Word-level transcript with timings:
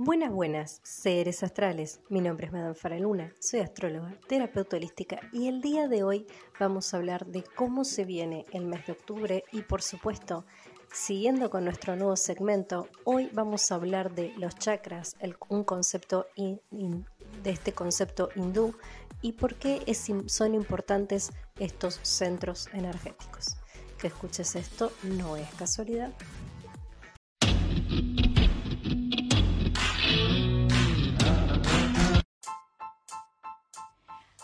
Buenas, 0.00 0.30
buenas, 0.30 0.80
seres 0.84 1.42
astrales. 1.42 2.02
Mi 2.08 2.20
nombre 2.20 2.46
es 2.46 2.52
Madame 2.52 2.76
Faraluna, 2.76 3.34
soy 3.40 3.58
astróloga, 3.58 4.14
terapeuta 4.28 4.76
holística 4.76 5.18
y 5.32 5.48
el 5.48 5.60
día 5.60 5.88
de 5.88 6.04
hoy 6.04 6.24
vamos 6.60 6.94
a 6.94 6.98
hablar 6.98 7.26
de 7.26 7.42
cómo 7.42 7.84
se 7.84 8.04
viene 8.04 8.46
el 8.52 8.64
mes 8.64 8.86
de 8.86 8.92
octubre 8.92 9.42
y 9.50 9.62
por 9.62 9.82
supuesto, 9.82 10.46
siguiendo 10.92 11.50
con 11.50 11.64
nuestro 11.64 11.96
nuevo 11.96 12.14
segmento, 12.14 12.86
hoy 13.02 13.28
vamos 13.32 13.72
a 13.72 13.74
hablar 13.74 14.14
de 14.14 14.32
los 14.36 14.54
chakras, 14.54 15.16
un 15.48 15.64
concepto 15.64 16.28
de 16.36 17.50
este 17.50 17.72
concepto 17.72 18.28
hindú 18.36 18.76
y 19.20 19.32
por 19.32 19.56
qué 19.56 19.82
son 20.26 20.54
importantes 20.54 21.32
estos 21.58 21.98
centros 22.04 22.68
energéticos. 22.72 23.56
Que 23.98 24.06
escuches 24.06 24.54
esto 24.54 24.92
no 25.02 25.36
es 25.36 25.52
casualidad. 25.54 26.12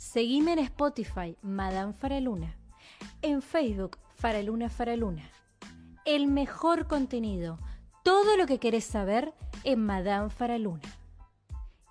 Seguime 0.00 0.54
en 0.54 0.60
Spotify, 0.60 1.36
Madame 1.42 1.92
Faraluna. 1.92 2.56
En 3.20 3.42
Facebook, 3.42 3.98
Faraluna 4.14 4.70
Faraluna. 4.70 5.30
El 6.06 6.26
mejor 6.26 6.86
contenido, 6.86 7.58
todo 8.02 8.38
lo 8.38 8.46
que 8.46 8.58
querés 8.58 8.84
saber 8.84 9.34
en 9.62 9.84
Madame 9.84 10.30
Faraluna. 10.30 10.88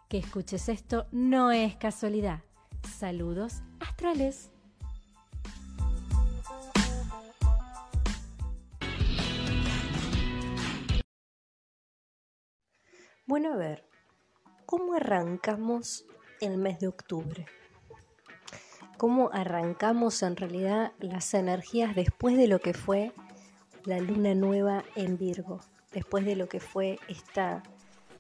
Que 0.09 0.17
escuches 0.17 0.69
esto 0.69 1.05
no 1.11 1.51
es 1.51 1.75
casualidad. 1.75 2.39
Saludos 2.97 3.61
astrales. 3.79 4.49
Bueno, 13.27 13.53
a 13.53 13.55
ver, 13.55 13.87
¿cómo 14.65 14.95
arrancamos 14.95 16.05
el 16.41 16.57
mes 16.57 16.79
de 16.79 16.87
octubre? 16.87 17.45
Cómo 18.99 19.29
arrancamos 19.31 20.21
en 20.23 20.35
realidad 20.35 20.91
las 20.99 21.33
energías 21.33 21.95
después 21.95 22.35
de 22.35 22.49
lo 22.49 22.59
que 22.59 22.73
fue 22.73 23.13
la 23.85 23.97
luna 23.99 24.35
nueva 24.35 24.83
en 24.95 25.17
Virgo, 25.17 25.61
después 25.93 26.25
de 26.25 26.35
lo 26.35 26.49
que 26.49 26.59
fue 26.59 26.99
esta 27.07 27.63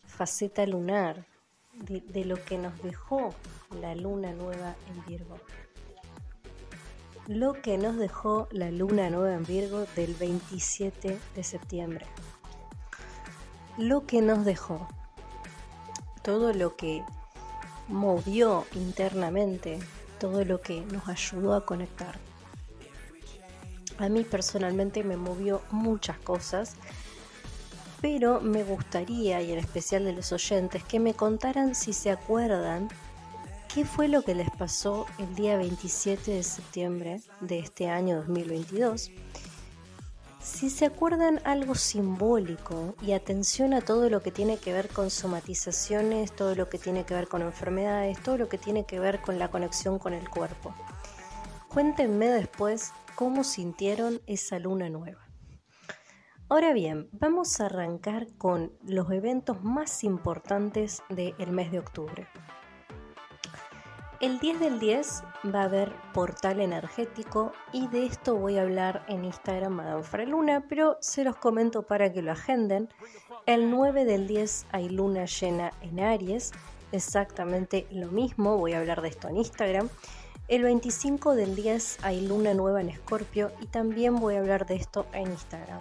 faceta 0.05 0.65
lunar, 0.65 1.25
de, 1.73 2.23
lo 2.23 2.41
que 2.45 2.57
nos 2.57 2.81
dejó 2.81 3.35
la 3.81 3.93
luna 3.93 4.31
nueva 4.31 4.77
en 4.87 5.05
Virgo. 5.05 5.37
Lo 7.27 7.53
que 7.61 7.77
nos 7.77 7.97
dejó 7.97 8.47
la 8.51 8.71
luna 8.71 9.09
nueva 9.09 9.33
en 9.33 9.43
Virgo 9.43 9.85
del 9.97 10.15
27 10.15 11.19
de 11.35 11.43
septiembre. 11.43 12.05
Lo 13.77 14.05
que 14.05 14.21
nos 14.21 14.45
dejó 14.45 14.87
todo 16.21 16.53
lo 16.53 16.77
que 16.77 17.03
movió 17.89 18.65
internamente 18.75 19.79
todo 20.19 20.45
lo 20.45 20.61
que 20.61 20.81
nos 20.81 21.07
ayudó 21.07 21.55
a 21.55 21.65
conectar. 21.65 22.19
A 23.97 24.07
mí 24.07 24.23
personalmente 24.23 25.03
me 25.03 25.17
movió 25.17 25.61
muchas 25.71 26.17
cosas, 26.19 26.75
pero 28.01 28.39
me 28.39 28.63
gustaría, 28.63 29.41
y 29.41 29.51
en 29.51 29.59
especial 29.59 30.05
de 30.05 30.13
los 30.13 30.31
oyentes, 30.31 30.83
que 30.83 30.99
me 30.99 31.13
contaran 31.13 31.75
si 31.75 31.91
se 31.93 32.11
acuerdan 32.11 32.87
qué 33.73 33.85
fue 33.85 34.07
lo 34.07 34.21
que 34.21 34.35
les 34.35 34.49
pasó 34.51 35.05
el 35.17 35.35
día 35.35 35.57
27 35.57 36.31
de 36.31 36.43
septiembre 36.43 37.21
de 37.41 37.59
este 37.59 37.89
año 37.89 38.17
2022 38.17 39.11
si 40.39 40.69
se 40.69 40.85
acuerdan 40.85 41.41
algo 41.43 41.75
simbólico 41.75 42.95
y 43.01 43.11
atención 43.11 43.73
a 43.73 43.81
todo 43.81 44.09
lo 44.09 44.21
que 44.21 44.31
tiene 44.31 44.57
que 44.57 44.73
ver 44.73 44.87
con 44.87 45.09
somatizaciones, 45.09 46.31
todo 46.31 46.55
lo 46.55 46.69
que 46.69 46.77
tiene 46.77 47.05
que 47.05 47.13
ver 47.13 47.27
con 47.27 47.41
enfermedades, 47.41 48.21
todo 48.23 48.37
lo 48.37 48.49
que 48.49 48.57
tiene 48.57 48.85
que 48.85 48.99
ver 48.99 49.21
con 49.21 49.37
la 49.37 49.51
conexión 49.51 49.99
con 49.99 50.13
el 50.13 50.29
cuerpo. 50.29 50.73
Cuéntenme 51.67 52.27
después 52.27 52.91
cómo 53.15 53.43
sintieron 53.43 54.21
esa 54.27 54.59
luna 54.59 54.89
nueva. 54.89 55.27
Ahora 56.47 56.73
bien, 56.73 57.09
vamos 57.11 57.59
a 57.59 57.67
arrancar 57.67 58.25
con 58.37 58.73
los 58.83 59.11
eventos 59.11 59.63
más 59.63 60.03
importantes 60.03 61.03
del 61.09 61.51
mes 61.51 61.71
de 61.71 61.79
octubre. 61.79 62.27
El 64.21 64.37
10 64.39 64.59
del 64.59 64.79
10 64.81 65.23
va 65.55 65.61
a 65.61 65.63
haber 65.63 65.93
portal 66.13 66.59
energético 66.59 67.53
y 67.71 67.87
de 67.87 68.05
esto 68.05 68.35
voy 68.35 68.57
a 68.57 68.63
hablar 68.63 69.05
en 69.07 69.23
Instagram 69.23 69.71
Madame 69.71 70.03
Freluna, 70.03 70.65
pero 70.67 70.97
se 70.99 71.23
los 71.23 71.37
comento 71.37 71.83
para 71.83 72.11
que 72.11 72.21
lo 72.21 72.33
agenden. 72.33 72.89
El 73.45 73.71
9 73.71 74.03
del 74.03 74.27
10 74.27 74.65
hay 74.73 74.89
luna 74.89 75.23
llena 75.23 75.71
en 75.79 76.01
Aries, 76.01 76.51
exactamente 76.91 77.87
lo 77.91 78.07
mismo, 78.07 78.57
voy 78.57 78.73
a 78.73 78.79
hablar 78.79 79.01
de 79.01 79.07
esto 79.07 79.29
en 79.29 79.37
Instagram. 79.37 79.87
El 80.49 80.63
25 80.63 81.35
del 81.35 81.55
10 81.55 81.99
hay 82.03 82.19
luna 82.19 82.53
nueva 82.53 82.81
en 82.81 82.89
Escorpio 82.89 83.53
y 83.61 83.67
también 83.67 84.17
voy 84.17 84.35
a 84.35 84.39
hablar 84.39 84.65
de 84.65 84.75
esto 84.75 85.05
en 85.13 85.31
Instagram. 85.31 85.79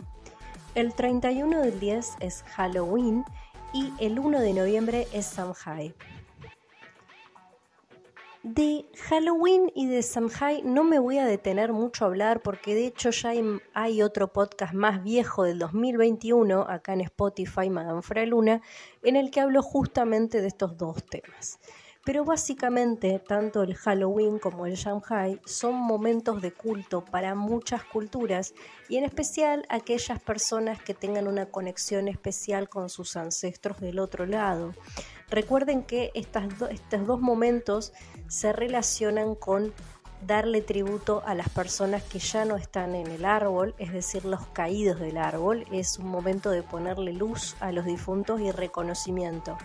El 0.77 0.95
31 0.95 1.61
del 1.61 1.81
10 1.81 2.19
es 2.21 2.45
Halloween 2.55 3.25
y 3.73 3.93
el 3.99 4.21
1 4.21 4.39
de 4.39 4.53
noviembre 4.53 5.09
es 5.13 5.27
Samhain. 5.27 5.93
De 8.45 8.87
Halloween 9.09 9.73
y 9.75 9.87
de 9.87 10.01
Samhain 10.05 10.73
no 10.73 10.85
me 10.85 11.01
voy 11.01 11.19
a 11.19 11.27
detener 11.27 11.73
mucho 11.73 12.05
a 12.05 12.07
hablar 12.07 12.41
porque 12.41 12.77
de 12.77 12.87
hecho 12.87 13.11
ya 13.11 13.33
hay, 13.75 14.03
otro 14.03 14.33
podcast 14.33 14.75
más 14.75 15.03
viejo 15.03 15.43
del 15.43 15.59
2021 15.59 16.63
acá 16.63 16.93
en 16.93 17.01
Spotify, 17.01 17.69
Madame 17.69 18.27
Luna, 18.27 18.63
en 19.03 19.17
el 19.17 19.33
que 19.33 19.41
hablo 19.41 19.61
justamente 19.61 20.41
de 20.41 20.47
estos 20.47 20.79
dos 20.79 21.05
temas. 21.05 21.59
Pero 22.05 22.25
básicamente 22.25 23.19
tanto 23.19 23.65
el 23.65 23.75
Halloween 23.75 24.39
como 24.39 24.67
el 24.67 24.77
Shanghai 24.77 25.41
son 25.45 25.75
momentos 25.75 26.41
de 26.41 26.53
culto 26.53 27.05
para 27.05 27.35
muchas 27.35 27.83
culturas 27.83 28.55
y 28.89 28.99
en 28.99 29.05
especial 29.05 29.67
aquellas 29.69 30.21
personas 30.21 30.81
que 30.81 30.95
tengan 30.95 31.27
una 31.27 31.47
conexión 31.47 32.07
especial 32.07 32.69
con 32.69 32.89
sus 32.89 33.17
ancestros 33.17 33.81
del 33.81 33.99
otro 33.99 34.27
lado. 34.27 34.75
Recuerden 35.31 35.83
que 35.83 36.11
estas 36.15 36.47
estos 36.71 37.07
dos 37.07 37.21
momentos 37.21 37.93
se 38.29 38.53
relacionan 38.53 39.35
con 39.35 39.75
darle 40.27 40.63
tributo 40.63 41.23
a 41.27 41.35
las 41.35 41.49
personas 41.49 42.03
que 42.03 42.19
ya 42.19 42.45
no 42.45 42.57
están 42.57 42.95
en 42.95 43.07
el 43.09 43.25
árbol, 43.25 43.75
es 43.79 43.93
decir, 43.93 44.25
los 44.25 44.47
caídos 44.49 44.99
del 44.99 45.19
árbol. 45.19 45.65
Es 45.71 45.99
un 45.99 46.09
momento 46.09 46.51
de 46.51 46.63
ponerle 46.63 47.13
luz 47.13 47.57
a 47.61 47.73
los 47.73 47.85
difuntos 47.85 48.41
y 48.41 48.51
reconocimiento. 48.51 49.57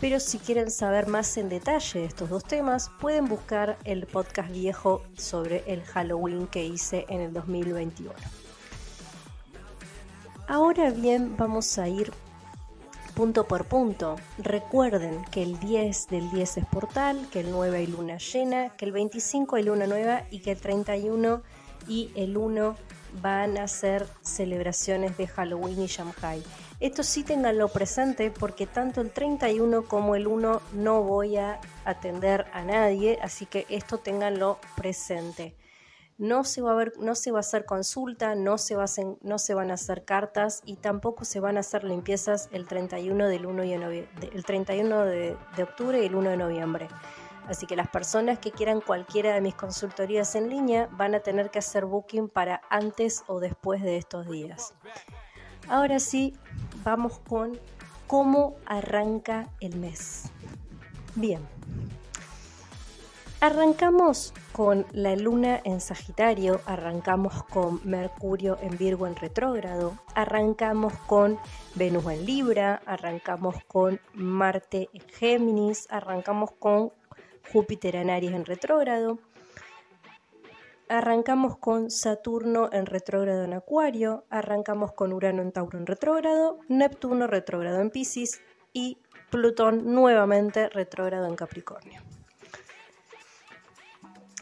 Pero 0.00 0.20
si 0.20 0.38
quieren 0.38 0.70
saber 0.70 1.08
más 1.08 1.36
en 1.38 1.48
detalle 1.48 2.00
de 2.00 2.06
estos 2.06 2.30
dos 2.30 2.44
temas, 2.44 2.90
pueden 3.00 3.26
buscar 3.26 3.78
el 3.84 4.06
podcast 4.06 4.50
viejo 4.50 5.02
sobre 5.16 5.64
el 5.66 5.82
Halloween 5.82 6.46
que 6.46 6.64
hice 6.64 7.04
en 7.08 7.20
el 7.20 7.32
2021. 7.32 8.12
Ahora 10.46 10.90
bien, 10.90 11.36
vamos 11.36 11.78
a 11.78 11.88
ir 11.88 12.12
punto 13.18 13.48
por 13.48 13.64
punto. 13.64 14.14
Recuerden 14.38 15.24
que 15.32 15.42
el 15.42 15.58
10 15.58 16.06
del 16.06 16.30
10 16.30 16.58
es 16.58 16.66
portal, 16.66 17.26
que 17.32 17.40
el 17.40 17.50
9 17.50 17.78
hay 17.78 17.88
luna 17.88 18.18
llena, 18.18 18.68
que 18.76 18.84
el 18.84 18.92
25 18.92 19.56
hay 19.56 19.64
luna 19.64 19.88
nueva 19.88 20.22
y 20.30 20.38
que 20.38 20.52
el 20.52 20.60
31 20.60 21.42
y 21.88 22.12
el 22.14 22.36
1 22.36 22.76
van 23.20 23.58
a 23.58 23.66
ser 23.66 24.06
celebraciones 24.22 25.16
de 25.16 25.26
Halloween 25.26 25.82
y 25.82 25.86
Shanghai. 25.88 26.44
Esto 26.78 27.02
sí 27.02 27.24
tenganlo 27.24 27.66
presente 27.66 28.30
porque 28.30 28.68
tanto 28.68 29.00
el 29.00 29.10
31 29.10 29.82
como 29.86 30.14
el 30.14 30.28
1 30.28 30.62
no 30.74 31.02
voy 31.02 31.38
a 31.38 31.58
atender 31.84 32.46
a 32.52 32.62
nadie, 32.62 33.18
así 33.20 33.46
que 33.46 33.66
esto 33.68 33.98
tenganlo 33.98 34.60
presente. 34.76 35.56
No 36.18 36.44
se 36.44 36.60
va 36.60 36.72
a 36.76 37.40
hacer 37.40 37.64
consulta, 37.64 38.34
no 38.34 38.58
se, 38.58 38.74
va 38.74 38.86
no 39.22 39.38
se 39.38 39.54
van 39.54 39.70
a 39.70 39.74
hacer 39.74 40.04
cartas 40.04 40.62
y 40.64 40.76
tampoco 40.76 41.24
se 41.24 41.40
van 41.40 41.56
a 41.56 41.60
hacer 41.60 41.84
limpiezas 41.84 42.48
el 42.52 42.66
31 42.66 43.28
del 43.28 43.46
1 43.46 43.64
y 43.64 43.72
el 43.72 44.44
31 44.44 45.04
de, 45.04 45.36
de 45.56 45.62
octubre 45.62 46.02
y 46.02 46.06
el 46.06 46.14
1 46.14 46.30
de 46.30 46.36
noviembre. 46.36 46.88
Así 47.48 47.66
que 47.66 47.76
las 47.76 47.88
personas 47.88 48.38
que 48.38 48.50
quieran 48.50 48.82
cualquiera 48.82 49.32
de 49.32 49.40
mis 49.40 49.54
consultorías 49.54 50.34
en 50.34 50.50
línea 50.50 50.88
van 50.92 51.14
a 51.14 51.20
tener 51.20 51.50
que 51.50 51.60
hacer 51.60 51.86
booking 51.86 52.28
para 52.28 52.60
antes 52.68 53.24
o 53.26 53.40
después 53.40 53.82
de 53.82 53.96
estos 53.96 54.28
días. 54.28 54.74
Ahora 55.66 55.98
sí, 55.98 56.34
vamos 56.84 57.20
con 57.20 57.58
cómo 58.06 58.56
arranca 58.66 59.48
el 59.60 59.76
mes. 59.76 60.24
Bien. 61.14 61.40
Arrancamos 63.40 64.34
con 64.50 64.84
la 64.90 65.14
luna 65.14 65.60
en 65.62 65.80
Sagitario, 65.80 66.60
arrancamos 66.66 67.44
con 67.44 67.80
Mercurio 67.84 68.58
en 68.60 68.76
Virgo 68.76 69.06
en 69.06 69.14
retrógrado, 69.14 69.96
arrancamos 70.16 70.92
con 71.06 71.38
Venus 71.76 72.04
en 72.06 72.26
Libra, 72.26 72.82
arrancamos 72.84 73.54
con 73.68 74.00
Marte 74.12 74.88
en 74.92 75.02
Géminis, 75.10 75.86
arrancamos 75.88 76.50
con 76.58 76.90
Júpiter 77.52 77.94
en 77.94 78.10
Aries 78.10 78.32
en 78.32 78.44
retrógrado, 78.44 79.20
arrancamos 80.88 81.58
con 81.58 81.92
Saturno 81.92 82.70
en 82.72 82.86
retrógrado 82.86 83.44
en 83.44 83.52
Acuario, 83.52 84.24
arrancamos 84.30 84.94
con 84.94 85.12
Urano 85.12 85.42
en 85.42 85.52
Tauro 85.52 85.78
en 85.78 85.86
retrógrado, 85.86 86.58
Neptuno 86.66 87.28
retrógrado 87.28 87.80
en 87.82 87.90
Pisces 87.90 88.40
y 88.72 88.98
Plutón 89.30 89.94
nuevamente 89.94 90.68
retrógrado 90.70 91.28
en 91.28 91.36
Capricornio. 91.36 92.07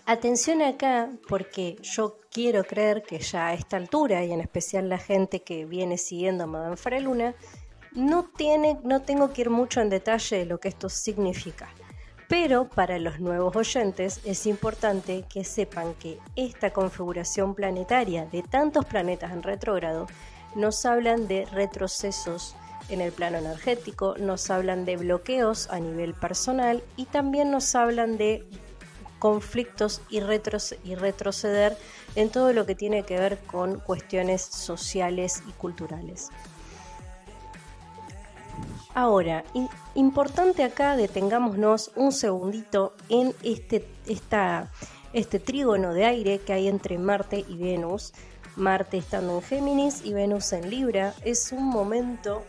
Atención 0.08 0.62
acá 0.62 1.10
porque 1.28 1.78
yo 1.82 2.20
quiero 2.30 2.62
creer 2.62 3.02
que 3.02 3.18
ya 3.18 3.48
a 3.48 3.54
esta 3.54 3.76
altura 3.76 4.24
y 4.24 4.30
en 4.30 4.40
especial 4.40 4.88
la 4.88 4.98
gente 4.98 5.42
que 5.42 5.64
viene 5.64 5.98
siguiendo 5.98 6.44
a 6.44 6.46
Madame 6.46 6.76
Faraluna 6.76 7.34
no 7.90 8.22
tiene 8.22 8.78
no 8.84 9.02
tengo 9.02 9.32
que 9.32 9.40
ir 9.40 9.50
mucho 9.50 9.80
en 9.80 9.90
detalle 9.90 10.38
de 10.38 10.46
lo 10.46 10.60
que 10.60 10.68
esto 10.68 10.88
significa. 10.88 11.68
Pero 12.28 12.68
para 12.68 13.00
los 13.00 13.18
nuevos 13.18 13.56
oyentes 13.56 14.20
es 14.24 14.46
importante 14.46 15.24
que 15.28 15.42
sepan 15.42 15.92
que 15.94 16.20
esta 16.36 16.70
configuración 16.72 17.56
planetaria 17.56 18.26
de 18.26 18.44
tantos 18.44 18.84
planetas 18.84 19.32
en 19.32 19.42
retrógrado 19.42 20.06
nos 20.54 20.86
hablan 20.86 21.26
de 21.26 21.46
retrocesos 21.46 22.54
en 22.88 23.00
el 23.00 23.10
plano 23.10 23.38
energético, 23.38 24.14
nos 24.18 24.50
hablan 24.50 24.84
de 24.84 24.98
bloqueos 24.98 25.68
a 25.68 25.80
nivel 25.80 26.14
personal 26.14 26.84
y 26.96 27.06
también 27.06 27.50
nos 27.50 27.74
hablan 27.74 28.16
de 28.16 28.46
conflictos 29.26 30.02
y, 30.08 30.20
retroceder 30.20 31.76
en 32.14 32.30
todo 32.30 32.52
lo 32.52 32.64
que 32.64 32.76
tiene 32.76 33.02
que 33.02 33.18
ver 33.18 33.38
con 33.38 33.80
cuestiones 33.80 34.40
sociales 34.40 35.42
y 35.48 35.50
culturales. 35.50 36.28
Ahora, 38.94 39.42
importante 39.96 40.62
acá 40.62 40.96
detengámonos 40.96 41.90
un 41.96 42.12
segundito 42.12 42.94
en 43.08 43.34
este, 43.42 43.84
esta, 44.06 44.70
este 45.12 45.40
trígono 45.40 45.92
de 45.92 46.04
aire 46.04 46.38
que 46.38 46.52
hay 46.52 46.68
entre 46.68 46.96
Marte 46.96 47.44
y 47.48 47.56
Venus. 47.56 48.12
Marte 48.54 48.96
estando 48.96 49.34
en 49.34 49.42
Géminis 49.42 50.02
y 50.04 50.12
Venus 50.12 50.52
en 50.52 50.70
Libra. 50.70 51.14
Es 51.24 51.50
un 51.50 51.64
momento 51.64 52.44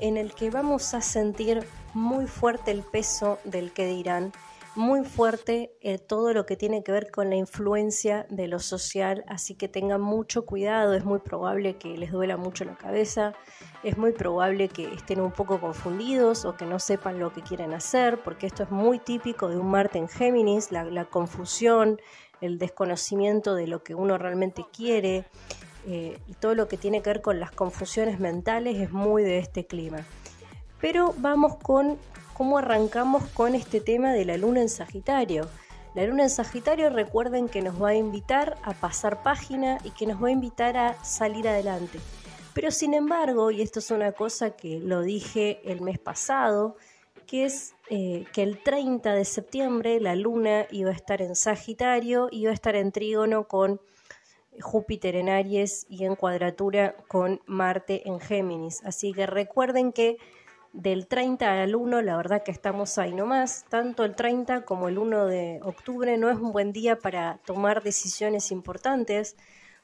en 0.00 0.18
el 0.18 0.34
que 0.34 0.50
vamos 0.50 0.92
a 0.92 1.00
sentir 1.00 1.66
muy 1.94 2.26
fuerte 2.26 2.72
el 2.72 2.82
peso 2.82 3.38
del 3.44 3.72
que 3.72 3.86
dirán 3.86 4.32
muy 4.78 5.04
fuerte 5.04 5.72
eh, 5.80 5.98
todo 5.98 6.32
lo 6.32 6.46
que 6.46 6.56
tiene 6.56 6.84
que 6.84 6.92
ver 6.92 7.10
con 7.10 7.30
la 7.30 7.36
influencia 7.36 8.26
de 8.30 8.46
lo 8.46 8.60
social, 8.60 9.24
así 9.26 9.56
que 9.56 9.66
tengan 9.66 10.00
mucho 10.00 10.46
cuidado, 10.46 10.94
es 10.94 11.04
muy 11.04 11.18
probable 11.18 11.76
que 11.78 11.98
les 11.98 12.12
duela 12.12 12.36
mucho 12.36 12.64
la 12.64 12.76
cabeza, 12.76 13.34
es 13.82 13.98
muy 13.98 14.12
probable 14.12 14.68
que 14.68 14.84
estén 14.94 15.20
un 15.20 15.32
poco 15.32 15.60
confundidos 15.60 16.44
o 16.44 16.56
que 16.56 16.64
no 16.64 16.78
sepan 16.78 17.18
lo 17.18 17.32
que 17.32 17.42
quieren 17.42 17.74
hacer, 17.74 18.22
porque 18.22 18.46
esto 18.46 18.62
es 18.62 18.70
muy 18.70 19.00
típico 19.00 19.48
de 19.48 19.56
un 19.56 19.68
Marte 19.68 19.98
en 19.98 20.08
Géminis, 20.08 20.70
la, 20.70 21.04
confusión, 21.06 22.00
el 22.40 22.58
desconocimiento 22.58 23.56
de 23.56 23.66
lo 23.66 23.82
que 23.82 23.96
uno 23.96 24.16
realmente 24.16 24.64
quiere. 24.72 25.24
Eh, 25.86 26.18
y 26.26 26.34
todo 26.34 26.54
lo 26.54 26.68
que 26.68 26.76
tiene 26.76 27.02
que 27.02 27.10
ver 27.10 27.22
con 27.22 27.40
las 27.40 27.50
confusiones 27.50 28.20
mentales 28.20 28.76
es 28.78 28.92
muy 28.92 29.22
de 29.24 29.38
este 29.38 29.66
clima. 29.66 30.06
Pero 30.80 31.14
vamos 31.18 31.56
con 31.56 31.98
cómo 32.34 32.58
arrancamos 32.58 33.24
con 33.30 33.54
este 33.54 33.80
tema 33.80 34.12
de 34.12 34.24
la 34.24 34.36
luna 34.36 34.60
en 34.60 34.68
Sagitario. 34.68 35.48
La 35.94 36.06
luna 36.06 36.24
en 36.24 36.30
Sagitario 36.30 36.90
recuerden 36.90 37.48
que 37.48 37.62
nos 37.62 37.82
va 37.82 37.88
a 37.88 37.94
invitar 37.94 38.56
a 38.62 38.74
pasar 38.74 39.22
página 39.22 39.78
y 39.82 39.90
que 39.90 40.06
nos 40.06 40.22
va 40.22 40.28
a 40.28 40.32
invitar 40.32 40.76
a 40.76 41.02
salir 41.04 41.48
adelante. 41.48 41.98
Pero 42.54 42.70
sin 42.70 42.94
embargo, 42.94 43.50
y 43.50 43.62
esto 43.62 43.80
es 43.80 43.90
una 43.90 44.12
cosa 44.12 44.50
que 44.50 44.78
lo 44.78 45.02
dije 45.02 45.60
el 45.64 45.80
mes 45.80 45.98
pasado, 45.98 46.76
que 47.26 47.44
es 47.44 47.74
eh, 47.90 48.24
que 48.32 48.42
el 48.42 48.62
30 48.62 49.14
de 49.14 49.24
septiembre 49.24 50.00
la 50.00 50.14
luna 50.14 50.66
iba 50.70 50.90
a 50.90 50.94
estar 50.94 51.20
en 51.22 51.34
Sagitario, 51.34 52.28
iba 52.30 52.50
a 52.50 52.54
estar 52.54 52.76
en 52.76 52.92
trígono 52.92 53.48
con 53.48 53.80
Júpiter 54.60 55.16
en 55.16 55.28
Aries 55.28 55.86
y 55.88 56.04
en 56.04 56.16
cuadratura 56.16 56.96
con 57.08 57.40
Marte 57.46 58.08
en 58.08 58.20
Géminis. 58.20 58.82
Así 58.84 59.12
que 59.12 59.26
recuerden 59.26 59.92
que 59.92 60.18
del 60.78 61.08
30 61.08 61.60
al 61.60 61.74
1, 61.74 62.02
la 62.02 62.16
verdad 62.16 62.44
que 62.44 62.52
estamos 62.52 62.98
ahí 62.98 63.12
nomás. 63.12 63.64
Tanto 63.68 64.04
el 64.04 64.14
30 64.14 64.64
como 64.64 64.86
el 64.86 64.96
1 64.98 65.26
de 65.26 65.58
octubre 65.64 66.16
no 66.18 66.30
es 66.30 66.36
un 66.36 66.52
buen 66.52 66.72
día 66.72 66.96
para 67.00 67.38
tomar 67.44 67.82
decisiones 67.82 68.52
importantes, 68.52 69.36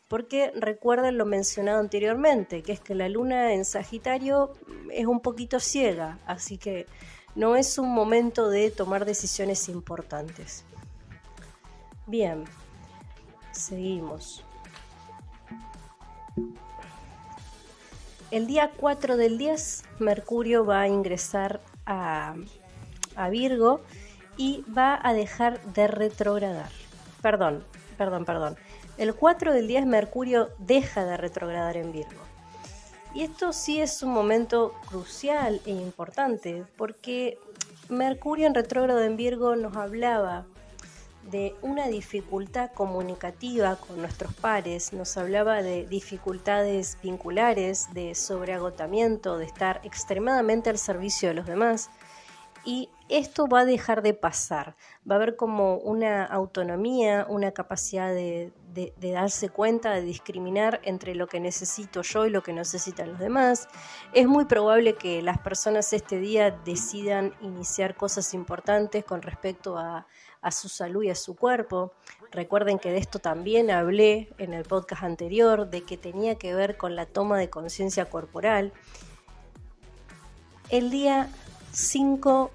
porque 0.07 0.53
recuerden 0.55 1.19
lo 1.19 1.27
mencionado 1.27 1.81
anteriormente, 1.81 2.63
que 2.63 2.71
es 2.71 2.81
que 2.81 2.95
la 2.95 3.09
luna 3.09 3.55
en 3.55 3.65
Sagitario 3.65 4.53
es 4.93 5.07
un 5.07 5.19
poquito 5.19 5.59
ciega, 5.59 6.21
así 6.27 6.59
que 6.59 6.87
no 7.35 7.57
es 7.57 7.77
un 7.79 7.93
momento 7.93 8.49
de 8.49 8.71
tomar 8.71 9.05
decisiones 9.05 9.69
importantes. 9.69 10.65
Bien, 12.07 12.45
seguimos. 13.51 14.45
El 18.31 18.47
día 18.47 18.71
4 18.77 19.17
del 19.17 19.39
10, 19.39 19.85
Mercurio 19.99 20.65
va 20.65 20.81
a 20.81 20.89
ingresar 20.89 21.61
a, 21.87 22.35
Virgo 23.31 23.81
y 24.37 24.65
va 24.77 24.99
a 25.01 25.13
dejar 25.13 25.61
de 25.75 25.87
retrogradar. 25.87 26.71
Perdón, 27.23 27.63
perdón, 27.97 28.25
perdón. 28.25 28.57
El 28.99 29.15
4 29.15 29.53
del 29.53 29.69
10, 29.69 29.87
Mercurio 29.87 30.51
deja 30.59 31.05
de 31.05 31.17
retrogradar 31.17 31.77
en 31.77 31.93
Virgo. 31.93 32.23
Y 33.15 33.23
esto 33.23 33.53
sí 33.53 33.81
es 33.81 34.03
un 34.03 34.13
momento 34.13 34.75
crucial 34.89 35.61
e 35.67 35.71
importante 35.71 36.65
porque 36.77 37.39
Mercurio 37.89 38.49
en 38.49 38.55
retrógrado 38.55 39.03
en 39.03 39.17
Virgo 39.17 39.55
nos 39.55 39.77
hablaba 39.77 40.47
de 41.31 41.55
una 41.63 41.89
dificultad 41.89 42.71
comunicativa 42.73 43.77
con 43.77 44.01
nuestros 44.01 44.35
pares, 44.35 44.93
nos 44.93 45.17
hablaba 45.17 45.63
de 45.63 45.87
dificultades 45.87 46.99
vinculares, 47.03 47.89
de 47.93 48.15
sobreagotamiento, 48.15 49.39
de 49.39 49.47
estar 49.47 49.81
extremadamente 49.85 50.71
al 50.71 50.79
servicio 50.79 51.29
de 51.29 51.35
los 51.35 51.47
demás. 51.47 51.91
Y 52.65 52.89
esto 53.11 53.47
va 53.47 53.61
a 53.61 53.65
dejar 53.67 54.01
de 54.01 54.15
pasar, 54.15 54.75
va 55.09 55.17
a 55.17 55.19
haber 55.19 55.37
como 55.37 55.77
una 55.77 56.25
autonomía, 56.25 57.27
una 57.29 57.53
capacidad 57.53 58.13
de, 58.15 58.53
darse 58.97 59.51
cuenta, 59.51 59.93
de 59.93 60.01
discriminar 60.01 60.81
entre 60.83 61.15
lo 61.15 61.27
que 61.27 61.41
necesito 61.41 62.01
yo 62.01 62.25
y 62.25 62.31
lo 62.31 62.43
que 62.43 62.55
necesitan 62.55 63.11
los 63.11 63.19
demás. 63.19 63.69
Es 64.15 64.27
muy 64.27 64.47
probable 64.47 64.95
que 64.95 65.21
las 65.21 65.39
personas 65.39 65.93
este 65.93 66.19
día 66.19 66.51
decidan 66.65 67.35
iniciar 67.43 67.95
cosas 67.95 68.33
importantes 68.33 69.05
con 69.05 69.21
respecto 69.21 69.77
a, 69.77 70.07
a 70.41 70.51
su 70.51 70.71
salud 70.71 71.03
y 71.03 71.11
a 71.11 71.15
su 71.15 71.37
cuerpo. 71.37 71.93
Recuerden 72.33 72.79
que 72.79 72.91
de 72.91 72.99
esto 72.99 73.19
también 73.19 73.71
hablé 73.71 74.33
en 74.39 74.55
el 74.55 74.65
podcast 74.65 75.03
anterior, 75.03 75.69
de 75.69 75.83
que 75.83 75.99
tenía 75.99 76.37
que 76.37 76.55
ver 76.55 76.79
con 76.79 76.97
la 76.97 77.05
toma 77.05 77.39
de 77.39 77.51
conciencia 77.51 78.07
corporal. 78.07 78.73
El 80.71 80.91
día 80.91 81.29
5 81.75 82.53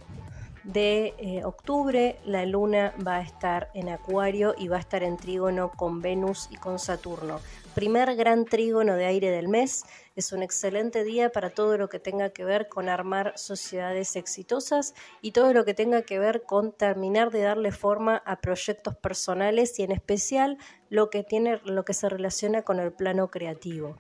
de 0.63 1.13
eh, 1.17 1.43
octubre 1.43 2.17
la 2.25 2.45
luna 2.45 2.93
va 3.05 3.17
a 3.17 3.21
estar 3.21 3.69
en 3.73 3.89
Acuario 3.89 4.55
y 4.57 4.69
va 4.69 4.77
a 4.77 4.79
estar 4.79 5.03
en 5.03 5.17
trígono 5.17 5.71
con 5.71 6.01
Venus 6.01 6.47
y 6.51 6.55
con 6.55 6.79
Saturno. 6.79 7.41
Primer 7.75 8.15
gran 8.15 8.45
trígono 8.45 8.95
de 8.95 9.05
aire 9.05 9.29
del 9.29 9.49
mes. 9.49 9.83
Es 10.15 10.31
un 10.31 10.41
excelente 10.41 11.03
día 11.03 11.31
para 11.31 11.49
todo 11.49 11.77
lo 11.77 11.89
que 11.89 11.99
tenga 11.99 12.29
que 12.29 12.45
ver 12.45 12.69
con 12.69 12.87
armar 12.87 13.33
sociedades 13.35 14.15
exitosas 14.15 14.93
y 15.21 15.31
todo 15.31 15.53
lo 15.53 15.65
que 15.65 15.73
tenga 15.73 16.01
que 16.03 16.17
ver 16.17 16.43
con 16.43 16.71
terminar 16.71 17.29
de 17.29 17.41
darle 17.41 17.71
forma 17.71 18.17
a 18.25 18.37
proyectos 18.37 18.95
personales 18.95 19.77
y 19.79 19.83
en 19.83 19.91
especial 19.91 20.57
lo 20.89 21.09
que 21.09 21.23
tiene 21.23 21.59
lo 21.65 21.83
que 21.83 21.93
se 21.93 22.07
relaciona 22.07 22.61
con 22.61 22.79
el 22.79 22.91
plano 22.93 23.29
creativo. 23.29 23.97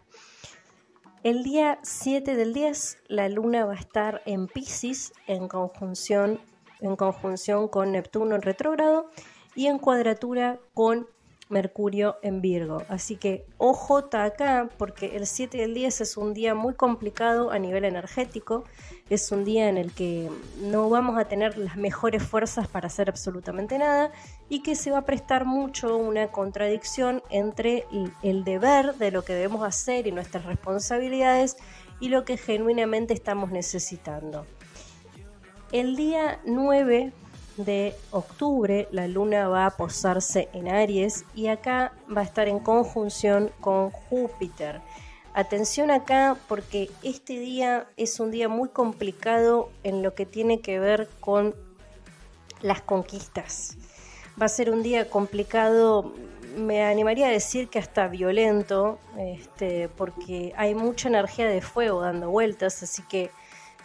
El 1.21 1.43
día 1.43 1.79
7 1.83 2.35
del 2.35 2.53
10 2.53 2.99
la 3.09 3.27
luna 3.27 3.65
va 3.65 3.73
a 3.73 3.75
estar 3.75 4.21
en 4.25 4.47
Pisces 4.47 5.11
en 5.27 5.49
conjunción 5.49 6.39
en 6.79 6.95
conjunción 6.95 7.67
con 7.67 7.91
Neptuno 7.91 8.35
en 8.35 8.41
retrógrado 8.41 9.09
y 9.53 9.67
en 9.67 9.79
cuadratura 9.79 10.61
con 10.73 11.09
Mercurio 11.49 12.17
en 12.21 12.41
Virgo. 12.41 12.83
Así 12.87 13.15
que 13.15 13.45
ojo 13.57 13.97
acá, 14.11 14.69
porque 14.77 15.17
el 15.17 15.27
7 15.27 15.57
y 15.57 15.61
el 15.61 15.73
10 15.73 16.01
es 16.01 16.17
un 16.17 16.33
día 16.33 16.55
muy 16.55 16.75
complicado 16.75 17.51
a 17.51 17.59
nivel 17.59 17.85
energético. 17.85 18.63
Es 19.09 19.31
un 19.31 19.43
día 19.43 19.67
en 19.67 19.77
el 19.77 19.91
que 19.91 20.29
no 20.61 20.89
vamos 20.89 21.17
a 21.17 21.25
tener 21.25 21.57
las 21.57 21.75
mejores 21.75 22.23
fuerzas 22.23 22.67
para 22.67 22.87
hacer 22.87 23.09
absolutamente 23.09 23.77
nada 23.77 24.11
y 24.47 24.61
que 24.61 24.75
se 24.75 24.91
va 24.91 24.99
a 24.99 25.05
prestar 25.05 25.45
mucho 25.45 25.97
una 25.97 26.27
contradicción 26.31 27.21
entre 27.29 27.85
el 28.23 28.43
deber 28.43 28.95
de 28.95 29.11
lo 29.11 29.23
que 29.23 29.33
debemos 29.33 29.63
hacer 29.63 30.07
y 30.07 30.11
nuestras 30.11 30.45
responsabilidades 30.45 31.57
y 31.99 32.09
lo 32.09 32.23
que 32.25 32.37
genuinamente 32.37 33.13
estamos 33.13 33.51
necesitando. 33.51 34.45
El 35.71 35.95
día 35.95 36.39
9 36.45 37.13
de 37.65 37.93
octubre 38.11 38.87
la 38.91 39.07
luna 39.07 39.49
va 39.49 39.65
a 39.65 39.71
posarse 39.71 40.47
en 40.53 40.69
Aries 40.69 41.25
y 41.35 41.47
acá 41.47 41.91
va 42.15 42.21
a 42.21 42.23
estar 42.23 42.47
en 42.47 42.59
conjunción 42.59 43.51
con 43.59 43.89
Júpiter. 43.89 44.81
Atención 45.33 45.91
acá 45.91 46.37
porque 46.47 46.89
este 47.03 47.37
día 47.37 47.87
es 47.97 48.19
un 48.19 48.31
día 48.31 48.47
muy 48.47 48.69
complicado 48.69 49.69
en 49.83 50.03
lo 50.03 50.15
que 50.15 50.25
tiene 50.25 50.61
que 50.61 50.79
ver 50.79 51.09
con 51.19 51.53
las 52.61 52.81
conquistas. 52.81 53.77
Va 54.41 54.45
a 54.45 54.49
ser 54.49 54.71
un 54.71 54.81
día 54.81 55.09
complicado, 55.09 56.13
me 56.57 56.83
animaría 56.83 57.27
a 57.27 57.31
decir 57.31 57.67
que 57.67 57.77
hasta 57.77 58.07
violento, 58.07 58.99
este, 59.17 59.89
porque 59.89 60.53
hay 60.55 60.75
mucha 60.75 61.09
energía 61.09 61.47
de 61.47 61.61
fuego 61.61 62.01
dando 62.01 62.29
vueltas, 62.29 62.81
así 62.83 63.03
que 63.09 63.31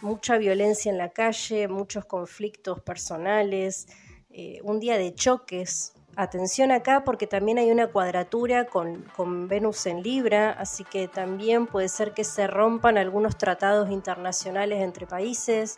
mucha 0.01 0.37
violencia 0.37 0.91
en 0.91 0.97
la 0.97 1.09
calle, 1.09 1.67
muchos 1.67 2.05
conflictos 2.05 2.81
personales, 2.81 3.87
eh, 4.29 4.59
un 4.63 4.79
día 4.79 4.97
de 4.97 5.13
choques. 5.13 5.93
Atención 6.17 6.71
acá 6.71 7.03
porque 7.03 7.27
también 7.27 7.57
hay 7.57 7.71
una 7.71 7.87
cuadratura 7.87 8.65
con, 8.65 9.05
Venus 9.47 9.85
en 9.85 10.01
Libra, 10.01 10.51
así 10.51 10.83
que 10.85 11.07
también 11.07 11.67
puede 11.67 11.89
ser 11.89 12.13
que 12.13 12.23
se 12.23 12.47
rompan 12.47 12.97
algunos 12.97 13.37
tratados 13.37 13.89
internacionales 13.91 14.81
entre 14.81 15.07
países, 15.07 15.77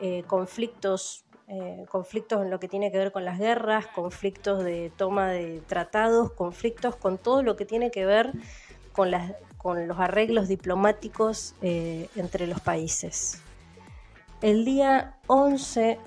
eh, 0.00 0.22
conflictos 0.26 1.24
eh, 1.48 1.84
conflictos 1.88 2.42
en 2.42 2.50
lo 2.50 2.60
que 2.60 2.68
tiene 2.68 2.92
que 2.92 2.98
ver 2.98 3.10
con 3.10 3.24
las 3.24 3.36
guerras, 3.38 3.88
conflictos 3.88 4.62
de 4.62 4.92
toma 4.96 5.30
de 5.30 5.60
tratados, 5.66 6.30
conflictos 6.30 6.94
con 6.94 7.18
todo 7.18 7.42
lo 7.42 7.56
que 7.56 7.64
tiene 7.64 7.90
que 7.90 8.06
ver 8.06 8.30
con, 8.92 9.10
las, 9.10 9.32
con 9.56 9.88
los 9.88 9.98
arreglos 9.98 10.46
diplomáticos 10.46 11.56
entre 11.60 12.46
los 12.46 12.60
países. 12.60 13.42
El 14.42 14.64
día 14.64 15.18
11 15.26 15.98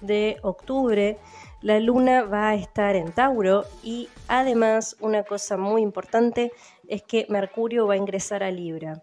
de 0.00 0.38
octubre 0.42 1.18
la 1.60 1.78
luna 1.78 2.22
va 2.22 2.48
a 2.48 2.54
estar 2.54 2.96
en 2.96 3.12
Tauro 3.12 3.64
y 3.82 4.08
además 4.28 4.96
una 4.98 5.24
cosa 5.24 5.58
muy 5.58 5.82
importante 5.82 6.52
es 6.88 7.02
que 7.02 7.26
Mercurio 7.28 7.86
va 7.86 7.94
a 7.94 7.98
ingresar 7.98 8.42
a 8.42 8.50
Libra. 8.50 9.02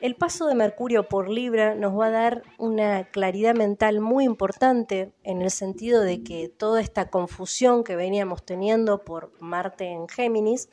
El 0.00 0.14
paso 0.14 0.46
de 0.46 0.54
Mercurio 0.54 1.08
por 1.08 1.28
Libra 1.28 1.74
nos 1.74 1.98
va 1.98 2.06
a 2.06 2.10
dar 2.10 2.42
una 2.56 3.02
claridad 3.04 3.56
mental 3.56 4.00
muy 4.00 4.26
importante 4.26 5.12
en 5.24 5.42
el 5.42 5.50
sentido 5.50 6.02
de 6.02 6.22
que 6.22 6.48
toda 6.48 6.80
esta 6.80 7.10
confusión 7.10 7.82
que 7.82 7.96
veníamos 7.96 8.44
teniendo 8.44 9.02
por 9.02 9.32
Marte 9.40 9.90
en 9.90 10.08
Géminis 10.08 10.68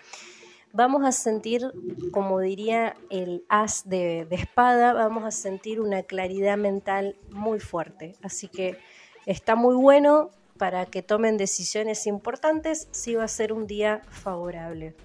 vamos 0.74 1.04
a 1.04 1.12
sentir, 1.12 1.72
como 2.12 2.40
diría 2.40 2.96
el 3.10 3.44
as 3.50 3.88
de, 3.88 4.28
espada, 4.32 4.94
vamos 4.94 5.26
a 5.26 5.32
sentir 5.32 5.82
una 5.82 6.04
claridad 6.04 6.58
mental 6.58 7.16
muy 7.32 7.60
fuerte. 7.60 8.16
Así 8.22 8.48
que 8.48 8.78
está 9.26 9.56
muy 9.56 9.76
bueno 9.76 10.30
para 10.58 10.86
que 10.86 11.02
tomen 11.02 11.38
decisiones 11.38 12.06
importantes 12.08 12.88
si 12.92 13.16
va 13.16 13.24
a 13.24 13.28
ser 13.28 13.54
un 13.54 13.66
día 13.66 14.02
favorable. 14.10 14.96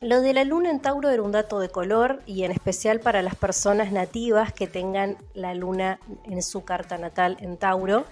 Lo 0.00 0.20
de 0.20 0.34
la 0.34 0.44
luna 0.44 0.70
en 0.70 0.80
Tauro 0.80 1.08
era 1.08 1.22
un 1.22 1.32
dato 1.32 1.60
de 1.60 1.70
color 1.70 2.20
y 2.26 2.44
en 2.44 2.50
especial 2.50 3.00
para 3.00 3.22
las 3.22 3.36
personas 3.36 3.90
nativas 3.90 4.52
que 4.52 4.66
tengan 4.66 5.16
la 5.32 5.54
luna 5.54 5.98
en 6.24 6.42
su 6.42 6.62
carta 6.62 6.98
natal 6.98 7.38
en 7.40 7.56
Tauro, 7.56 8.04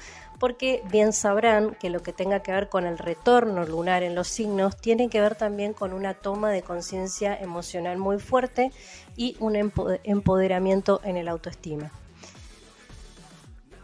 porque 0.43 0.83
bien 0.91 1.13
sabrán 1.13 1.77
que 1.77 1.89
lo 1.89 2.03
que 2.03 2.13
tenga 2.13 2.41
que 2.43 2.51
ver 2.51 2.69
con 2.69 2.85
el 2.85 2.99
retorno 2.99 3.65
lunar 3.65 4.03
en 4.03 4.17
los 4.17 4.27
signos 4.27 4.77
tiene 4.77 5.09
que 5.09 5.21
ver 5.21 5.37
también 5.37 5.73
con 5.73 5.93
una 5.93 6.15
toma 6.15 6.51
de 6.51 6.63
conciencia 6.63 7.39
emocional 7.41 7.97
muy 7.97 8.19
fuerte 8.19 8.73
y 9.17 9.37
un 9.39 9.55
empoderamiento 10.03 11.01
en 11.05 11.17
el 11.17 11.29
autoestima. 11.29 11.93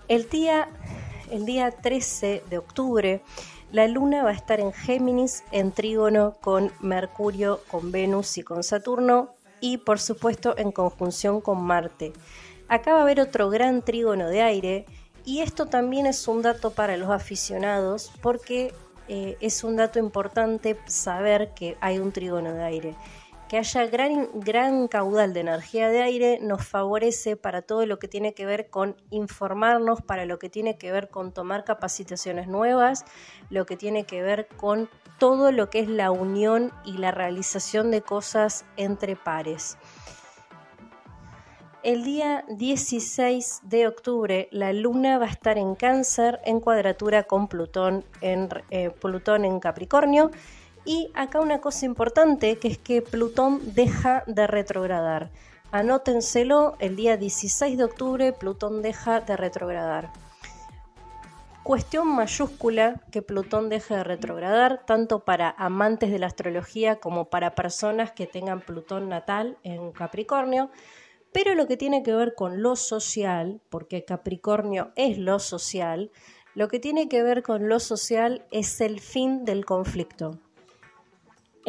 El 0.08 0.28
día, 0.28 0.68
el 1.30 1.46
día 1.46 1.70
13 1.70 2.42
de 2.50 2.58
octubre, 2.58 3.22
la 3.70 3.86
luna 3.86 4.24
va 4.24 4.30
a 4.30 4.34
estar 4.34 4.58
en 4.58 4.72
Géminis, 4.72 5.44
en 5.52 5.70
trígono 5.70 6.38
con 6.40 6.72
Mercurio, 6.80 7.60
con 7.68 7.92
Venus 7.92 8.36
y 8.36 8.42
con 8.42 8.64
Saturno, 8.64 9.30
y 9.60 9.76
por 9.76 10.00
supuesto 10.00 10.58
en 10.58 10.72
conjunción 10.72 11.40
con 11.40 11.62
Marte. 11.62 12.14
Acá 12.66 12.94
va 12.94 12.98
a 12.98 13.02
haber 13.02 13.20
otro 13.20 13.48
gran 13.48 13.82
trígono 13.82 14.28
de 14.28 14.42
aire 14.42 14.86
y 15.28 15.42
esto 15.42 15.66
también 15.66 16.06
es 16.06 16.26
un 16.26 16.40
dato 16.40 16.70
para 16.70 16.96
los 16.96 17.10
aficionados 17.10 18.10
porque 18.22 18.72
eh, 19.08 19.36
es 19.42 19.62
un 19.62 19.76
dato 19.76 19.98
importante 19.98 20.78
saber 20.86 21.52
que 21.52 21.76
hay 21.82 21.98
un 21.98 22.12
trígono 22.12 22.54
de 22.54 22.62
aire. 22.62 22.94
Que 23.46 23.58
haya 23.58 23.84
gran, 23.88 24.30
gran 24.32 24.88
caudal 24.88 25.34
de 25.34 25.40
energía 25.40 25.90
de 25.90 26.00
aire 26.00 26.38
nos 26.40 26.66
favorece 26.66 27.36
para 27.36 27.60
todo 27.60 27.84
lo 27.84 27.98
que 27.98 28.08
tiene 28.08 28.32
que 28.32 28.46
ver 28.46 28.70
con 28.70 28.96
informarnos, 29.10 30.00
para 30.00 30.24
lo 30.24 30.38
que 30.38 30.48
tiene 30.48 30.78
que 30.78 30.92
ver 30.92 31.10
con 31.10 31.32
tomar 31.32 31.62
capacitaciones 31.64 32.48
nuevas, 32.48 33.04
lo 33.50 33.66
que 33.66 33.76
tiene 33.76 34.04
que 34.04 34.22
ver 34.22 34.48
con 34.56 34.88
todo 35.18 35.52
lo 35.52 35.68
que 35.68 35.80
es 35.80 35.88
la 35.88 36.10
unión 36.10 36.72
y 36.86 36.96
la 36.96 37.10
realización 37.10 37.90
de 37.90 38.00
cosas 38.00 38.64
entre 38.78 39.14
pares. 39.14 39.76
El 41.84 42.02
día 42.02 42.44
16 42.48 43.60
de 43.62 43.86
octubre 43.86 44.48
la 44.50 44.72
luna 44.72 45.16
va 45.18 45.26
a 45.26 45.30
estar 45.30 45.58
en 45.58 45.76
cáncer 45.76 46.40
en 46.44 46.58
cuadratura 46.58 47.22
con 47.22 47.46
Plutón 47.46 48.04
en, 48.20 48.48
eh, 48.70 48.90
Plutón 48.90 49.44
en 49.44 49.60
Capricornio. 49.60 50.32
Y 50.84 51.12
acá 51.14 51.40
una 51.40 51.60
cosa 51.60 51.86
importante 51.86 52.58
que 52.58 52.66
es 52.66 52.78
que 52.78 53.00
Plutón 53.00 53.60
deja 53.74 54.24
de 54.26 54.48
retrogradar. 54.48 55.30
Anótenselo, 55.70 56.74
el 56.80 56.96
día 56.96 57.16
16 57.16 57.78
de 57.78 57.84
octubre 57.84 58.32
Plutón 58.32 58.82
deja 58.82 59.20
de 59.20 59.36
retrogradar. 59.36 60.10
Cuestión 61.62 62.08
mayúscula 62.08 63.02
que 63.12 63.22
Plutón 63.22 63.68
deje 63.68 63.94
de 63.94 64.02
retrogradar, 64.02 64.84
tanto 64.84 65.20
para 65.20 65.54
amantes 65.56 66.10
de 66.10 66.18
la 66.18 66.26
astrología 66.26 66.96
como 66.96 67.26
para 67.26 67.54
personas 67.54 68.10
que 68.10 68.26
tengan 68.26 68.62
Plutón 68.62 69.08
natal 69.08 69.58
en 69.62 69.92
Capricornio 69.92 70.70
pero 71.32 71.54
lo 71.54 71.66
que 71.66 71.76
tiene 71.76 72.02
que 72.02 72.14
ver 72.14 72.34
con 72.34 72.62
lo 72.62 72.76
social, 72.76 73.60
porque 73.68 74.04
Capricornio 74.04 74.92
es 74.96 75.18
lo 75.18 75.38
social, 75.38 76.10
lo 76.54 76.68
que 76.68 76.80
tiene 76.80 77.08
que 77.08 77.22
ver 77.22 77.42
con 77.42 77.68
lo 77.68 77.78
social 77.80 78.44
es 78.50 78.80
el 78.80 79.00
fin 79.00 79.44
del 79.44 79.64
conflicto. 79.64 80.38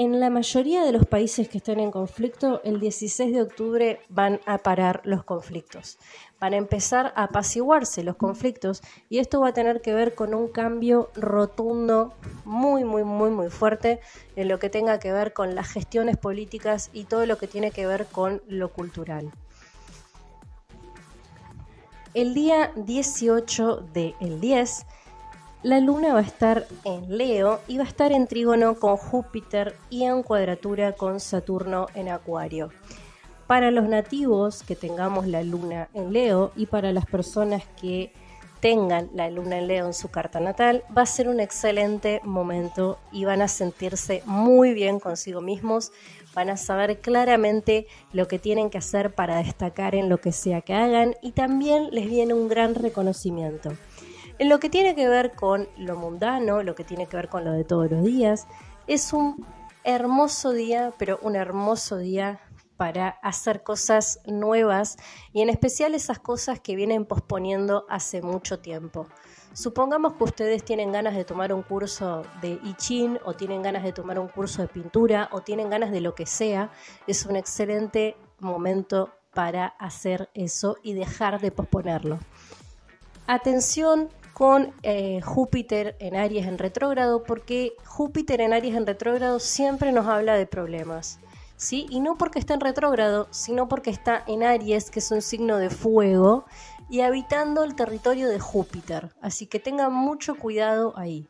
En 0.02 0.22
la 0.22 0.30
mayoría 0.30 0.86
de 0.86 0.94
los 0.94 1.06
países 1.06 1.50
que 1.50 1.58
están 1.58 1.82
en 1.82 1.92
conflicto, 1.92 2.62
el 2.64 2.80
16 2.80 3.34
de 3.34 3.42
octubre 3.42 4.00
van 4.08 4.40
a 4.46 4.60
parar 4.60 5.02
los 5.04 5.26
conflictos. 5.26 5.98
Van 6.40 6.54
a 6.54 6.58
empezar 6.58 7.12
a 7.18 7.24
apaciguarse 7.24 8.02
los 8.04 8.16
conflictos 8.16 8.82
y 9.10 9.20
esto 9.20 9.42
va 9.42 9.50
a 9.50 9.54
tener 9.54 9.82
que 9.82 9.94
ver 9.94 10.16
con 10.16 10.34
un 10.34 10.48
cambio 10.48 11.10
rotundo, 11.16 12.14
muy, 12.46 12.86
muy, 12.86 13.04
muy, 13.04 13.30
muy 13.30 13.50
fuerte 13.50 14.00
en 14.38 14.48
lo 14.48 14.58
que 14.58 14.70
tenga 14.70 15.00
que 15.00 15.12
ver 15.12 15.34
con 15.34 15.54
las 15.54 15.68
gestiones 15.68 16.16
políticas 16.16 16.92
y 16.94 17.04
todo 17.04 17.26
lo 17.26 17.38
que 17.38 17.48
tiene 17.48 17.72
que 17.72 17.86
ver 17.86 18.06
con 18.06 18.42
lo 18.48 18.72
cultural. 18.72 19.34
El 22.20 22.34
día 22.34 22.74
18 22.76 23.78
del 23.94 24.14
el 24.20 24.42
10, 24.42 24.86
la 25.64 25.80
luna 25.80 26.14
va 26.14 26.20
a 26.20 26.24
estar 26.24 26.68
en 26.84 27.18
Leo 27.18 27.62
y 27.66 27.78
va 27.78 27.86
a 27.86 27.88
estar 27.88 28.12
en 28.12 28.28
trígono 28.28 28.76
con 28.76 28.98
Júpiter 28.98 29.78
y 29.90 30.04
en 30.04 30.22
cuadratura 30.22 30.92
con 30.92 31.22
Saturno 31.22 31.88
en 31.96 32.10
Acuario. 32.10 32.72
Para 33.48 33.72
los 33.72 33.88
nativos 33.88 34.64
que 34.64 34.76
tengamos 34.76 35.28
la 35.28 35.44
luna 35.44 35.88
en 35.94 36.12
Leo 36.12 36.52
y 36.58 36.66
para 36.66 36.92
las 36.92 37.06
personas 37.06 37.64
que 37.80 38.12
tengan 38.60 39.10
la 39.14 39.30
luna 39.30 39.60
en 39.60 39.68
Leo 39.68 39.86
en 39.86 39.94
su 39.94 40.10
carta 40.10 40.42
natal, 40.42 40.84
va 40.96 41.04
a 41.04 41.06
ser 41.06 41.30
un 41.30 41.40
excelente 41.40 42.20
momento 42.26 43.00
y 43.14 43.24
van 43.24 43.42
a 43.42 43.48
sentirse 43.48 44.24
muy 44.26 44.74
bien 44.74 45.00
consigo 45.00 45.40
mismos, 45.40 45.94
van 46.34 46.50
a 46.50 46.58
saber 46.58 47.00
claramente 47.00 47.88
lo 48.14 48.28
que 48.28 48.40
tienen 48.40 48.70
que 48.70 48.78
hacer 48.78 49.14
para 49.14 49.38
destacar 49.38 49.96
en 49.96 50.10
lo 50.10 50.20
que 50.20 50.32
sea 50.32 50.62
que 50.62 50.74
hagan 50.74 51.16
y 51.22 51.32
también 51.32 51.90
les 51.92 52.08
viene 52.08 52.34
un 52.34 52.48
gran 52.48 52.76
reconocimiento. 52.76 53.72
En 54.38 54.48
lo 54.48 54.60
que 54.60 54.70
tiene 54.70 54.96
que 54.96 55.10
ver 55.10 55.34
con 55.34 55.68
lo 55.78 55.96
mundano, 55.98 56.64
lo 56.64 56.76
que 56.76 56.84
tiene 56.84 57.08
que 57.08 57.18
ver 57.18 57.30
con 57.30 57.44
lo 57.44 57.52
de 57.52 57.66
todos 57.66 57.92
los 57.92 58.04
días, 58.04 58.48
es 58.88 59.12
un 59.12 59.46
hermoso 59.84 60.52
día, 60.52 60.94
pero 60.98 61.20
un 61.22 61.36
hermoso 61.36 61.98
día 61.98 62.40
para 62.78 63.10
hacer 63.10 63.64
cosas 63.64 64.22
nuevas 64.26 64.96
y 65.34 65.42
en 65.42 65.50
especial 65.50 65.94
esas 65.94 66.20
cosas 66.20 66.62
que 66.62 66.78
vienen 66.78 67.06
posponiendo 67.06 67.86
hace 67.90 68.22
mucho 68.22 68.60
tiempo. 68.60 69.08
Supongamos 69.54 70.14
que 70.14 70.24
ustedes 70.24 70.64
tienen 70.64 70.92
ganas 70.92 71.16
de 71.16 71.26
tomar 71.26 71.52
un 71.54 71.64
curso 71.64 72.24
de 72.42 72.60
I 72.64 72.76
Ching 72.78 73.18
o 73.26 73.34
tienen 73.34 73.62
ganas 73.62 73.84
de 73.84 73.92
tomar 73.92 74.20
un 74.20 74.28
curso 74.28 74.62
de 74.62 74.68
pintura 74.68 75.30
o 75.32 75.42
tienen 75.42 75.70
ganas 75.70 75.92
de 75.92 76.02
lo 76.02 76.16
que 76.16 76.26
sea, 76.26 76.72
es 77.08 77.26
un 77.26 77.36
excelente 77.36 78.16
momento 78.40 79.10
para 79.34 79.68
hacer 79.68 80.30
eso 80.34 80.78
y 80.84 80.94
dejar 80.94 81.42
de 81.42 81.52
posponerlo. 81.52 82.20
Atención 83.28 84.10
con 84.34 84.74
eh, 84.84 85.22
Júpiter 85.22 85.96
en 86.00 86.16
Aries 86.16 86.48
en 86.48 86.58
retrógrado, 86.58 87.24
porque 87.24 87.74
Júpiter 87.86 88.42
en 88.42 88.54
Aries 88.54 88.76
en 88.76 88.88
retrógrado 88.88 89.40
siempre 89.40 89.92
nos 89.92 90.08
habla 90.08 90.36
de 90.36 90.46
problemas 90.46 91.20
¿sí? 91.60 91.86
Y 91.90 92.00
no 92.00 92.18
porque 92.18 92.40
está 92.40 92.54
en 92.54 92.62
retrógrado, 92.62 93.28
sino 93.32 93.68
porque 93.68 93.90
está 93.90 94.24
en 94.28 94.44
Aries, 94.44 94.90
que 94.90 95.00
es 95.00 95.12
un 95.12 95.22
signo 95.22 95.58
de 95.58 95.70
fuego, 95.70 96.46
y 96.90 97.02
habitando 97.02 97.64
el 97.64 97.76
territorio 97.76 98.28
de 98.28 98.40
Júpiter. 98.40 99.10
Así 99.22 99.46
que 99.48 99.60
tengan 99.60 99.94
mucho 99.94 100.36
cuidado 100.36 100.94
ahí. 100.98 101.28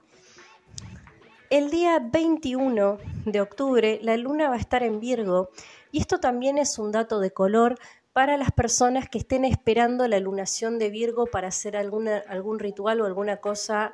El 1.50 1.70
día 1.72 2.00
21 2.00 2.98
de 3.26 3.42
octubre 3.42 4.00
la 4.02 4.16
luna 4.18 4.50
va 4.50 4.56
a 4.56 4.60
estar 4.60 4.84
en 4.84 5.00
Virgo 5.00 5.50
y 5.92 6.00
esto 6.00 6.20
también 6.20 6.58
es 6.58 6.78
un 6.78 6.92
dato 6.92 7.20
de 7.20 7.32
color 7.32 7.80
para 8.14 8.38
las 8.38 8.52
personas 8.52 9.10
que 9.10 9.18
estén 9.18 9.46
esperando 9.46 10.08
la 10.08 10.20
lunación 10.20 10.78
de 10.80 10.90
Virgo 10.90 11.26
para 11.26 11.48
hacer 11.48 11.76
alguna, 11.76 12.24
algún 12.28 12.60
ritual 12.60 13.02
o 13.02 13.06
alguna 13.06 13.38
cosa 13.38 13.94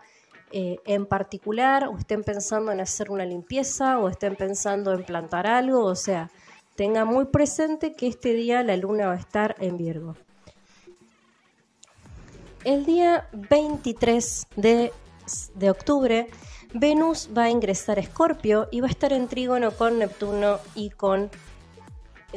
eh, 0.52 0.80
en 0.86 1.06
particular, 1.06 1.88
o 1.88 1.98
estén 1.98 2.24
pensando 2.24 2.72
en 2.72 2.80
hacer 2.80 3.12
una 3.12 3.26
limpieza, 3.26 4.00
o 4.00 4.08
estén 4.10 4.36
pensando 4.36 4.94
en 4.94 5.04
plantar 5.04 5.48
algo, 5.48 5.84
o 5.84 5.96
sea, 5.96 6.30
tenga 6.76 7.04
muy 7.04 7.26
presente 7.26 7.94
que 7.94 8.08
este 8.08 8.34
día 8.34 8.64
la 8.64 8.78
luna 8.78 9.08
va 9.08 9.14
a 9.14 9.18
estar 9.18 9.56
en 9.60 9.78
Virgo. 9.78 10.16
El 12.66 12.84
día 12.84 13.28
23 13.32 14.48
de, 14.56 14.92
de 15.54 15.70
octubre, 15.70 16.28
Venus 16.74 17.30
va 17.38 17.44
a 17.44 17.50
ingresar 17.52 18.00
a 18.00 18.02
Escorpio 18.02 18.68
y 18.72 18.82
va 18.82 18.88
a 18.88 18.90
estar 18.90 19.14
en 19.14 19.28
trígono 19.28 19.70
con 19.70 20.00
Neptuno 20.00 20.58
y 20.74 20.90
con 20.90 21.30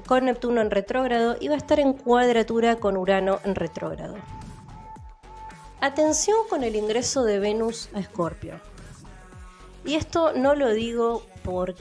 con 0.06 0.26
Neptuno 0.26 0.60
en 0.60 0.70
retrógrado 0.70 1.38
y 1.40 1.48
va 1.48 1.54
a 1.54 1.56
estar 1.56 1.80
en 1.80 1.94
cuadratura 1.94 2.76
con 2.76 2.98
Urano 2.98 3.40
en 3.42 3.54
retrógrado. 3.54 4.16
Atención 5.80 6.36
con 6.50 6.62
el 6.62 6.76
ingreso 6.76 7.24
de 7.24 7.38
Venus 7.38 7.88
a 7.94 8.00
Escorpio. 8.00 8.60
Y 9.86 9.94
esto 9.94 10.34
no 10.34 10.54
lo 10.54 10.74
digo 10.74 11.22
por, 11.42 11.74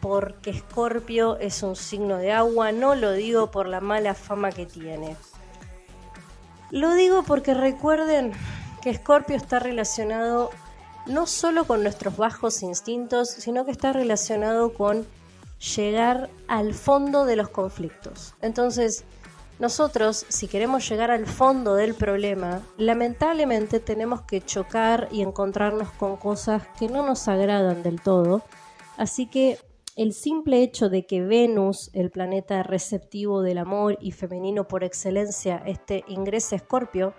porque 0.00 0.50
Escorpio 0.50 1.36
es 1.36 1.62
un 1.62 1.76
signo 1.76 2.16
de 2.16 2.32
agua, 2.32 2.72
no 2.72 2.94
lo 2.94 3.12
digo 3.12 3.50
por 3.50 3.68
la 3.68 3.82
mala 3.82 4.14
fama 4.14 4.52
que 4.52 4.64
tiene. 4.64 5.18
Lo 6.74 6.92
digo 6.94 7.22
porque 7.22 7.54
recuerden 7.54 8.32
que 8.82 8.90
Escorpio 8.90 9.36
está 9.36 9.60
relacionado 9.60 10.50
no 11.06 11.24
solo 11.28 11.66
con 11.68 11.84
nuestros 11.84 12.16
bajos 12.16 12.64
instintos, 12.64 13.30
sino 13.30 13.64
que 13.64 13.70
está 13.70 13.92
relacionado 13.92 14.74
con 14.74 15.06
llegar 15.76 16.30
al 16.48 16.74
fondo 16.74 17.26
de 17.26 17.36
los 17.36 17.48
conflictos. 17.48 18.34
Entonces, 18.42 19.04
nosotros, 19.60 20.26
si 20.28 20.48
queremos 20.48 20.88
llegar 20.88 21.12
al 21.12 21.26
fondo 21.26 21.76
del 21.76 21.94
problema, 21.94 22.60
lamentablemente 22.76 23.78
tenemos 23.78 24.22
que 24.22 24.40
chocar 24.40 25.06
y 25.12 25.22
encontrarnos 25.22 25.92
con 25.92 26.16
cosas 26.16 26.64
que 26.76 26.88
no 26.88 27.06
nos 27.06 27.28
agradan 27.28 27.84
del 27.84 28.00
todo. 28.00 28.42
Así 28.96 29.26
que 29.26 29.58
el 29.96 30.12
simple 30.12 30.62
hecho 30.62 30.88
de 30.88 31.06
que 31.06 31.22
Venus, 31.22 31.90
el 31.92 32.10
planeta 32.10 32.62
receptivo 32.62 33.42
del 33.42 33.58
amor 33.58 33.96
y 34.00 34.12
femenino 34.12 34.66
por 34.66 34.82
excelencia, 34.82 35.62
este 35.66 36.04
ingrese 36.08 36.56
Escorpio, 36.56 37.14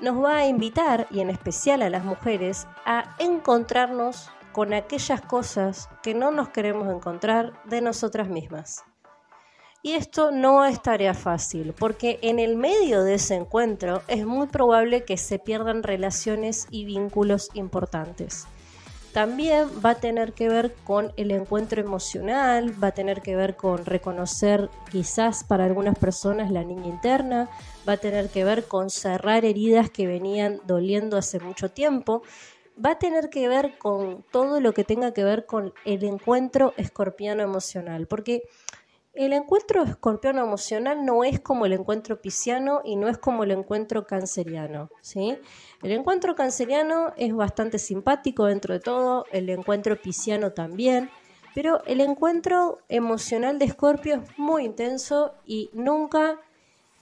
nos 0.00 0.22
va 0.22 0.38
a 0.38 0.48
invitar, 0.48 1.06
y 1.10 1.20
en 1.20 1.30
especial 1.30 1.82
a 1.82 1.90
las 1.90 2.04
mujeres, 2.04 2.66
a 2.84 3.14
encontrarnos 3.18 4.30
con 4.52 4.72
aquellas 4.74 5.20
cosas 5.20 5.88
que 6.02 6.14
no 6.14 6.30
nos 6.30 6.48
queremos 6.48 6.92
encontrar 6.92 7.52
de 7.66 7.80
nosotras 7.80 8.28
mismas. 8.28 8.84
Y 9.82 9.92
esto 9.92 10.30
no 10.30 10.64
es 10.64 10.80
tarea 10.80 11.12
fácil, 11.12 11.74
porque 11.78 12.18
en 12.22 12.38
el 12.38 12.56
medio 12.56 13.02
de 13.02 13.14
ese 13.14 13.34
encuentro 13.34 14.02
es 14.08 14.24
muy 14.24 14.46
probable 14.46 15.04
que 15.04 15.16
se 15.16 15.38
pierdan 15.38 15.82
relaciones 15.82 16.66
y 16.70 16.84
vínculos 16.84 17.50
importantes. 17.54 18.46
También 19.12 19.68
va 19.84 19.90
a 19.90 19.94
tener 19.96 20.32
que 20.32 20.48
ver 20.48 20.74
con 20.84 21.12
el 21.16 21.30
encuentro 21.32 21.80
emocional, 21.80 22.72
va 22.82 22.88
a 22.88 22.92
tener 22.92 23.20
que 23.20 23.36
ver 23.36 23.56
con 23.56 23.84
reconocer 23.84 24.70
quizás 24.90 25.44
para 25.44 25.64
algunas 25.64 25.98
personas 25.98 26.50
la 26.50 26.64
niña 26.64 26.86
interna, 26.86 27.50
va 27.86 27.94
a 27.94 27.98
tener 27.98 28.30
que 28.30 28.44
ver 28.44 28.64
con 28.64 28.88
cerrar 28.88 29.44
heridas 29.44 29.90
que 29.90 30.06
venían 30.06 30.60
doliendo 30.66 31.18
hace 31.18 31.40
mucho 31.40 31.70
tiempo 31.70 32.22
va 32.82 32.92
a 32.92 32.98
tener 32.98 33.28
que 33.30 33.48
ver 33.48 33.76
con 33.78 34.24
todo 34.30 34.60
lo 34.60 34.72
que 34.72 34.84
tenga 34.84 35.12
que 35.12 35.24
ver 35.24 35.46
con 35.46 35.72
el 35.84 36.04
encuentro 36.04 36.72
escorpiano 36.76 37.42
emocional, 37.42 38.06
porque 38.06 38.42
el 39.14 39.34
encuentro 39.34 39.82
escorpiano 39.82 40.42
emocional 40.42 41.04
no 41.04 41.22
es 41.22 41.38
como 41.40 41.66
el 41.66 41.74
encuentro 41.74 42.20
pisciano 42.20 42.80
y 42.84 42.96
no 42.96 43.08
es 43.08 43.18
como 43.18 43.44
el 43.44 43.50
encuentro 43.50 44.06
canceriano, 44.06 44.90
¿sí? 45.02 45.36
El 45.82 45.92
encuentro 45.92 46.34
canceriano 46.34 47.12
es 47.16 47.34
bastante 47.34 47.78
simpático 47.78 48.46
dentro 48.46 48.72
de 48.72 48.80
todo, 48.80 49.26
el 49.30 49.50
encuentro 49.50 50.00
pisciano 50.00 50.52
también, 50.52 51.10
pero 51.54 51.84
el 51.84 52.00
encuentro 52.00 52.78
emocional 52.88 53.58
de 53.58 53.66
Escorpio 53.66 54.16
es 54.16 54.38
muy 54.38 54.64
intenso 54.64 55.34
y 55.44 55.68
nunca 55.74 56.40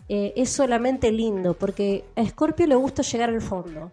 eh, 0.09 0.33
es 0.35 0.51
solamente 0.51 1.13
lindo, 1.13 1.55
porque 1.55 2.05
a 2.17 2.23
Escorpio 2.23 2.67
le 2.67 2.75
gusta 2.75 3.03
llegar 3.03 3.29
al 3.29 3.41
fondo, 3.41 3.93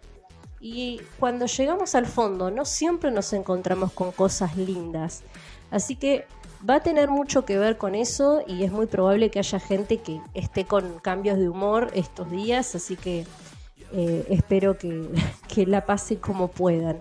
y 0.60 1.00
cuando 1.20 1.46
llegamos 1.46 1.94
al 1.94 2.06
fondo, 2.06 2.50
no 2.50 2.64
siempre 2.64 3.12
nos 3.12 3.32
encontramos 3.32 3.92
con 3.92 4.10
cosas 4.10 4.56
lindas. 4.56 5.22
Así 5.70 5.94
que 5.94 6.26
va 6.68 6.76
a 6.76 6.80
tener 6.80 7.08
mucho 7.08 7.44
que 7.44 7.58
ver 7.58 7.76
con 7.76 7.94
eso 7.94 8.42
y 8.46 8.64
es 8.64 8.72
muy 8.72 8.86
probable 8.86 9.30
que 9.30 9.38
haya 9.38 9.60
gente 9.60 9.98
que 9.98 10.20
esté 10.34 10.64
con 10.64 10.98
cambios 11.00 11.38
de 11.38 11.48
humor 11.48 11.90
estos 11.94 12.30
días, 12.30 12.74
así 12.74 12.96
que 12.96 13.26
eh, 13.92 14.26
espero 14.30 14.78
que, 14.78 15.08
que 15.48 15.66
la 15.66 15.86
pase 15.86 16.18
como 16.18 16.48
puedan. 16.48 17.00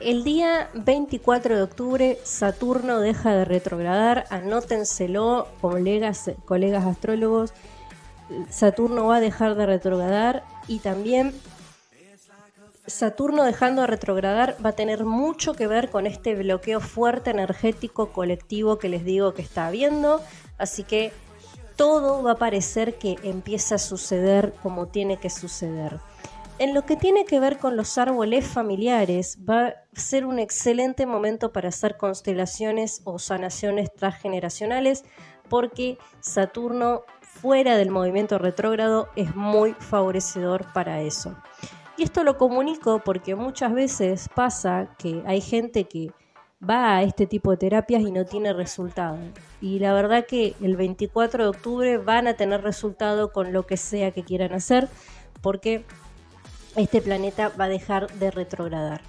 El 0.00 0.24
día 0.24 0.68
24 0.74 1.56
de 1.56 1.62
octubre 1.62 2.18
Saturno 2.24 2.98
deja 2.98 3.34
de 3.36 3.44
retrogradar, 3.44 4.24
anótenselo 4.30 5.46
colegas, 5.60 6.32
colegas 6.44 6.84
astrólogos, 6.84 7.54
Saturno 8.50 9.06
va 9.06 9.16
a 9.16 9.20
dejar 9.20 9.54
de 9.54 9.66
retrogradar 9.66 10.42
y 10.66 10.80
también 10.80 11.32
Saturno 12.86 13.44
dejando 13.44 13.82
de 13.82 13.86
retrogradar 13.86 14.56
va 14.64 14.70
a 14.70 14.74
tener 14.74 15.04
mucho 15.04 15.54
que 15.54 15.68
ver 15.68 15.88
con 15.90 16.06
este 16.06 16.34
bloqueo 16.34 16.80
fuerte 16.80 17.30
energético 17.30 18.12
colectivo 18.12 18.78
que 18.78 18.88
les 18.88 19.04
digo 19.04 19.34
que 19.34 19.42
está 19.42 19.68
habiendo, 19.68 20.20
así 20.58 20.82
que 20.82 21.12
todo 21.76 22.22
va 22.24 22.32
a 22.32 22.38
parecer 22.38 22.98
que 22.98 23.16
empieza 23.22 23.76
a 23.76 23.78
suceder 23.78 24.52
como 24.62 24.88
tiene 24.88 25.18
que 25.18 25.30
suceder. 25.30 26.00
En 26.58 26.74
lo 26.74 26.84
que 26.84 26.96
tiene 26.96 27.24
que 27.24 27.40
ver 27.40 27.58
con 27.58 27.76
los 27.76 27.98
árboles 27.98 28.46
familiares, 28.46 29.38
va 29.48 29.68
a 29.68 29.74
ser 29.94 30.26
un 30.26 30.38
excelente 30.38 31.06
momento 31.06 31.52
para 31.52 31.68
hacer 31.68 31.96
constelaciones 31.96 33.00
o 33.04 33.18
sanaciones 33.18 33.92
transgeneracionales 33.94 35.04
porque 35.48 35.98
Saturno 36.20 37.02
fuera 37.20 37.76
del 37.76 37.90
movimiento 37.90 38.38
retrógrado 38.38 39.08
es 39.16 39.34
muy 39.34 39.74
favorecedor 39.74 40.72
para 40.72 41.00
eso. 41.00 41.36
Y 41.96 42.04
esto 42.04 42.24
lo 42.24 42.38
comunico 42.38 43.02
porque 43.04 43.34
muchas 43.34 43.72
veces 43.72 44.28
pasa 44.34 44.94
que 44.98 45.22
hay 45.26 45.40
gente 45.40 45.84
que 45.84 46.10
va 46.68 46.96
a 46.96 47.02
este 47.02 47.26
tipo 47.26 47.50
de 47.50 47.56
terapias 47.56 48.02
y 48.02 48.12
no 48.12 48.24
tiene 48.24 48.52
resultado. 48.52 49.18
Y 49.60 49.78
la 49.78 49.92
verdad 49.92 50.26
que 50.26 50.54
el 50.62 50.76
24 50.76 51.44
de 51.44 51.48
octubre 51.50 51.98
van 51.98 52.28
a 52.28 52.34
tener 52.34 52.62
resultado 52.62 53.32
con 53.32 53.52
lo 53.52 53.66
que 53.66 53.76
sea 53.76 54.12
que 54.12 54.22
quieran 54.22 54.52
hacer 54.52 54.88
porque 55.40 55.84
este 56.76 57.02
planeta 57.02 57.50
va 57.60 57.64
a 57.64 57.68
dejar 57.68 58.10
de 58.14 58.30
retrogradar. 58.30 59.02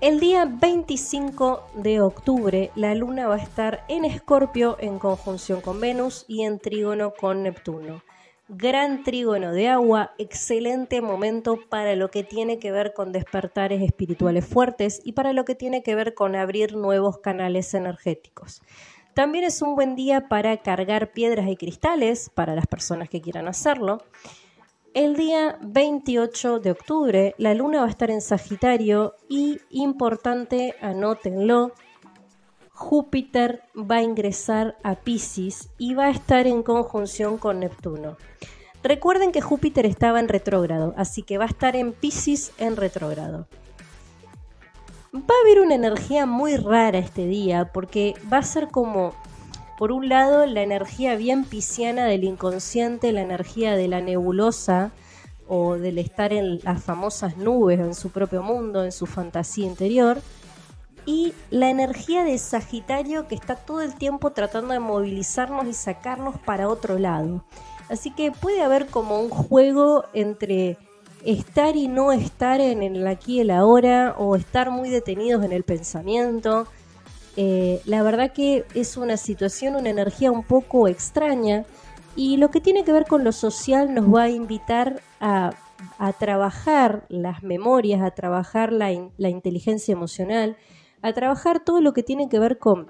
El 0.00 0.20
día 0.20 0.44
25 0.44 1.70
de 1.76 2.00
octubre 2.00 2.70
la 2.74 2.94
luna 2.94 3.26
va 3.26 3.36
a 3.36 3.42
estar 3.42 3.84
en 3.88 4.04
Escorpio 4.04 4.76
en 4.80 4.98
conjunción 4.98 5.60
con 5.60 5.80
Venus 5.80 6.24
y 6.28 6.42
en 6.42 6.58
trígono 6.58 7.12
con 7.12 7.42
Neptuno. 7.42 8.02
Gran 8.48 9.04
trígono 9.04 9.52
de 9.52 9.68
agua, 9.68 10.12
excelente 10.18 11.00
momento 11.00 11.58
para 11.70 11.96
lo 11.96 12.10
que 12.10 12.24
tiene 12.24 12.58
que 12.58 12.72
ver 12.72 12.92
con 12.92 13.10
despertares 13.10 13.80
espirituales 13.80 14.44
fuertes 14.44 15.00
y 15.02 15.12
para 15.12 15.32
lo 15.32 15.46
que 15.46 15.54
tiene 15.54 15.82
que 15.82 15.94
ver 15.94 16.12
con 16.12 16.36
abrir 16.36 16.76
nuevos 16.76 17.16
canales 17.20 17.72
energéticos. 17.72 18.60
También 19.14 19.44
es 19.44 19.62
un 19.62 19.74
buen 19.76 19.96
día 19.96 20.28
para 20.28 20.58
cargar 20.58 21.12
piedras 21.12 21.48
y 21.48 21.56
cristales 21.56 22.28
para 22.34 22.54
las 22.54 22.66
personas 22.66 23.08
que 23.08 23.22
quieran 23.22 23.48
hacerlo. 23.48 24.02
El 24.92 25.16
día 25.16 25.58
28 25.62 26.58
de 26.58 26.72
octubre 26.72 27.34
la 27.38 27.54
luna 27.54 27.80
va 27.80 27.86
a 27.86 27.90
estar 27.90 28.10
en 28.10 28.20
Sagitario 28.20 29.14
y, 29.26 29.58
importante, 29.70 30.74
anótenlo, 30.82 31.72
Júpiter 32.74 33.62
va 33.74 33.96
a 33.96 34.02
ingresar 34.02 34.76
a 34.82 34.96
Pisces 34.96 35.70
y 35.78 35.94
va 35.94 36.06
a 36.06 36.10
estar 36.10 36.46
en 36.46 36.62
conjunción 36.62 37.38
con 37.38 37.60
Neptuno. 37.60 38.16
Recuerden 38.82 39.32
que 39.32 39.40
Júpiter 39.40 39.86
estaba 39.86 40.20
en 40.20 40.28
retrógrado, 40.28 40.92
así 40.96 41.22
que 41.22 41.38
va 41.38 41.44
a 41.44 41.48
estar 41.48 41.76
en 41.76 41.92
Pisces 41.92 42.52
en 42.58 42.76
retrógrado. 42.76 43.46
Va 45.14 45.20
a 45.20 45.44
haber 45.44 45.60
una 45.60 45.76
energía 45.76 46.26
muy 46.26 46.56
rara 46.56 46.98
este 46.98 47.26
día 47.26 47.72
porque 47.72 48.14
va 48.30 48.38
a 48.38 48.42
ser 48.42 48.68
como 48.68 49.14
por 49.78 49.90
un 49.90 50.08
lado, 50.08 50.46
la 50.46 50.62
energía 50.62 51.16
bien 51.16 51.44
pisciana 51.44 52.06
del 52.06 52.24
inconsciente, 52.24 53.12
la 53.12 53.22
energía 53.22 53.74
de 53.76 53.88
la 53.88 54.00
nebulosa 54.00 54.92
o 55.48 55.74
del 55.74 55.98
estar 55.98 56.32
en 56.32 56.60
las 56.62 56.82
famosas 56.82 57.36
nubes, 57.36 57.80
en 57.80 57.94
su 57.94 58.10
propio 58.10 58.42
mundo, 58.42 58.84
en 58.84 58.92
su 58.92 59.06
fantasía 59.06 59.66
interior. 59.66 60.18
Y 61.06 61.32
la 61.50 61.70
energía 61.70 62.24
de 62.24 62.38
Sagitario 62.38 63.28
que 63.28 63.34
está 63.34 63.56
todo 63.56 63.82
el 63.82 63.94
tiempo 63.94 64.32
tratando 64.32 64.72
de 64.72 64.80
movilizarnos 64.80 65.66
y 65.66 65.72
sacarnos 65.72 66.38
para 66.38 66.68
otro 66.68 66.98
lado. 66.98 67.44
Así 67.88 68.10
que 68.10 68.32
puede 68.32 68.62
haber 68.62 68.86
como 68.86 69.20
un 69.20 69.28
juego 69.28 70.04
entre 70.14 70.78
estar 71.24 71.76
y 71.76 71.88
no 71.88 72.12
estar 72.12 72.60
en 72.60 72.82
el 72.82 73.06
aquí 73.06 73.36
y 73.36 73.40
el 73.40 73.50
ahora 73.50 74.14
o 74.18 74.36
estar 74.36 74.70
muy 74.70 74.88
detenidos 74.88 75.44
en 75.44 75.52
el 75.52 75.64
pensamiento. 75.64 76.66
Eh, 77.36 77.80
la 77.84 78.02
verdad 78.02 78.32
que 78.32 78.64
es 78.74 78.96
una 78.96 79.16
situación, 79.16 79.74
una 79.74 79.90
energía 79.90 80.30
un 80.30 80.44
poco 80.44 80.86
extraña 80.86 81.64
y 82.16 82.36
lo 82.36 82.50
que 82.50 82.60
tiene 82.60 82.84
que 82.84 82.92
ver 82.92 83.06
con 83.06 83.24
lo 83.24 83.32
social 83.32 83.92
nos 83.92 84.12
va 84.12 84.24
a 84.24 84.30
invitar 84.30 85.02
a, 85.20 85.52
trabajar 86.18 87.04
las 87.08 87.42
memorias, 87.42 88.00
a 88.00 88.12
trabajar 88.12 88.72
la, 88.72 88.90
la 89.18 89.28
inteligencia 89.28 89.92
emocional, 89.92 90.56
a 91.04 91.12
trabajar 91.12 91.60
todo 91.60 91.82
lo 91.82 91.92
que 91.92 92.02
tiene 92.02 92.30
que 92.30 92.38
ver 92.38 92.58
con 92.58 92.86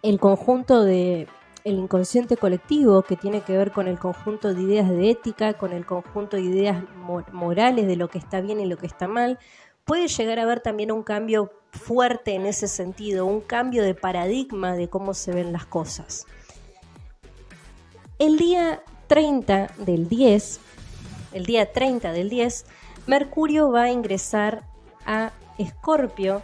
el 0.00 0.18
conjunto 0.18 0.82
de 0.82 1.28
el 1.62 1.74
inconsciente 1.74 2.38
colectivo, 2.38 3.02
que 3.02 3.16
tiene 3.16 3.42
que 3.42 3.56
ver 3.56 3.70
con 3.70 3.86
el 3.86 3.98
conjunto 3.98 4.54
de 4.54 4.62
ideas 4.62 4.88
de 4.88 5.10
ética, 5.10 5.52
con 5.52 5.74
el 5.74 5.84
conjunto 5.84 6.38
de 6.38 6.44
ideas 6.44 6.82
morales 7.30 7.86
de 7.86 7.96
lo 7.96 8.08
que 8.08 8.16
está 8.16 8.40
bien 8.40 8.60
y 8.60 8.66
lo 8.66 8.78
que 8.78 8.86
está 8.86 9.08
mal, 9.08 9.38
puede 9.84 10.08
llegar 10.08 10.38
a 10.38 10.44
haber 10.44 10.60
también 10.60 10.90
un 10.90 11.02
cambio 11.02 11.52
fuerte 11.70 12.34
en 12.34 12.46
ese 12.46 12.66
sentido, 12.66 13.26
un 13.26 13.42
cambio 13.42 13.84
de 13.84 13.94
paradigma 13.94 14.72
de 14.72 14.88
cómo 14.88 15.12
se 15.12 15.32
ven 15.32 15.52
las 15.52 15.66
cosas. 15.66 16.26
El 18.18 18.38
día 18.38 18.82
30 19.08 19.70
del 19.78 20.08
10, 20.08 20.60
el 21.34 21.44
día 21.44 21.70
30 21.72 22.10
del 22.12 22.30
10, 22.30 22.64
Mercurio 23.06 23.70
va 23.70 23.82
a 23.82 23.90
ingresar 23.90 24.64
a 25.04 25.32
Escorpio, 25.58 26.42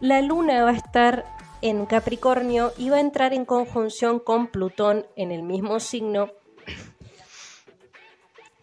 la 0.00 0.22
luna 0.22 0.64
va 0.64 0.70
a 0.70 0.74
estar 0.74 1.24
en 1.62 1.86
Capricornio 1.86 2.72
y 2.78 2.88
va 2.88 2.96
a 2.96 3.00
entrar 3.00 3.32
en 3.34 3.44
conjunción 3.44 4.18
con 4.18 4.48
Plutón 4.48 5.06
en 5.16 5.30
el 5.30 5.42
mismo 5.42 5.78
signo. 5.78 6.30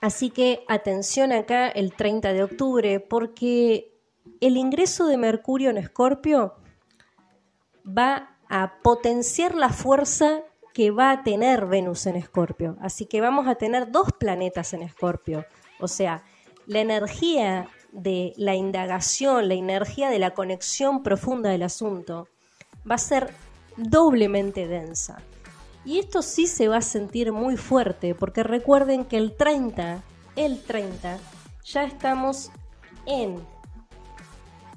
Así 0.02 0.30
que 0.30 0.64
atención 0.68 1.32
acá 1.32 1.68
el 1.70 1.94
30 1.94 2.34
de 2.34 2.44
octubre 2.44 3.00
porque 3.00 3.94
el 4.42 4.58
ingreso 4.58 5.08
de 5.08 5.18
Mercurio 5.18 5.70
en 5.70 5.78
Escorpio 5.78 6.56
va 7.86 8.38
a 8.50 8.80
potenciar 8.82 9.56
la 9.56 9.70
fuerza 9.70 10.42
que 10.74 10.92
va 10.92 11.12
a 11.12 11.24
tener 11.24 11.66
Venus 11.66 12.06
en 12.06 12.16
Escorpio. 12.16 12.78
Así 12.82 13.06
que 13.06 13.22
vamos 13.22 13.48
a 13.48 13.56
tener 13.56 13.92
dos 13.92 14.10
planetas 14.20 14.74
en 14.74 14.84
Escorpio. 14.84 15.46
O 15.80 15.88
sea, 15.88 16.24
la 16.68 16.80
energía 16.80 17.68
de 17.92 18.34
la 18.38 18.56
indagación, 18.56 19.48
la 19.48 19.56
energía 19.56 20.10
de 20.10 20.20
la 20.20 20.32
conexión 20.34 21.04
profunda 21.04 21.50
del 21.50 21.64
asunto 21.64 22.28
va 22.90 22.96
a 22.96 23.00
ser 23.00 23.34
doblemente 23.78 24.68
densa. 24.68 25.22
Y 25.86 26.00
esto 26.00 26.22
sí 26.22 26.48
se 26.48 26.68
va 26.68 26.78
a 26.78 26.82
sentir 26.82 27.32
muy 27.32 27.56
fuerte, 27.56 28.14
porque 28.14 28.44
recuerden 28.44 29.06
que 29.06 29.18
el 29.18 29.36
30, 29.36 30.04
el 30.36 30.62
30, 30.62 31.18
ya 31.64 31.84
estamos 31.86 32.52
en 33.06 33.38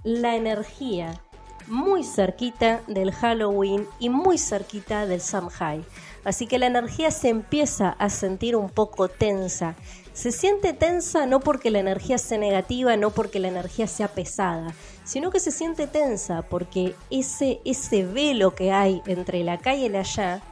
la 0.04 0.36
energía 0.36 1.20
muy 1.66 2.04
cerquita 2.04 2.82
del 2.86 3.12
Halloween 3.12 3.86
y 3.98 4.08
muy 4.08 4.38
cerquita 4.38 5.06
del 5.06 5.20
Samhain. 5.20 5.84
Así 6.24 6.46
que 6.46 6.58
la 6.58 6.66
energía 6.66 7.10
se 7.10 7.28
empieza 7.28 7.90
a 7.90 8.10
sentir 8.10 8.56
un 8.56 8.68
poco 8.68 9.08
tensa. 9.08 9.76
Se 10.20 10.33
siente 10.33 10.74
tensa 10.74 11.24
no 11.24 11.40
porque 11.40 11.70
la 11.70 11.78
energía 11.78 12.18
sea 12.18 12.37
negativa, 12.37 12.94
no 12.98 13.09
porque 13.09 13.38
la 13.38 13.48
energía 13.48 13.87
sea 13.87 14.09
pesada, 14.09 14.74
sino 15.02 15.30
que 15.30 15.40
se 15.40 15.50
siente 15.50 15.87
tensa 15.87 16.42
porque 16.42 16.94
ese, 17.11 17.62
ese 17.64 18.04
velo 18.04 18.54
que 18.54 18.70
hay 18.70 19.00
entre 19.06 19.42
la 19.44 19.56
calle 19.56 19.85
y 19.85 19.87
el 19.87 19.96
allá 19.96 20.42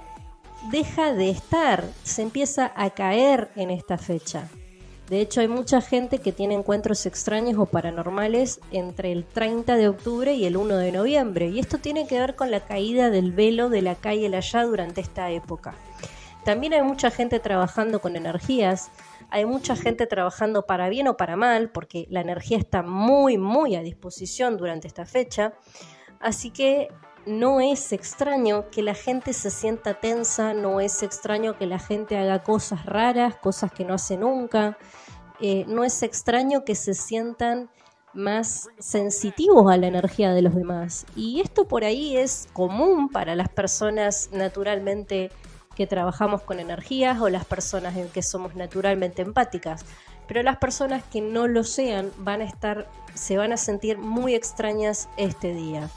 deja 0.70 1.12
de 1.12 1.28
estar, 1.28 1.84
se 2.02 2.22
empieza 2.22 2.72
a 2.76 2.88
caer 2.88 3.50
en 3.56 3.68
esta 3.68 3.98
fecha. 3.98 4.48
De 5.10 5.20
hecho, 5.20 5.42
hay 5.42 5.48
mucha 5.48 5.82
gente 5.82 6.18
que 6.18 6.32
tiene 6.32 6.54
encuentros 6.54 7.04
extraños 7.04 7.58
o 7.58 7.66
paranormales 7.66 8.60
entre 8.70 9.12
el 9.12 9.26
30 9.26 9.76
de 9.76 9.88
octubre 9.88 10.32
y 10.32 10.46
el 10.46 10.56
1 10.56 10.78
de 10.78 10.92
noviembre. 10.92 11.48
Y 11.48 11.58
esto 11.58 11.76
tiene 11.76 12.06
que 12.06 12.18
ver 12.18 12.36
con 12.36 12.50
la 12.50 12.60
caída 12.60 13.10
del 13.10 13.32
velo 13.32 13.68
de 13.68 13.82
la 13.82 13.96
calle 13.96 14.34
Allá 14.34 14.64
durante 14.64 15.02
esta 15.02 15.30
época. 15.30 15.74
También 16.48 16.72
hay 16.72 16.82
mucha 16.82 17.10
gente 17.10 17.40
trabajando 17.40 18.00
con 18.00 18.16
energías. 18.16 18.90
Hay 19.30 19.44
mucha 19.44 19.76
gente 19.76 20.06
trabajando 20.06 20.66
para 20.66 20.88
bien 20.88 21.08
o 21.08 21.16
para 21.16 21.36
mal, 21.36 21.70
porque 21.70 22.06
la 22.10 22.20
energía 22.20 22.58
está 22.58 22.82
muy, 22.82 23.38
muy 23.38 23.76
a 23.76 23.82
disposición 23.82 24.56
durante 24.56 24.88
esta 24.88 25.04
fecha. 25.04 25.54
Así 26.20 26.50
que 26.50 26.88
no 27.26 27.60
es 27.60 27.92
extraño 27.92 28.70
que 28.70 28.82
la 28.82 28.94
gente 28.94 29.32
se 29.32 29.50
sienta 29.50 30.00
tensa, 30.00 30.54
no 30.54 30.80
es 30.80 31.02
extraño 31.02 31.58
que 31.58 31.66
la 31.66 31.78
gente 31.78 32.16
haga 32.16 32.42
cosas 32.42 32.86
raras, 32.86 33.36
cosas 33.36 33.70
que 33.70 33.84
no 33.84 33.94
hace 33.94 34.16
nunca, 34.16 34.78
eh, 35.40 35.64
no 35.68 35.84
es 35.84 36.02
extraño 36.02 36.64
que 36.64 36.74
se 36.74 36.94
sientan 36.94 37.70
más 38.14 38.68
sensitivos 38.78 39.70
a 39.70 39.76
la 39.76 39.86
energía 39.86 40.32
de 40.32 40.42
los 40.42 40.54
demás. 40.54 41.06
Y 41.14 41.40
esto 41.40 41.68
por 41.68 41.84
ahí 41.84 42.16
es 42.16 42.48
común 42.52 43.10
para 43.10 43.36
las 43.36 43.48
personas 43.48 44.30
naturalmente 44.32 45.30
que 45.78 45.86
trabajamos 45.86 46.42
con 46.42 46.58
energías 46.58 47.20
o 47.20 47.28
las 47.28 47.44
personas 47.44 47.96
en 47.96 48.08
que 48.08 48.20
somos 48.20 48.56
naturalmente 48.56 49.22
empáticas. 49.22 49.86
Pero 50.26 50.42
las 50.42 50.56
personas 50.56 51.04
que 51.04 51.20
no 51.20 51.46
lo 51.46 51.62
sean 51.62 52.10
van 52.18 52.40
a 52.40 52.44
estar, 52.44 52.88
se 53.14 53.36
van 53.36 53.52
a 53.52 53.56
sentir 53.56 53.96
muy 53.96 54.34
extrañas 54.34 55.08
este 55.16 55.54
día. 55.54 55.88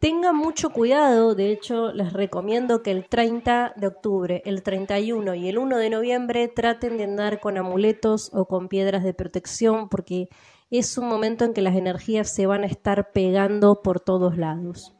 Tengan 0.00 0.36
mucho 0.36 0.68
cuidado, 0.68 1.34
de 1.34 1.50
hecho 1.50 1.92
les 1.94 2.12
recomiendo 2.12 2.82
que 2.82 2.90
el 2.90 3.08
30 3.08 3.72
de 3.74 3.86
octubre, 3.86 4.42
el 4.44 4.62
31 4.62 5.34
y 5.34 5.48
el 5.48 5.56
1 5.56 5.78
de 5.78 5.88
noviembre 5.88 6.46
traten 6.48 6.98
de 6.98 7.04
andar 7.04 7.40
con 7.40 7.56
amuletos 7.56 8.30
o 8.34 8.44
con 8.44 8.68
piedras 8.68 9.02
de 9.02 9.14
protección 9.14 9.88
porque 9.88 10.28
es 10.70 10.98
un 10.98 11.08
momento 11.08 11.46
en 11.46 11.54
que 11.54 11.62
las 11.62 11.74
energías 11.74 12.30
se 12.30 12.46
van 12.46 12.64
a 12.64 12.66
estar 12.66 13.12
pegando 13.12 13.80
por 13.80 13.98
todos 13.98 14.36
lados. 14.36 14.97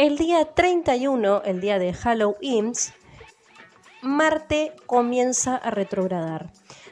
El 0.00 0.16
día 0.16 0.46
31, 0.46 1.42
el 1.44 1.60
día 1.60 1.78
de 1.78 1.92
Halloween, 1.92 2.72
Marte 4.00 4.72
comienza 4.86 5.56
a 5.56 5.70
retrogradar. 5.70 6.50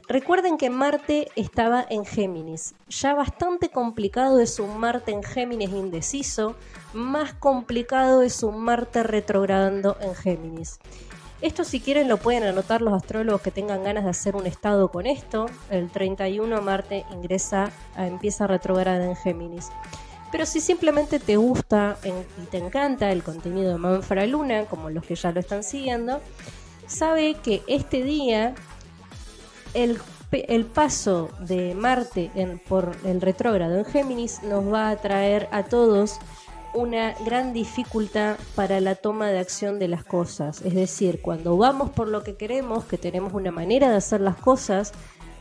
Recuerden 0.09 0.59
que 0.59 0.68
Marte 0.68 1.29
estaba 1.35 1.87
en 1.88 2.05
Géminis. 2.05 2.75
Ya 2.90 3.14
bastante 3.14 3.71
complicado 3.71 4.40
es 4.40 4.61
un 4.61 4.77
Marte 4.77 5.12
en 5.12 5.23
Géminis 5.23 5.71
indeciso, 5.71 6.55
más 6.92 7.33
complicado 7.33 8.21
es 8.21 8.42
un 8.42 8.61
Marte 8.61 9.03
retrogradando 9.03 9.97
en 10.03 10.14
Géminis. 10.14 10.79
Esto 11.40 11.64
si 11.64 11.81
quieren 11.81 12.09
lo 12.09 12.18
pueden 12.18 12.42
anotar 12.42 12.83
los 12.83 12.92
astrólogos 12.92 13.40
que 13.40 13.51
tengan 13.51 13.85
ganas 13.85 14.05
de 14.05 14.11
hacer 14.11 14.37
un 14.37 14.47
estado 14.47 14.90
con 14.90 15.07
esto. 15.07 15.47
El 15.71 15.88
31 15.90 16.61
Marte 16.61 17.07
ingresa, 17.11 17.71
empieza 17.97 18.44
a 18.44 18.49
retrogradar 18.49 19.01
en 19.01 19.16
Géminis. 19.16 19.71
Pero 20.31 20.45
si 20.47 20.61
simplemente 20.61 21.19
te 21.19 21.37
gusta 21.37 21.97
y 22.05 22.45
te 22.47 22.59
encanta 22.59 23.11
el 23.11 23.23
contenido 23.23 23.73
de 23.73 23.79
Manfra 23.79 24.27
Luna, 24.27 24.64
como 24.67 24.91
los 24.91 25.05
que 25.05 25.14
ya 25.14 25.33
lo 25.33 25.41
están 25.41 25.62
siguiendo, 25.64 26.21
sabe 26.87 27.35
que 27.43 27.62
este 27.67 28.03
día 28.03 28.55
el, 29.75 29.99
paso 30.67 31.31
de 31.41 31.75
Marte 31.75 32.31
por 32.69 32.97
el 33.05 33.21
retrógrado 33.21 33.79
en 33.79 33.85
Géminis 33.85 34.43
nos 34.43 34.71
va 34.73 34.91
a 34.91 34.97
traer 34.97 35.49
a 35.51 35.62
todos 35.62 36.19
una 36.75 37.14
gran 37.25 37.53
dificultad 37.53 38.37
para 38.55 38.81
la 38.81 38.95
toma 38.95 39.29
de 39.29 39.38
acción 39.38 39.79
de 39.79 39.88
las 39.88 40.05
cosas. 40.05 40.61
Es 40.62 40.75
decir, 40.75 41.21
cuando 41.23 41.57
vamos 41.57 41.91
por 41.91 42.09
lo 42.09 42.23
que 42.23 42.37
queremos, 42.37 42.85
que 42.85 42.99
tenemos 42.99 43.33
una 43.33 43.51
manera 43.51 43.88
de 43.88 43.97
hacer 43.97 44.21
las 44.21 44.37
cosas, 44.37 44.93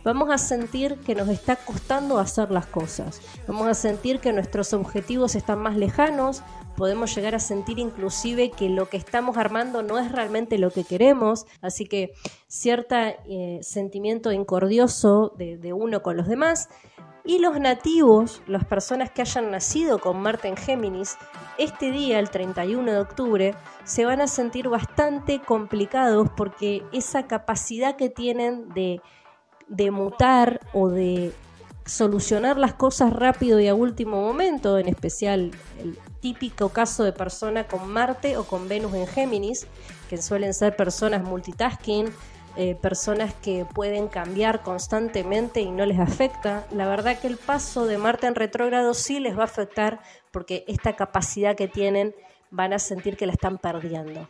vamos 0.03 0.29
a 0.31 0.37
sentir 0.37 0.97
que 0.99 1.15
nos 1.15 1.29
está 1.29 1.55
costando 1.55 2.19
hacer 2.19 2.51
las 2.51 2.65
cosas. 2.65 3.21
Vamos 3.47 3.67
a 3.67 3.73
sentir 3.73 4.19
que 4.19 4.33
nuestros 4.33 4.73
objetivos 4.73 5.35
están 5.35 5.59
más 5.59 5.75
lejanos, 5.75 6.43
podemos 6.75 7.13
llegar 7.15 7.35
a 7.35 7.39
sentir 7.39 7.79
inclusive 7.79 8.51
que 8.51 8.69
lo 8.69 8.87
que 8.87 8.97
estamos 8.97 9.37
armando 9.37 9.81
no 9.81 9.99
es 9.99 10.11
realmente 10.11 10.57
lo 10.57 10.69
que 10.69 10.83
queremos, 10.83 11.45
así 11.61 11.85
que 11.85 12.13
cierto 12.47 12.95
eh, 12.95 13.59
sentimiento 13.61 14.31
incordioso 14.31 15.33
de, 15.37 15.57
de 15.57 15.73
uno 15.73 16.01
con 16.01 16.17
los 16.17 16.27
demás. 16.27 16.69
Y 17.25 17.39
los 17.39 17.59
nativos, 17.59 18.41
las 18.47 18.63
personas 18.63 19.11
que 19.11 19.21
hayan 19.21 19.51
nacido 19.51 19.99
con 19.99 20.21
Marte 20.21 20.47
en 20.47 20.55
Géminis, 20.55 21.17
este 21.57 21.91
día, 21.91 22.19
el 22.19 22.29
31 22.29 22.89
de 22.89 22.99
octubre, 22.99 23.55
se 23.83 24.05
van 24.05 24.21
a 24.21 24.27
sentir 24.27 24.69
bastante 24.69 25.41
complicados 25.41 26.29
porque 26.37 26.83
esa 26.93 27.27
capacidad 27.27 27.97
que 27.97 28.09
tienen 28.09 28.69
de, 28.69 29.01
de 29.67 29.91
mutar 29.91 30.59
o 30.73 30.89
de 30.89 31.33
solucionar 31.85 32.57
las 32.57 32.73
cosas 32.73 33.13
rápido 33.13 33.59
y 33.59 33.67
a 33.67 33.75
último 33.75 34.21
momento, 34.21 34.77
en 34.77 34.87
especial 34.87 35.51
el 35.79 35.97
típico 36.19 36.69
caso 36.69 37.03
de 37.03 37.13
persona 37.13 37.67
con 37.67 37.89
Marte 37.89 38.37
o 38.37 38.43
con 38.43 38.67
Venus 38.67 38.93
en 38.93 39.07
Géminis, 39.07 39.67
que 40.09 40.17
suelen 40.17 40.53
ser 40.53 40.75
personas 40.75 41.23
multitasking, 41.23 42.07
eh, 42.57 42.75
personas 42.75 43.33
que 43.35 43.65
pueden 43.65 44.07
cambiar 44.07 44.63
constantemente 44.63 45.61
y 45.61 45.71
no 45.71 45.85
les 45.85 45.99
afecta. 45.99 46.65
La 46.71 46.87
verdad 46.87 47.19
que 47.19 47.27
el 47.27 47.37
paso 47.37 47.85
de 47.85 47.97
Marte 47.97 48.27
en 48.27 48.35
retrógrado 48.35 48.93
sí 48.93 49.19
les 49.19 49.37
va 49.37 49.43
a 49.43 49.45
afectar 49.45 50.01
porque 50.31 50.65
esta 50.67 50.95
capacidad 50.95 51.55
que 51.55 51.67
tienen 51.67 52.15
van 52.49 52.73
a 52.73 52.79
sentir 52.79 53.15
que 53.15 53.27
la 53.27 53.33
están 53.33 53.57
perdiendo. 53.57 54.27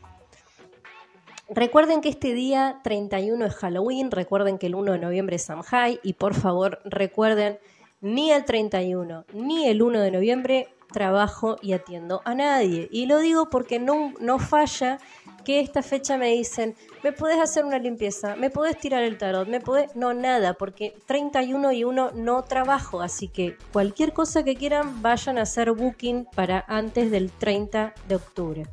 Recuerden 1.50 2.02
que 2.02 2.10
este 2.10 2.34
día 2.34 2.82
31 2.84 3.46
es 3.46 3.56
Halloween, 3.56 4.12
recuerden 4.12 4.58
que 4.58 4.68
el 4.68 4.76
1 4.76 4.92
de 4.92 5.00
noviembre 5.00 5.38
es 5.38 5.44
Samhain 5.44 5.98
y 6.04 6.14
por 6.14 6.34
favor 6.34 6.80
recuerden 6.84 7.58
ni 8.02 8.32
el 8.32 8.44
31 8.44 9.26
ni 9.34 9.68
el 9.68 9.82
1 9.82 10.02
de 10.02 10.12
noviembre 10.12 10.68
trabajo 10.92 11.56
y 11.62 11.72
atiendo 11.72 12.22
a 12.26 12.36
nadie. 12.36 12.90
Y 12.92 13.06
lo 13.06 13.20
digo 13.20 13.50
porque 13.50 13.80
no, 13.80 14.14
no 14.20 14.40
falla 14.40 15.00
que 15.46 15.62
esta 15.62 15.82
fecha 15.82 16.18
me 16.18 16.34
dicen, 16.34 16.76
¿me 17.02 17.14
puedes 17.14 17.40
hacer 17.40 17.64
una 17.64 17.80
limpieza? 17.80 18.36
¿Me 18.36 18.50
puedes 18.50 18.78
tirar 18.78 19.04
el 19.04 19.18
tarot? 19.18 19.48
¿Me 19.48 19.62
puedes...? 19.62 19.96
No, 19.96 20.14
nada, 20.14 20.56
porque 20.56 20.98
31 21.06 21.72
y 21.72 21.86
1 21.86 22.12
no 22.14 22.44
trabajo, 22.44 23.00
así 23.00 23.30
que 23.30 23.56
cualquier 23.72 24.12
cosa 24.12 24.44
que 24.44 24.58
quieran 24.58 25.02
vayan 25.02 25.38
a 25.38 25.44
hacer 25.44 25.72
booking 25.72 26.28
para 26.36 26.66
antes 26.68 27.10
del 27.10 27.32
30 27.32 27.94
de 28.10 28.16
octubre. 28.16 28.66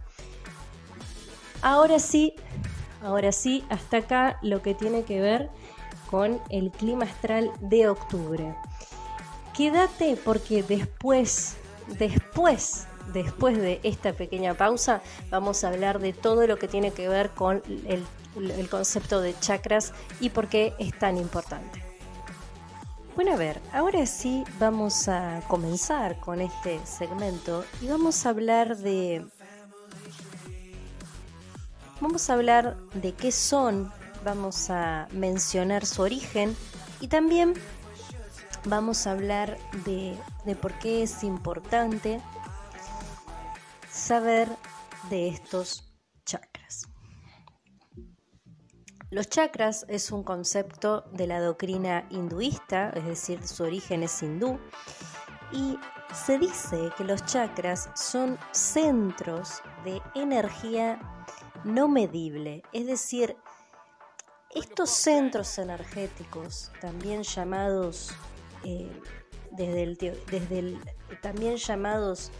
Ahora 1.64 1.98
sí, 1.98 2.34
ahora 3.02 3.32
sí, 3.32 3.64
hasta 3.70 3.96
acá 3.96 4.38
lo 4.42 4.60
que 4.60 4.74
tiene 4.74 5.04
que 5.04 5.20
ver 5.20 5.50
con 6.10 6.40
el 6.50 6.70
clima 6.70 7.06
astral 7.06 7.50
de 7.58 7.88
octubre. 7.88 8.54
Quédate 9.56 10.18
porque 10.22 10.62
después, 10.62 11.56
después 11.98 12.86
después 13.12 13.56
de 13.56 13.80
esta 13.82 14.12
pequeña 14.12 14.54
pausa 14.54 15.00
vamos 15.30 15.64
a 15.64 15.68
hablar 15.68 16.00
de 16.00 16.12
todo 16.12 16.46
lo 16.46 16.58
que 16.58 16.68
tiene 16.68 16.92
que 16.92 17.08
ver 17.08 17.30
con 17.30 17.62
el, 17.86 18.06
concepto 18.68 19.20
de 19.22 19.34
chakras 19.40 19.92
y 20.20 20.28
por 20.28 20.48
qué 20.48 20.74
es 20.78 20.98
tan 20.98 21.16
importante. 21.16 21.82
Bueno, 23.14 23.32
a 23.32 23.36
ver, 23.36 23.60
ahora 23.72 24.04
sí 24.06 24.44
vamos 24.58 25.08
a 25.08 25.40
comenzar 25.48 26.18
con 26.18 26.40
este 26.40 26.84
segmento 26.84 27.64
y 27.80 27.86
vamos 27.86 28.26
a 28.26 28.30
hablar 28.30 28.76
de... 28.76 29.24
Vamos 32.04 32.28
a 32.28 32.34
hablar 32.34 32.76
de 32.92 33.14
qué 33.14 33.32
son, 33.32 33.90
vamos 34.22 34.68
a 34.68 35.08
mencionar 35.12 35.86
su 35.86 36.02
origen 36.02 36.54
y 37.00 37.08
también 37.08 37.54
vamos 38.66 39.06
a 39.06 39.12
hablar 39.12 39.56
de, 39.86 40.14
por 40.60 40.78
qué 40.80 41.04
es 41.04 41.24
importante 41.24 42.20
saber 43.90 44.50
de 45.08 45.28
estos 45.28 45.94
chakras. 46.26 46.88
Los 49.08 49.30
chakras 49.30 49.86
es 49.88 50.12
un 50.12 50.24
concepto 50.24 51.06
de 51.10 51.26
la 51.26 51.40
doctrina 51.40 52.06
hinduista, 52.10 52.90
es 52.90 53.06
decir, 53.06 53.48
su 53.48 53.62
origen 53.62 54.02
es 54.02 54.22
hindú, 54.22 54.60
y 55.52 55.78
se 56.12 56.38
dice 56.38 56.90
que 56.98 57.04
los 57.04 57.24
chakras 57.24 57.88
son 57.94 58.38
centros 58.52 59.62
de 59.86 60.02
energía 60.14 61.00
no 61.64 61.88
medible, 61.88 62.62
es 62.72 62.86
decir, 62.86 63.36
estos 64.54 64.90
centros 64.90 65.58
energéticos, 65.58 66.70
también 66.80 67.22
llamados, 67.22 68.14
eh, 68.62 68.90
desde 69.50 69.82
el, 69.82 69.96
desde 69.96 70.58
el, 70.58 70.78
también 71.20 71.56
llamados 71.56 72.30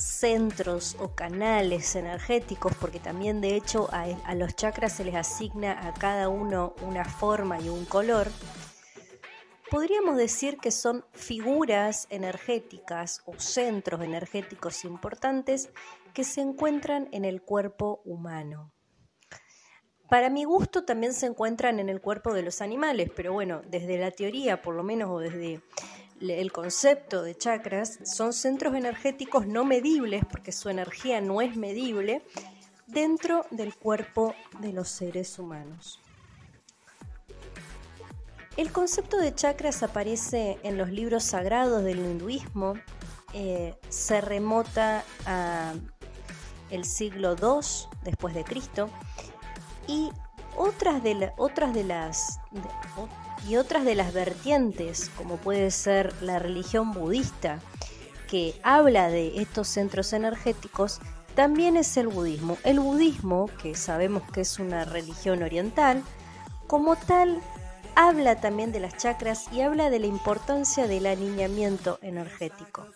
centros 0.00 0.96
o 0.98 1.14
canales 1.14 1.94
energéticos, 1.96 2.74
porque 2.78 3.00
también 3.00 3.40
de 3.40 3.56
hecho 3.56 3.88
a, 3.92 4.34
los 4.34 4.54
chakras 4.54 4.92
se 4.92 5.04
les 5.04 5.14
asigna 5.14 5.88
a 5.88 5.94
cada 5.94 6.28
uno 6.28 6.74
una 6.82 7.04
forma 7.04 7.58
y 7.58 7.68
un 7.68 7.84
color, 7.86 8.28
podríamos 9.70 10.16
decir 10.16 10.58
que 10.58 10.70
son 10.70 11.04
figuras 11.12 12.06
energéticas 12.10 13.22
o 13.24 13.38
centros 13.38 14.02
energéticos 14.02 14.84
importantes 14.84 15.70
que 16.12 16.24
se 16.24 16.40
encuentran 16.40 17.08
en 17.12 17.24
el 17.24 17.42
cuerpo 17.42 18.00
humano. 18.04 18.72
Para 20.08 20.28
mi 20.28 20.44
gusto 20.44 20.84
también 20.84 21.14
se 21.14 21.26
encuentran 21.26 21.78
en 21.78 21.88
el 21.88 22.00
cuerpo 22.00 22.34
de 22.34 22.42
los 22.42 22.60
animales, 22.60 23.10
pero 23.14 23.32
bueno, 23.32 23.62
desde 23.68 23.96
la 23.96 24.10
teoría, 24.10 24.60
por 24.60 24.74
lo 24.74 24.82
menos, 24.82 25.08
o 25.08 25.18
desde 25.20 25.62
el 26.20 26.50
concepto 26.50 27.22
de 27.22 27.36
chakras 27.36 28.00
son 28.04 28.32
centros 28.32 28.74
energéticos 28.74 29.46
no 29.46 29.64
medibles, 29.64 30.24
porque 30.28 30.50
su 30.50 30.68
energía 30.68 31.20
no 31.20 31.40
es 31.40 31.56
medible, 31.56 32.24
dentro 32.88 33.46
del 33.52 33.74
cuerpo 33.76 34.34
de 34.58 34.72
los 34.72 34.88
seres 34.88 35.38
humanos. 35.38 36.00
El 38.56 38.72
concepto 38.72 39.16
de 39.16 39.32
chakras 39.32 39.84
aparece 39.84 40.58
en 40.64 40.76
los 40.76 40.90
libros 40.90 41.22
sagrados 41.22 41.84
del 41.84 42.00
hinduismo, 42.00 42.74
eh, 43.32 43.76
se 43.88 44.20
remota 44.20 45.04
a 45.24 45.74
el 46.70 46.84
siglo 46.84 47.34
II 47.34 47.66
después 48.04 48.34
de 48.34 48.44
Cristo 48.44 48.90
y 49.86 50.10
otras 50.56 51.02
de, 51.02 51.32
otras 51.36 51.74
de 51.74 51.84
las 51.84 52.40
y 53.48 53.56
otras 53.56 53.84
de 53.84 53.94
las 53.94 54.12
vertientes, 54.12 55.10
como 55.16 55.36
puede 55.36 55.70
ser 55.70 56.12
la 56.22 56.38
religión 56.38 56.92
budista, 56.92 57.58
que 58.28 58.54
habla 58.62 59.08
de 59.08 59.40
estos 59.40 59.68
centros 59.68 60.12
energéticos, 60.12 61.00
también 61.34 61.76
es 61.76 61.96
el 61.96 62.08
budismo. 62.08 62.58
El 62.64 62.80
budismo, 62.80 63.48
que 63.62 63.74
sabemos 63.74 64.22
que 64.30 64.42
es 64.42 64.58
una 64.58 64.84
religión 64.84 65.42
oriental, 65.42 66.02
como 66.66 66.96
tal, 66.96 67.40
habla 67.96 68.40
también 68.40 68.72
de 68.72 68.80
las 68.80 68.96
chakras 68.96 69.50
y 69.52 69.62
habla 69.62 69.90
de 69.90 70.00
la 70.00 70.06
importancia 70.06 70.86
del 70.86 71.06
alineamiento 71.06 71.98
energético. 72.02 72.86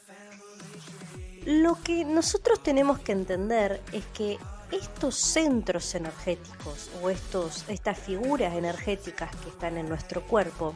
Lo 1.44 1.74
que 1.82 2.06
nosotros 2.06 2.62
tenemos 2.62 3.00
que 3.00 3.12
entender 3.12 3.82
es 3.92 4.06
que 4.06 4.38
estos 4.72 5.16
centros 5.16 5.94
energéticos 5.94 6.90
o 7.02 7.10
estos, 7.10 7.68
estas 7.68 7.98
figuras 7.98 8.54
energéticas 8.54 9.30
que 9.36 9.50
están 9.50 9.76
en 9.76 9.86
nuestro 9.88 10.22
cuerpo 10.22 10.74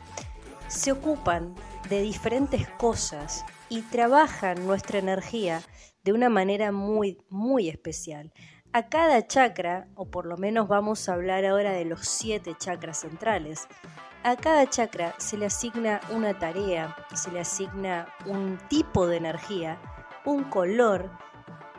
se 0.68 0.92
ocupan 0.92 1.54
de 1.88 2.02
diferentes 2.02 2.68
cosas 2.68 3.46
y 3.70 3.81
trabajan 3.81 4.66
nuestra 4.66 4.98
energía 4.98 5.62
de 6.04 6.12
una 6.12 6.28
manera 6.28 6.70
muy, 6.70 7.18
muy 7.31 7.70
especial. 7.70 8.33
A 8.74 8.88
cada 8.88 9.26
chakra, 9.26 9.88
o 9.94 10.11
por 10.11 10.26
lo 10.26 10.37
menos 10.37 10.68
vamos 10.68 11.09
a 11.09 11.14
hablar 11.14 11.46
ahora 11.46 11.72
de 11.72 11.87
los 11.87 12.07
siete 12.07 12.54
chakras 12.59 13.00
centrales, 13.00 13.66
a 14.22 14.37
cada 14.37 14.68
chakra 14.68 15.14
se 15.16 15.38
le 15.38 15.46
asigna 15.46 16.02
una 16.11 16.38
tarea, 16.38 16.94
se 17.14 17.31
le 17.31 17.40
asigna 17.40 18.09
un 18.26 18.59
tipo 18.68 19.07
de 19.07 19.16
energía, 19.16 19.81
un 20.28 20.44
color 20.44 21.10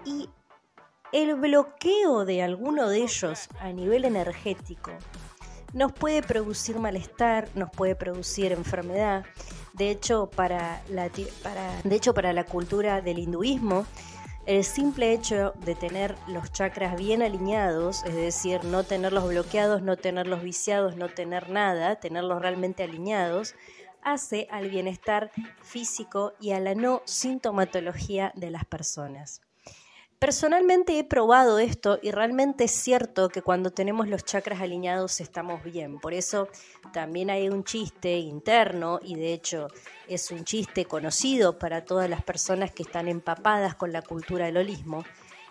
y 0.05 0.27
el 1.11 1.35
bloqueo 1.35 2.25
de 2.25 2.41
alguno 2.41 2.89
de 2.89 3.03
ellos 3.03 3.47
a 3.59 3.71
nivel 3.71 4.05
energético 4.05 4.91
nos 5.73 5.91
puede 5.91 6.23
producir 6.23 6.79
malestar, 6.79 7.47
nos 7.53 7.69
puede 7.69 7.95
producir 7.95 8.51
enfermedad. 8.51 9.23
De 9.73 9.91
hecho, 9.91 10.29
para 10.35 10.81
la, 10.89 11.09
de 11.09 11.95
hecho, 11.95 12.13
para 12.15 12.33
la 12.33 12.43
cultura 12.43 13.01
del 13.01 13.19
hinduismo, 13.19 13.85
el 14.47 14.63
simple 14.63 15.13
hecho 15.13 15.53
de 15.63 15.75
tener 15.75 16.15
los 16.27 16.51
chakras 16.51 16.95
bien 16.95 17.21
alineados, 17.21 18.03
es 18.05 18.15
decir, 18.15 18.63
no 18.63 18.83
tenerlos 18.83 19.27
bloqueados, 19.27 19.83
no 19.83 19.95
tenerlos 19.95 20.41
viciados, 20.41 20.95
no 20.95 21.07
tener 21.07 21.51
nada, 21.51 21.97
tenerlos 21.97 22.41
realmente 22.41 22.81
alineados, 22.81 23.53
hace 24.03 24.47
al 24.51 24.69
bienestar 24.69 25.31
físico 25.61 26.33
y 26.39 26.51
a 26.51 26.59
la 26.59 26.75
no 26.75 27.01
sintomatología 27.05 28.31
de 28.35 28.51
las 28.51 28.65
personas. 28.65 29.41
Personalmente 30.19 30.99
he 30.99 31.05
probado 31.05 31.59
esto 31.59 31.97
y 32.01 32.11
realmente 32.11 32.65
es 32.65 32.71
cierto 32.71 33.29
que 33.29 33.41
cuando 33.41 33.71
tenemos 33.71 34.09
los 34.09 34.25
chakras 34.25 34.59
alineados 34.59 35.21
estamos 35.21 35.63
bien. 35.63 35.97
Por 35.97 36.13
eso 36.13 36.49
también 36.91 37.29
hay 37.29 37.47
un 37.47 37.63
chiste 37.63 38.17
interno 38.17 38.99
y 39.01 39.15
de 39.15 39.31
hecho 39.31 39.69
es 40.09 40.29
un 40.31 40.43
chiste 40.43 40.83
conocido 40.83 41.57
para 41.57 41.85
todas 41.85 42.09
las 42.09 42.21
personas 42.21 42.73
que 42.73 42.83
están 42.83 43.07
empapadas 43.07 43.75
con 43.75 43.93
la 43.93 44.01
cultura 44.01 44.47
del 44.47 44.57
holismo, 44.57 45.05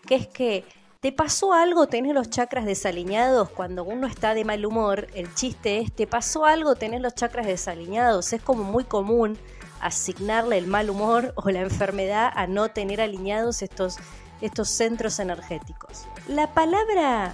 que 0.07 0.17
es 0.17 0.27
que 0.27 0.65
¿Te 1.01 1.13
pasó 1.13 1.53
algo 1.53 1.87
tener 1.87 2.13
los 2.13 2.29
chakras 2.29 2.65
desalineados 2.65 3.51
cuando 3.51 3.85
uno 3.85 4.09
está 4.09 4.35
de 4.35 4.45
mal 4.45 4.67
humor? 4.67 5.07
El 5.15 5.33
chiste 5.33 5.79
es, 5.79 5.93
¿te 5.93 6.09
pasó 6.09 6.45
algo 6.45 6.75
tener 6.75 7.01
los 7.01 7.15
chakras 7.15 7.47
desalineados? 7.47 8.33
Es 8.33 8.43
como 8.43 8.65
muy 8.65 8.83
común 8.83 9.39
asignarle 9.81 10.59
el 10.59 10.67
mal 10.67 10.91
humor 10.91 11.35
o 11.37 11.51
la 11.51 11.61
enfermedad 11.61 12.33
a 12.35 12.49
no 12.49 12.71
tener 12.71 13.01
alineados 13.01 13.63
estos 13.63 13.99
estos 14.41 14.71
centros 14.71 15.21
energéticos. 15.21 16.07
La 16.27 16.53
palabra 16.53 17.33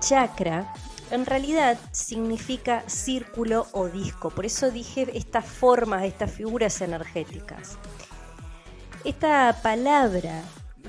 chakra 0.00 0.70
en 1.10 1.24
realidad 1.24 1.78
significa 1.90 2.82
círculo 2.86 3.66
o 3.72 3.88
disco, 3.88 4.28
por 4.28 4.44
eso 4.44 4.70
dije 4.70 5.10
estas 5.14 5.46
formas, 5.46 6.04
estas 6.04 6.30
figuras 6.30 6.82
energéticas. 6.82 7.78
Esta 9.04 9.58
palabra 9.62 10.42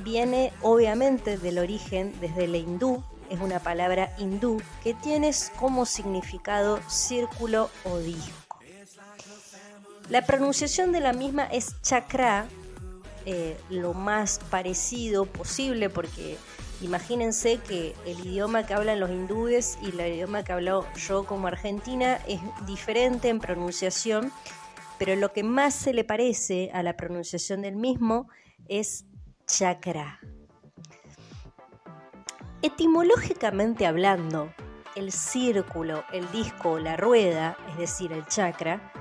viene 0.05 0.53
obviamente 0.61 1.37
del 1.37 1.57
origen 1.57 2.13
desde 2.21 2.45
el 2.45 2.55
hindú, 2.55 3.03
es 3.29 3.41
una 3.41 3.59
palabra 3.59 4.15
hindú 4.19 4.61
que 4.83 4.93
tiene 4.93 5.31
como 5.59 5.87
significado 5.87 6.79
círculo 6.87 7.71
o 7.83 7.97
disco. 7.97 8.59
La 10.09 10.23
pronunciación 10.23 10.91
de 10.91 10.99
la 10.99 11.11
misma 11.11 11.45
es 11.45 11.81
chakra, 11.81 12.45
eh, 13.25 13.57
lo 13.71 13.95
más 13.95 14.39
parecido 14.51 15.25
posible 15.25 15.89
porque 15.89 16.37
imagínense 16.81 17.57
que 17.57 17.95
el 18.05 18.23
idioma 18.23 18.67
que 18.67 18.75
hablan 18.75 18.99
los 18.99 19.09
hindúes 19.09 19.79
y 19.81 19.87
el 19.87 20.13
idioma 20.13 20.43
que 20.43 20.53
hablo 20.53 20.85
yo 20.95 21.25
como 21.25 21.47
argentina 21.47 22.19
es 22.27 22.39
diferente 22.67 23.29
en 23.29 23.39
pronunciación, 23.39 24.31
pero 24.99 25.15
lo 25.15 25.33
que 25.33 25.41
más 25.41 25.73
se 25.73 25.93
le 25.93 26.03
parece 26.03 26.69
a 26.75 26.83
la 26.83 26.95
pronunciación 26.95 27.63
del 27.63 27.75
mismo 27.75 28.27
es 28.67 29.04
chakra. 29.45 30.19
Etimológicamente 32.61 33.85
hablando, 33.85 34.53
el 34.95 35.11
círculo, 35.11 36.03
el 36.11 36.29
disco 36.31 36.79
la 36.79 36.97
rueda, 36.97 37.57
es 37.69 37.77
decir, 37.77 38.11
el 38.11 38.25
chakra, 38.25 38.91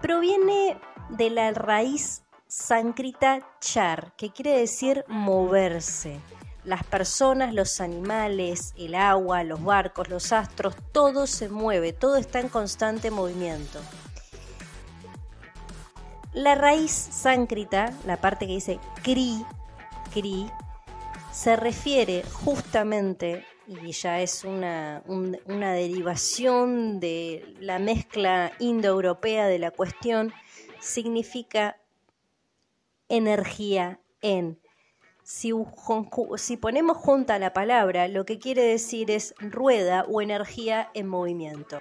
proviene 0.00 0.80
de 1.10 1.30
la 1.30 1.50
raíz 1.52 2.22
sánscrita 2.46 3.40
char, 3.60 4.12
que 4.16 4.30
quiere 4.30 4.58
decir 4.58 5.04
moverse. 5.08 6.20
Las 6.64 6.84
personas, 6.84 7.54
los 7.54 7.80
animales, 7.80 8.74
el 8.76 8.94
agua, 8.94 9.42
los 9.44 9.62
barcos, 9.62 10.08
los 10.08 10.32
astros, 10.32 10.74
todo 10.92 11.26
se 11.26 11.48
mueve, 11.48 11.92
todo 11.92 12.16
está 12.16 12.40
en 12.40 12.48
constante 12.48 13.10
movimiento. 13.10 13.80
La 16.34 16.54
raíz 16.54 16.92
sánscrita, 16.92 17.92
la 18.06 18.20
parte 18.20 18.46
que 18.46 18.52
dice 18.52 18.78
kri, 19.02 19.44
kri, 20.12 20.46
se 21.32 21.56
refiere 21.56 22.22
justamente, 22.22 23.46
y 23.66 23.92
ya 23.92 24.20
es 24.20 24.44
una, 24.44 25.02
una 25.06 25.72
derivación 25.72 27.00
de 27.00 27.54
la 27.60 27.78
mezcla 27.78 28.52
indoeuropea 28.58 29.46
de 29.46 29.58
la 29.58 29.70
cuestión, 29.70 30.32
significa 30.80 31.78
energía 33.08 34.00
en. 34.20 34.58
Si, 35.22 35.52
si, 36.36 36.56
ponemos 36.56 36.96
junta 36.96 37.38
la 37.38 37.52
palabra, 37.52 38.08
lo 38.08 38.24
que 38.24 38.38
quiere 38.38 38.62
decir 38.62 39.10
es 39.10 39.34
rueda 39.38 40.04
o 40.08 40.22
energía 40.22 40.90
en 40.94 41.06
movimiento. 41.06 41.80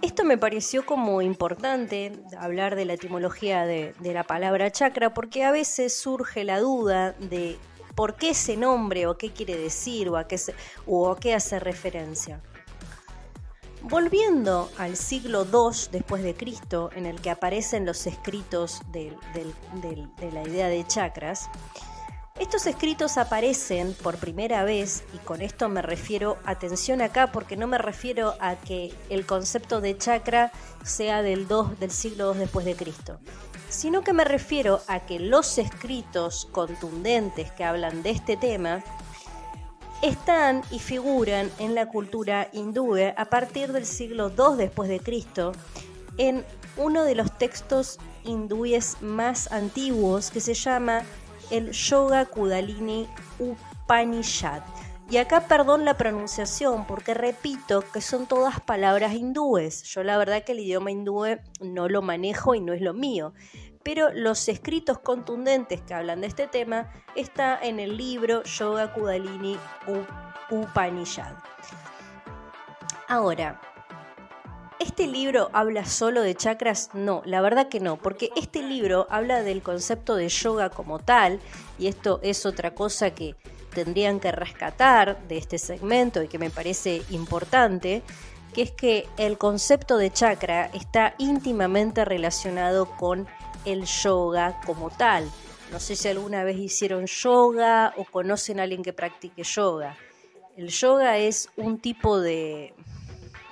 Esto 0.00 0.24
me 0.24 0.38
pareció 0.38 0.86
como 0.86 1.22
importante 1.22 2.12
hablar 2.38 2.76
de 2.76 2.84
la 2.84 2.92
etimología 2.92 3.66
de, 3.66 3.94
la 4.00 4.22
palabra 4.22 4.70
chakra 4.70 5.12
porque 5.12 5.42
a 5.42 5.50
veces 5.50 5.92
surge 5.92 6.44
la 6.44 6.60
duda 6.60 7.12
de 7.12 7.58
por 7.96 8.14
qué 8.14 8.30
ese 8.30 8.56
nombre 8.56 9.08
o 9.08 9.18
qué 9.18 9.32
quiere 9.32 9.56
decir 9.56 10.08
o 10.08 10.16
a 10.16 10.28
qué, 10.28 10.40
o 10.86 11.10
a 11.10 11.18
qué 11.18 11.34
hace 11.34 11.58
referencia. 11.58 12.40
Volviendo 13.82 14.70
al 14.78 14.96
siglo 14.96 15.44
II 15.44 15.88
después 15.90 16.22
de 16.22 16.34
Cristo, 16.34 16.90
en 16.94 17.06
el 17.06 17.20
que 17.20 17.30
aparecen 17.30 17.84
los 17.84 18.06
escritos 18.06 18.82
de 18.92 19.12
la 20.32 20.42
idea 20.42 20.68
de 20.68 20.86
chakras, 20.86 21.50
estos 22.38 22.66
escritos 22.66 23.18
aparecen 23.18 23.94
por 23.94 24.16
primera 24.16 24.62
vez, 24.64 25.02
y 25.12 25.18
con 25.18 25.42
esto 25.42 25.68
me 25.68 25.82
refiero, 25.82 26.38
atención 26.44 27.02
acá, 27.02 27.32
porque 27.32 27.56
no 27.56 27.66
me 27.66 27.78
refiero 27.78 28.34
a 28.40 28.54
que 28.56 28.94
el 29.10 29.26
concepto 29.26 29.80
de 29.80 29.98
chakra 29.98 30.52
sea 30.84 31.22
del, 31.22 31.48
del 31.48 31.90
siglo 31.90 32.32
II 32.32 32.40
después 32.40 32.64
de 32.64 32.76
Cristo, 32.76 33.18
sino 33.68 34.02
que 34.02 34.12
me 34.12 34.24
refiero 34.24 34.80
a 34.86 35.00
que 35.00 35.18
los 35.18 35.58
escritos 35.58 36.46
contundentes 36.52 37.50
que 37.52 37.64
hablan 37.64 38.02
de 38.02 38.10
este 38.10 38.36
tema 38.36 38.84
están 40.02 40.62
y 40.70 40.78
figuran 40.78 41.50
en 41.58 41.74
la 41.74 41.88
cultura 41.88 42.48
hindú 42.52 42.94
a 43.16 43.24
partir 43.24 43.72
del 43.72 43.84
siglo 43.84 44.30
II 44.30 44.56
después 44.56 44.88
de 44.88 45.00
Cristo 45.00 45.52
en 46.18 46.44
uno 46.76 47.02
de 47.02 47.16
los 47.16 47.36
textos 47.36 47.98
hindúes 48.24 49.00
más 49.00 49.50
antiguos 49.50 50.30
que 50.30 50.40
se 50.40 50.54
llama 50.54 51.02
el 51.50 51.72
Yoga 51.72 52.26
Kudalini 52.26 53.08
Upanishad. 53.38 54.62
Y 55.10 55.16
acá 55.16 55.48
perdón 55.48 55.86
la 55.86 55.96
pronunciación 55.96 56.86
porque 56.86 57.14
repito 57.14 57.82
que 57.92 58.02
son 58.02 58.26
todas 58.26 58.60
palabras 58.60 59.14
hindúes. 59.14 59.84
Yo 59.84 60.02
la 60.02 60.18
verdad 60.18 60.44
que 60.44 60.52
el 60.52 60.60
idioma 60.60 60.90
hindú 60.90 61.24
no 61.60 61.88
lo 61.88 62.02
manejo 62.02 62.54
y 62.54 62.60
no 62.60 62.74
es 62.74 62.82
lo 62.82 62.92
mío. 62.92 63.32
Pero 63.82 64.10
los 64.12 64.48
escritos 64.48 64.98
contundentes 64.98 65.80
que 65.80 65.94
hablan 65.94 66.20
de 66.20 66.26
este 66.26 66.46
tema 66.46 66.92
está 67.16 67.58
en 67.58 67.80
el 67.80 67.96
libro 67.96 68.42
Yoga 68.42 68.92
Kudalini 68.92 69.56
Upanishad. 70.50 71.32
Ahora, 73.08 73.58
¿Este 74.80 75.08
libro 75.08 75.50
habla 75.52 75.84
solo 75.84 76.22
de 76.22 76.36
chakras? 76.36 76.90
No, 76.94 77.22
la 77.24 77.40
verdad 77.40 77.68
que 77.68 77.80
no, 77.80 77.96
porque 77.96 78.30
este 78.36 78.62
libro 78.62 79.08
habla 79.10 79.42
del 79.42 79.60
concepto 79.60 80.14
de 80.14 80.28
yoga 80.28 80.70
como 80.70 81.00
tal, 81.00 81.40
y 81.80 81.88
esto 81.88 82.20
es 82.22 82.46
otra 82.46 82.76
cosa 82.76 83.10
que 83.10 83.34
tendrían 83.74 84.20
que 84.20 84.30
rescatar 84.30 85.18
de 85.26 85.36
este 85.36 85.58
segmento 85.58 86.22
y 86.22 86.28
que 86.28 86.38
me 86.38 86.50
parece 86.50 87.02
importante, 87.10 88.02
que 88.54 88.62
es 88.62 88.70
que 88.70 89.08
el 89.16 89.36
concepto 89.36 89.98
de 89.98 90.12
chakra 90.12 90.66
está 90.66 91.16
íntimamente 91.18 92.04
relacionado 92.04 92.86
con 92.96 93.26
el 93.64 93.84
yoga 93.84 94.60
como 94.64 94.90
tal. 94.90 95.28
No 95.72 95.80
sé 95.80 95.96
si 95.96 96.06
alguna 96.06 96.44
vez 96.44 96.56
hicieron 96.56 97.06
yoga 97.06 97.94
o 97.96 98.04
conocen 98.04 98.60
a 98.60 98.62
alguien 98.62 98.84
que 98.84 98.92
practique 98.92 99.42
yoga. 99.42 99.96
El 100.56 100.68
yoga 100.68 101.18
es 101.18 101.50
un 101.56 101.78
tipo 101.78 102.20
de, 102.20 102.74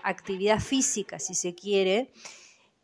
actividad 0.07 0.61
física, 0.61 1.19
si 1.19 1.35
se 1.35 1.55
quiere, 1.55 2.13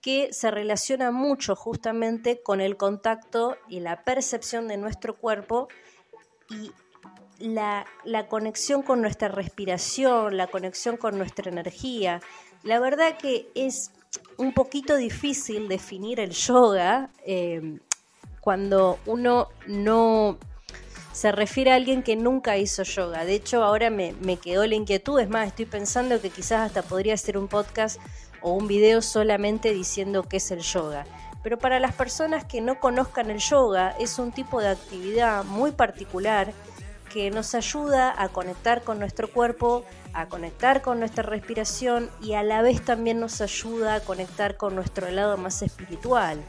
que 0.01 0.33
se 0.33 0.51
relaciona 0.51 1.13
mucho 1.13 1.55
justamente 1.55 2.43
con 2.43 2.61
el 2.61 2.77
contacto 2.77 3.57
y 3.69 3.81
la 3.81 4.03
percepción 4.03 4.67
de 4.67 4.77
nuestro 4.77 5.17
cuerpo 5.17 5.69
y 6.51 6.73
la, 7.39 7.87
conexión 8.29 8.83
con 8.83 9.01
nuestra 9.01 9.29
respiración, 9.29 10.37
la 10.37 10.49
conexión 10.49 10.97
con 10.97 11.17
nuestra 11.17 11.51
energía. 11.51 12.21
La 12.65 12.81
verdad 12.81 13.17
que 13.17 13.51
es 13.55 13.93
un 14.37 14.53
poquito 14.53 14.97
difícil 14.97 15.69
definir 15.69 16.19
el 16.19 16.31
yoga 16.31 17.11
eh, 17.25 17.79
cuando 18.41 18.99
uno 19.07 19.49
no 19.69 20.39
se 21.13 21.31
refiere 21.31 21.73
a 21.73 21.77
alguien 21.77 22.03
que 22.03 22.17
nunca 22.17 22.57
hizo 22.57 22.83
yoga. 22.83 23.25
De 23.25 23.35
hecho, 23.35 23.63
ahora 23.63 23.91
me, 23.91 24.15
quedó 24.43 24.67
la 24.67 24.75
inquietud. 24.75 25.21
Es 25.21 25.29
más, 25.29 25.49
estoy 25.49 25.67
pensando 25.67 26.21
que 26.21 26.31
quizás 26.31 26.67
hasta 26.67 26.83
podría 26.83 27.15
hacer 27.15 27.37
un 27.37 27.49
podcast 27.49 28.01
o 28.41 28.53
un 28.53 28.67
video 28.67 29.03
solamente 29.03 29.73
diciendo 29.73 30.25
qué 30.25 30.39
es 30.39 30.51
el 30.51 30.61
yoga. 30.61 31.05
Pero 31.43 31.59
para 31.59 31.81
las 31.81 31.95
personas 31.95 32.45
que 32.45 32.61
no 32.61 32.81
conozcan 32.81 33.31
el 33.31 33.39
yoga, 33.39 33.95
es 33.99 34.19
un 34.19 34.33
tipo 34.33 34.61
de 34.61 34.69
actividad 34.69 35.45
muy 35.45 35.73
particular 35.73 36.53
que 37.13 37.31
nos 37.31 37.55
ayuda 37.55 38.15
a 38.17 38.29
conectar 38.31 38.83
con 38.83 38.99
nuestro 38.99 39.31
cuerpo, 39.31 39.85
a 40.15 40.29
conectar 40.29 40.81
con 40.81 40.99
nuestra 40.99 41.23
respiración 41.23 42.09
y 42.23 42.35
a 42.35 42.43
la 42.43 42.63
vez 42.63 42.83
también 42.83 43.21
nos 43.21 43.43
ayuda 43.43 43.97
a 43.97 44.01
conectar 44.01 44.57
con 44.57 44.75
nuestro 44.75 45.11
lado 45.11 45.37
más 45.37 45.61
espiritual. 45.61 46.43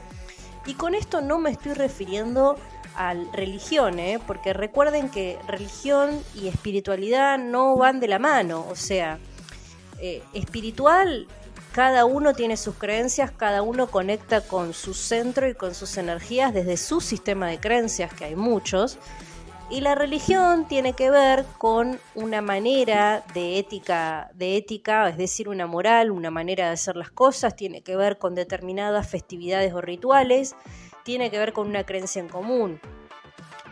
Y 0.66 0.76
con 0.76 0.96
esto 0.96 1.20
no 1.20 1.38
me 1.38 1.52
estoy 1.52 1.74
refiriendo 1.74 2.58
a 2.96 3.14
religión, 3.34 4.00
¿eh? 4.00 4.20
porque 4.26 4.54
recuerden 4.54 5.10
que 5.10 5.38
religión 5.48 6.22
y 6.36 6.48
espiritualidad 6.48 7.38
no 7.38 7.76
van 7.78 8.00
de 8.00 8.08
la 8.08 8.20
mano, 8.20 8.66
o 8.70 8.76
sea, 8.76 9.20
eh, 10.00 10.22
espiritual, 10.34 11.28
cada 11.72 12.06
uno 12.06 12.34
tiene 12.34 12.56
sus 12.58 12.76
creencias, 12.76 13.32
cada 13.32 13.62
uno 13.62 13.88
conecta 13.88 14.42
con 14.42 14.74
su 14.74 14.94
centro 14.94 15.48
y 15.50 15.56
con 15.56 15.74
sus 15.74 15.98
energías 15.98 16.54
desde 16.54 16.78
su 16.78 17.02
sistema 17.02 17.48
de 17.48 17.60
creencias, 17.60 18.14
que 18.14 18.26
hay 18.26 18.36
muchos, 18.36 19.00
y 19.70 19.82
la 19.82 19.96
religión 19.96 20.68
tiene 20.68 20.94
que 20.94 21.10
ver 21.10 21.46
con 21.58 22.00
una 22.14 22.42
manera 22.42 23.24
de 23.34 23.58
ética, 23.58 24.30
de 24.36 24.58
ética, 24.58 25.10
es 25.10 25.18
decir, 25.18 25.50
una 25.50 25.66
moral, 25.66 26.12
una 26.12 26.30
manera 26.30 26.68
de 26.68 26.74
hacer 26.74 26.96
las 26.96 27.10
cosas, 27.10 27.56
tiene 27.56 27.82
que 27.82 27.96
ver 27.96 28.20
con 28.20 28.36
determinadas 28.36 29.10
festividades 29.10 29.74
o 29.74 29.82
rituales, 29.82 30.56
tiene 31.04 31.30
que 31.30 31.38
ver 31.38 31.54
con 31.54 31.68
una 31.68 31.86
creencia 31.86 32.20
en 32.20 32.30
común. 32.30 32.80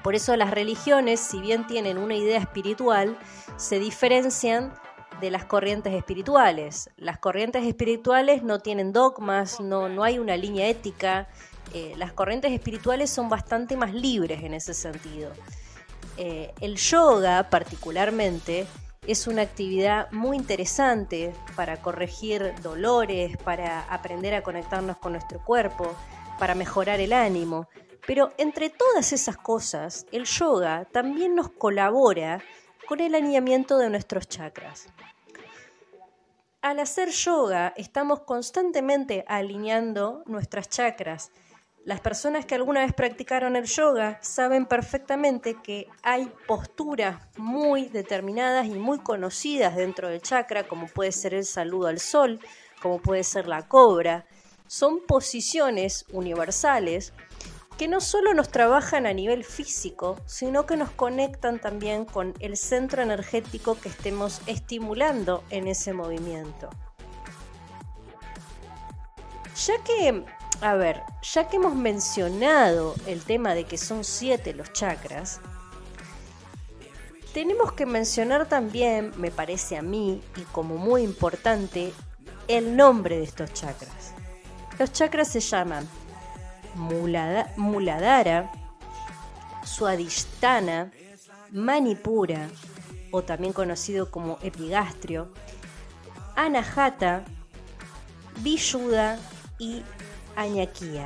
Por 0.03 0.15
eso 0.15 0.35
las 0.35 0.51
religiones, 0.51 1.19
si 1.19 1.39
bien 1.39 1.67
tienen 1.67 1.97
una 1.97 2.15
idea 2.15 2.39
espiritual, 2.39 3.17
se 3.57 3.79
diferencian 3.79 4.73
de 5.19 5.29
las 5.29 5.45
corrientes 5.45 5.93
espirituales. 5.93 6.89
Las 6.97 7.19
corrientes 7.19 7.63
espirituales 7.65 8.41
no 8.43 8.59
tienen 8.59 8.91
dogmas, 8.91 9.59
no, 9.59 9.87
no 9.87 10.03
hay 10.03 10.17
una 10.17 10.35
línea 10.35 10.67
ética. 10.67 11.27
Eh, 11.73 11.93
las 11.97 12.11
corrientes 12.11 12.51
espirituales 12.51 13.11
son 13.11 13.29
bastante 13.29 13.77
más 13.77 13.93
libres 13.93 14.43
en 14.43 14.55
ese 14.55 14.73
sentido. 14.73 15.31
Eh, 16.17 16.53
el 16.59 16.75
yoga 16.75 17.49
particularmente 17.49 18.65
es 19.07 19.27
una 19.27 19.43
actividad 19.43 20.11
muy 20.11 20.37
interesante 20.37 21.33
para 21.55 21.77
corregir 21.77 22.53
dolores, 22.61 23.37
para 23.37 23.81
aprender 23.81 24.33
a 24.33 24.43
conectarnos 24.43 24.97
con 24.97 25.13
nuestro 25.13 25.43
cuerpo, 25.43 25.95
para 26.41 26.55
mejorar 26.55 26.99
el 26.99 27.13
ánimo. 27.13 27.69
Pero 28.07 28.33
entre 28.39 28.71
todas 28.71 29.13
esas 29.13 29.37
cosas, 29.37 30.07
el 30.11 30.25
yoga 30.25 30.85
también 30.91 31.35
nos 31.35 31.51
colabora 31.51 32.41
con 32.87 32.99
el 32.99 33.13
alineamiento 33.13 33.77
de 33.77 33.91
nuestros 33.91 34.27
chakras. 34.27 34.87
Al 36.63 36.79
hacer 36.79 37.09
yoga 37.09 37.75
estamos 37.77 38.21
constantemente 38.21 39.23
alineando 39.27 40.23
nuestras 40.25 40.67
chakras. 40.67 41.31
Las 41.85 41.99
personas 41.99 42.47
que 42.47 42.55
alguna 42.55 42.79
vez 42.79 42.93
practicaron 42.93 43.55
el 43.55 43.65
yoga 43.65 44.17
saben 44.23 44.65
perfectamente 44.65 45.61
que 45.61 45.87
hay 46.01 46.31
posturas 46.47 47.21
muy 47.37 47.85
determinadas 47.85 48.65
y 48.65 48.79
muy 48.79 48.97
conocidas 48.97 49.75
dentro 49.75 50.07
del 50.07 50.23
chakra, 50.23 50.67
como 50.67 50.87
puede 50.87 51.11
ser 51.11 51.35
el 51.35 51.45
saludo 51.45 51.85
al 51.85 51.99
sol, 51.99 52.39
como 52.81 52.99
puede 52.99 53.23
ser 53.23 53.47
la 53.47 53.67
cobra. 53.67 54.25
Son 54.73 55.01
posiciones 55.05 56.05
universales 56.13 57.11
que 57.77 57.89
no 57.89 57.99
solo 57.99 58.33
nos 58.33 58.47
trabajan 58.47 59.05
a 59.05 59.11
nivel 59.11 59.43
físico, 59.43 60.15
sino 60.25 60.65
que 60.65 60.77
nos 60.77 60.89
conectan 60.91 61.59
también 61.59 62.05
con 62.05 62.33
el 62.39 62.55
centro 62.55 63.01
energético 63.01 63.77
que 63.77 63.89
estemos 63.89 64.39
estimulando 64.45 65.43
en 65.49 65.67
ese 65.67 65.91
movimiento. 65.91 66.69
Ya 69.65 69.73
que, 69.83 70.23
a 70.61 70.75
ver, 70.75 71.03
ya 71.21 71.49
que 71.49 71.57
hemos 71.57 71.75
mencionado 71.75 72.95
el 73.07 73.25
tema 73.25 73.53
de 73.53 73.65
que 73.65 73.77
son 73.77 74.05
siete 74.05 74.53
los 74.53 74.71
chakras, 74.71 75.41
tenemos 77.33 77.73
que 77.73 77.85
mencionar 77.85 78.47
también, 78.47 79.11
me 79.17 79.31
parece 79.31 79.75
a 79.75 79.81
mí, 79.81 80.21
y 80.37 80.41
como 80.53 80.77
muy 80.77 81.01
importante, 81.01 81.91
el 82.47 82.77
nombre 82.77 83.17
de 83.17 83.23
estos 83.23 83.51
chakras. 83.51 84.00
Los 84.81 84.93
chakras 84.93 85.27
se 85.27 85.41
llaman 85.41 85.87
Muladhara, 86.73 88.51
Suadhisthana, 89.63 90.91
Manipura, 91.51 92.49
o 93.11 93.21
también 93.21 93.53
conocido 93.53 94.09
como 94.09 94.39
epigastrio, 94.41 95.31
Anahata, 96.35 97.23
Vishuddha 98.39 99.19
y 99.59 99.83
Añaquía. 100.35 101.05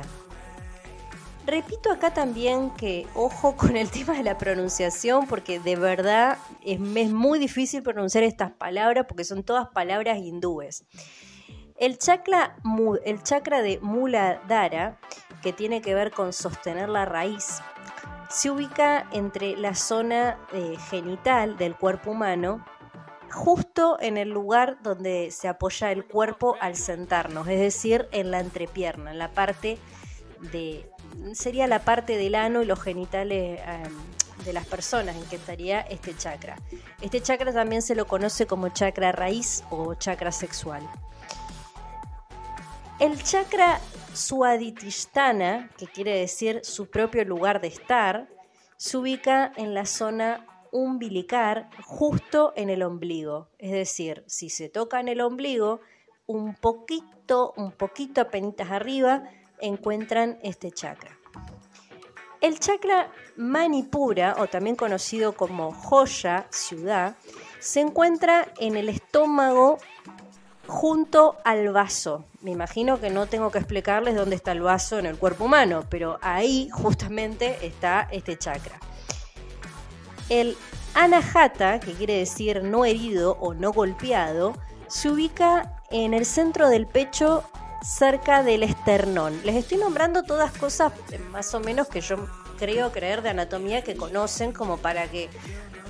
Repito 1.44 1.92
acá 1.92 2.14
también 2.14 2.70
que 2.70 3.06
ojo 3.14 3.58
con 3.58 3.76
el 3.76 3.90
tema 3.90 4.14
de 4.14 4.22
la 4.22 4.38
pronunciación 4.38 5.26
porque 5.26 5.60
de 5.60 5.76
verdad 5.76 6.38
es 6.64 6.80
muy 6.80 7.38
difícil 7.38 7.82
pronunciar 7.82 8.24
estas 8.24 8.52
palabras 8.52 9.04
porque 9.06 9.24
son 9.24 9.42
todas 9.44 9.68
palabras 9.68 10.16
hindúes. 10.16 10.86
El 11.78 11.98
chakra, 11.98 12.56
el 13.04 13.22
chakra 13.22 13.60
de 13.60 13.78
Muladhara 13.80 14.98
que 15.42 15.52
tiene 15.52 15.82
que 15.82 15.94
ver 15.94 16.10
con 16.10 16.32
sostener 16.32 16.88
la 16.88 17.04
raíz, 17.04 17.60
se 18.30 18.50
ubica 18.50 19.06
entre 19.12 19.56
la 19.56 19.74
zona 19.74 20.38
eh, 20.52 20.76
genital 20.90 21.56
del 21.56 21.76
cuerpo 21.76 22.12
humano, 22.12 22.64
justo 23.30 23.98
en 24.00 24.16
el 24.16 24.30
lugar 24.30 24.78
donde 24.82 25.30
se 25.30 25.48
apoya 25.48 25.92
el 25.92 26.06
cuerpo 26.06 26.56
al 26.60 26.76
sentarnos, 26.76 27.46
es 27.48 27.60
decir, 27.60 28.08
en 28.10 28.30
la 28.30 28.40
entrepierna, 28.40 29.10
en 29.10 29.18
la 29.18 29.30
parte 29.30 29.78
de 30.52 30.90
sería 31.34 31.66
la 31.66 31.80
parte 31.80 32.16
del 32.16 32.34
ano 32.34 32.62
y 32.62 32.66
los 32.66 32.80
genitales 32.80 33.60
em, 33.66 34.44
de 34.44 34.52
las 34.52 34.66
personas 34.66 35.16
en 35.16 35.24
que 35.24 35.36
estaría 35.36 35.80
este 35.80 36.16
chakra. 36.16 36.56
Este 37.00 37.20
chakra 37.20 37.52
también 37.52 37.82
se 37.82 37.94
lo 37.94 38.06
conoce 38.06 38.46
como 38.46 38.68
chakra 38.68 39.12
raíz 39.12 39.64
o 39.70 39.94
chakra 39.94 40.32
sexual. 40.32 40.82
El 42.98 43.22
chakra 43.22 43.78
Suaditishtana, 44.14 45.68
que 45.76 45.86
quiere 45.86 46.18
decir 46.18 46.60
su 46.64 46.88
propio 46.88 47.26
lugar 47.26 47.60
de 47.60 47.68
estar, 47.68 48.26
se 48.78 48.96
ubica 48.96 49.52
en 49.56 49.74
la 49.74 49.84
zona 49.84 50.46
umbilical, 50.72 51.68
justo 51.84 52.54
en 52.56 52.70
el 52.70 52.82
ombligo. 52.82 53.50
Es 53.58 53.72
decir, 53.72 54.24
si 54.26 54.48
se 54.48 54.70
toca 54.70 54.98
en 54.98 55.08
el 55.08 55.20
ombligo, 55.20 55.80
un 56.24 56.54
poquito, 56.54 57.52
un 57.58 57.70
poquito 57.70 58.22
apenas 58.22 58.70
arriba, 58.70 59.24
encuentran 59.60 60.38
este 60.42 60.70
chakra. 60.70 61.18
El 62.40 62.58
chakra 62.60 63.12
Manipura, 63.36 64.36
o 64.38 64.46
también 64.46 64.74
conocido 64.74 65.34
como 65.34 65.70
Joya, 65.70 66.46
ciudad, 66.48 67.16
se 67.58 67.80
encuentra 67.80 68.52
en 68.58 68.78
el 68.78 68.88
estómago 68.88 69.76
junto 70.66 71.36
al 71.44 71.68
vaso. 71.72 72.24
Me 72.42 72.50
imagino 72.50 73.00
que 73.00 73.10
no 73.10 73.26
tengo 73.26 73.50
que 73.50 73.58
explicarles 73.58 74.14
dónde 74.14 74.36
está 74.36 74.52
el 74.52 74.62
vaso 74.62 74.98
en 74.98 75.06
el 75.06 75.18
cuerpo 75.18 75.44
humano, 75.44 75.84
pero 75.88 76.18
ahí 76.22 76.68
justamente 76.72 77.66
está 77.66 78.08
este 78.10 78.36
chakra. 78.36 78.78
El 80.28 80.56
anahata, 80.94 81.78
que 81.80 81.92
quiere 81.92 82.18
decir 82.18 82.62
no 82.62 82.84
herido 82.84 83.36
o 83.40 83.54
no 83.54 83.72
golpeado, 83.72 84.54
se 84.88 85.10
ubica 85.10 85.82
en 85.90 86.14
el 86.14 86.24
centro 86.24 86.68
del 86.68 86.86
pecho 86.86 87.44
cerca 87.82 88.42
del 88.42 88.62
esternón. 88.62 89.40
Les 89.44 89.56
estoy 89.56 89.78
nombrando 89.78 90.22
todas 90.22 90.52
cosas 90.52 90.92
eh, 91.12 91.18
más 91.30 91.54
o 91.54 91.60
menos 91.60 91.88
que 91.88 92.00
yo 92.00 92.16
creo 92.58 92.90
creer 92.90 93.22
de 93.22 93.30
anatomía 93.30 93.82
que 93.82 93.94
conocen 93.94 94.52
como 94.52 94.78
para 94.78 95.08
que 95.08 95.28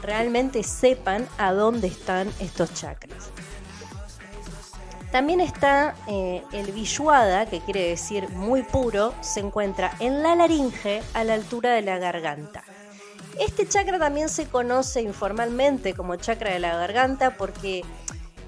realmente 0.03 0.63
sepan 0.63 1.27
a 1.39 1.53
dónde 1.53 1.87
están 1.87 2.31
estos 2.41 2.75
chakras. 2.75 3.31
También 5.11 5.41
está 5.41 5.95
eh, 6.09 6.43
el 6.53 6.73
Vishuada, 6.73 7.47
que 7.47 7.61
quiere 7.61 7.89
decir 7.89 8.29
muy 8.31 8.63
puro, 8.63 9.15
se 9.21 9.41
encuentra 9.41 9.93
en 10.01 10.23
la 10.23 10.35
laringe 10.35 11.03
a 11.15 11.25
la 11.25 11.35
altura 11.35 11.71
de 11.71 11.83
la 11.83 11.99
garganta. 11.99 12.65
Este 13.39 13.69
chakra 13.69 13.99
también 13.99 14.29
se 14.29 14.47
conoce 14.47 15.03
informalmente 15.03 15.95
como 15.95 16.17
chakra 16.17 16.53
de 16.53 16.59
la 16.59 16.77
garganta 16.77 17.37
porque 17.37 17.83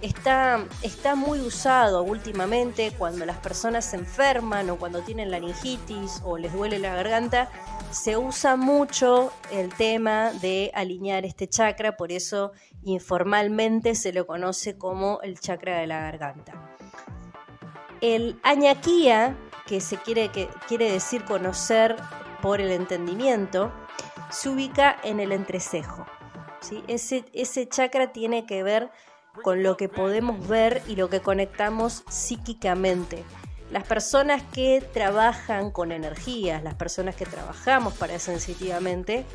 está, 0.03 0.65
está 0.83 1.15
muy 1.15 1.41
usado 1.41 2.03
últimamente 2.03 2.93
cuando 2.97 3.27
las 3.27 3.39
personas 3.39 3.85
se 3.85 3.97
enferman 3.97 4.71
o 4.71 4.77
cuando 4.77 5.03
tienen 5.03 5.31
laringitis 5.31 6.21
o 6.25 6.39
les 6.39 6.53
duele 6.53 6.79
la 6.79 6.95
garganta. 6.95 7.51
Se 7.91 8.17
usa 8.17 8.57
mucho 8.57 9.33
el 9.51 9.73
tema 9.75 10.33
de 10.33 10.71
alinear 10.75 11.25
este 11.25 11.49
chakra, 11.49 11.97
por 11.97 12.13
eso 12.13 12.53
informalmente 12.83 13.95
se 13.95 14.13
lo 14.13 14.27
conoce 14.27 14.77
como 14.77 15.21
el 15.23 15.41
chakra 15.41 15.79
de 15.79 15.87
la 15.87 16.01
garganta. 16.01 16.77
El 18.01 18.39
añaquía, 18.43 19.37
que 19.67 19.81
se 19.81 19.97
quiere, 19.97 20.29
que 20.29 20.49
quiere 20.69 20.91
decir 20.91 21.25
conocer 21.25 21.97
por 22.41 22.61
el 22.61 22.71
entendimiento, 22.71 23.73
se 24.31 24.51
ubica 24.51 24.97
en 25.03 25.19
el 25.19 25.33
entrecejo. 25.33 26.07
¿sí? 26.61 26.85
Ese, 26.87 27.25
ese 27.33 27.69
chakra 27.69 28.13
tiene 28.13 28.47
que 28.47 28.63
ver 28.63 28.91
con 29.43 29.63
lo 29.63 29.77
que 29.77 29.89
podemos 29.89 30.47
ver 30.49 30.83
y 30.87 30.97
lo 30.97 31.09
que 31.09 31.21
conectamos 31.21 32.05
psíquicamente. 32.09 33.25
Las 33.71 33.85
personas 33.85 34.43
que 34.53 34.81
trabajan 34.93 35.71
con 35.71 35.93
energías, 35.93 36.63
las 36.63 36.75
personas 36.75 37.15
que 37.15 37.27
trabajamos 37.27 37.95
para 37.95 38.19
sensitivamente, 38.19 39.27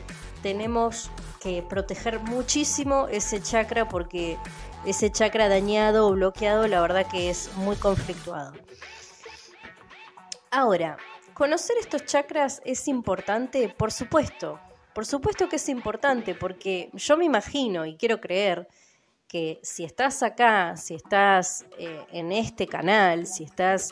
tenemos 0.42 1.12
que 1.40 1.64
proteger 1.68 2.20
muchísimo 2.20 3.08
ese 3.10 3.42
chakra 3.42 3.88
porque 3.88 4.38
ese 4.86 5.12
chakra 5.12 5.50
dañado 5.50 6.08
o 6.08 6.14
bloqueado 6.14 6.68
la 6.68 6.82
verdad 6.82 7.06
que 7.10 7.30
es 7.30 7.52
muy 7.58 7.76
conflictuado. 7.76 8.54
Ahora, 10.50 10.98
¿conocer 11.34 11.78
estos 11.80 12.06
chakras 12.06 12.62
es 12.66 12.88
importante? 12.88 13.70
Por 13.70 13.92
supuesto, 13.92 14.60
por 14.94 15.06
supuesto 15.06 15.50
que 15.50 15.56
es 15.56 15.70
importante 15.70 16.36
porque 16.36 16.92
yo 16.94 17.18
me 17.18 17.26
imagino 17.26 17.86
y 17.86 17.98
quiero 17.98 18.22
creer 18.22 18.68
que 19.34 19.60
si 19.64 19.84
estás 19.84 20.22
acá, 20.22 20.78
si 20.78 20.94
estás 20.94 21.66
eh, 21.80 22.06
en 22.12 22.32
este 22.32 22.68
canal, 22.68 23.26
si 23.26 23.44
estás 23.44 23.90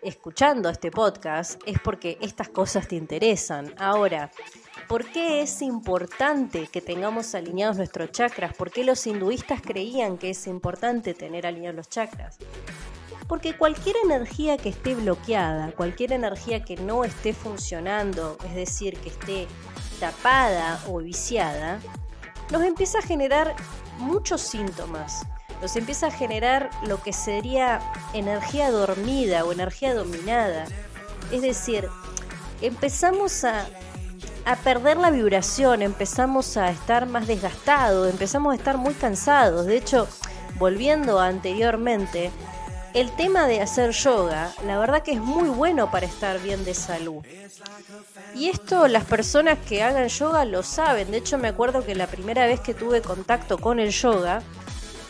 escuchando 0.00 0.70
este 0.70 0.92
podcast, 0.92 1.60
es 1.66 1.80
porque 1.80 2.18
estas 2.20 2.50
cosas 2.50 2.86
te 2.86 2.94
interesan. 2.94 3.74
Ahora, 3.78 4.30
¿Por 4.86 5.04
qué 5.04 5.42
es 5.42 5.62
importante 5.62 6.68
que 6.68 6.80
tengamos 6.80 7.34
alineados 7.34 7.76
nuestros 7.76 8.12
chakras? 8.12 8.54
¿Por 8.54 8.70
qué 8.70 8.84
los 8.84 9.04
hinduistas 9.04 9.60
creían 9.60 10.16
que 10.16 10.30
es 10.30 10.46
importante 10.46 11.12
tener 11.12 11.44
alineados 11.44 11.74
los 11.74 11.88
chakras? 11.88 12.38
Porque 13.26 13.56
cualquier 13.56 13.96
energía 14.04 14.56
que 14.56 14.68
esté 14.68 14.94
bloqueada, 14.94 15.72
cualquier 15.72 16.12
energía 16.12 16.62
que 16.62 16.76
no 16.76 17.02
esté 17.02 17.32
funcionando, 17.32 18.38
es 18.46 18.54
decir, 18.54 18.96
que 19.00 19.08
esté 19.08 19.48
tapada 19.98 20.80
o 20.86 20.98
viciada, 20.98 21.80
nos 22.52 22.62
empieza 22.62 23.00
a 23.00 23.02
generar 23.02 23.56
muchos 23.98 24.40
síntomas. 24.40 25.26
Nos 25.60 25.76
empieza 25.76 26.08
a 26.08 26.10
generar 26.10 26.70
lo 26.86 27.02
que 27.02 27.12
sería 27.12 27.80
energía 28.12 28.70
dormida 28.70 29.44
o 29.44 29.52
energía 29.52 29.94
dominada. 29.94 30.66
Es 31.32 31.42
decir, 31.42 31.88
empezamos 32.60 33.44
a 33.44 33.66
a 34.46 34.54
perder 34.54 34.96
la 34.96 35.10
vibración, 35.10 35.82
empezamos 35.82 36.56
a 36.56 36.70
estar 36.70 37.06
más 37.06 37.26
desgastados, 37.26 38.08
empezamos 38.08 38.52
a 38.52 38.56
estar 38.56 38.78
muy 38.78 38.94
cansados. 38.94 39.66
De 39.66 39.76
hecho, 39.76 40.06
volviendo 40.56 41.18
anteriormente, 41.18 42.30
el 42.96 43.14
tema 43.14 43.46
de 43.46 43.60
hacer 43.60 43.90
yoga, 43.90 44.54
la 44.64 44.78
verdad 44.78 45.02
que 45.02 45.12
es 45.12 45.20
muy 45.20 45.50
bueno 45.50 45.90
para 45.90 46.06
estar 46.06 46.40
bien 46.40 46.64
de 46.64 46.72
salud. 46.72 47.22
Y 48.34 48.48
esto 48.48 48.88
las 48.88 49.04
personas 49.04 49.58
que 49.58 49.82
hagan 49.82 50.08
yoga 50.08 50.46
lo 50.46 50.62
saben. 50.62 51.10
De 51.10 51.18
hecho, 51.18 51.36
me 51.36 51.48
acuerdo 51.48 51.84
que 51.84 51.94
la 51.94 52.06
primera 52.06 52.46
vez 52.46 52.58
que 52.60 52.72
tuve 52.72 53.02
contacto 53.02 53.58
con 53.58 53.80
el 53.80 53.90
yoga, 53.90 54.42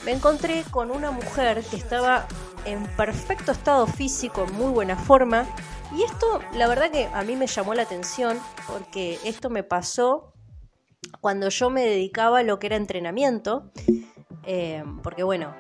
me 0.05 0.11
encontré 0.11 0.65
con 0.69 0.91
una 0.91 1.13
mujer 1.13 1.63
que 1.63 1.77
estaba 1.77 2.27
en 2.65 2.85
perfecto 2.97 3.53
estado 3.53 3.87
físico, 3.87 4.47
en 4.49 4.55
muy 4.55 4.73
buena 4.73 4.97
forma. 4.97 5.47
Y 5.97 6.03
esto, 6.03 6.41
la 6.55 6.67
verdad 6.67 6.91
que 6.91 7.07
a 7.07 7.23
mí 7.23 7.37
me 7.37 7.47
llamó 7.47 7.73
la 7.73 7.83
atención 7.83 8.41
porque 8.67 9.21
esto 9.23 9.49
me 9.49 9.63
pasó 9.63 10.33
cuando 11.21 11.51
yo 11.51 11.71
me 11.71 11.85
dedicaba 11.85 12.41
a 12.41 12.43
lo 12.43 12.59
que 12.59 12.67
era 12.67 12.75
entrenamiento. 12.75 13.71
Eh, 14.43 14.83
porque 15.05 15.23
bueno, 15.23 15.55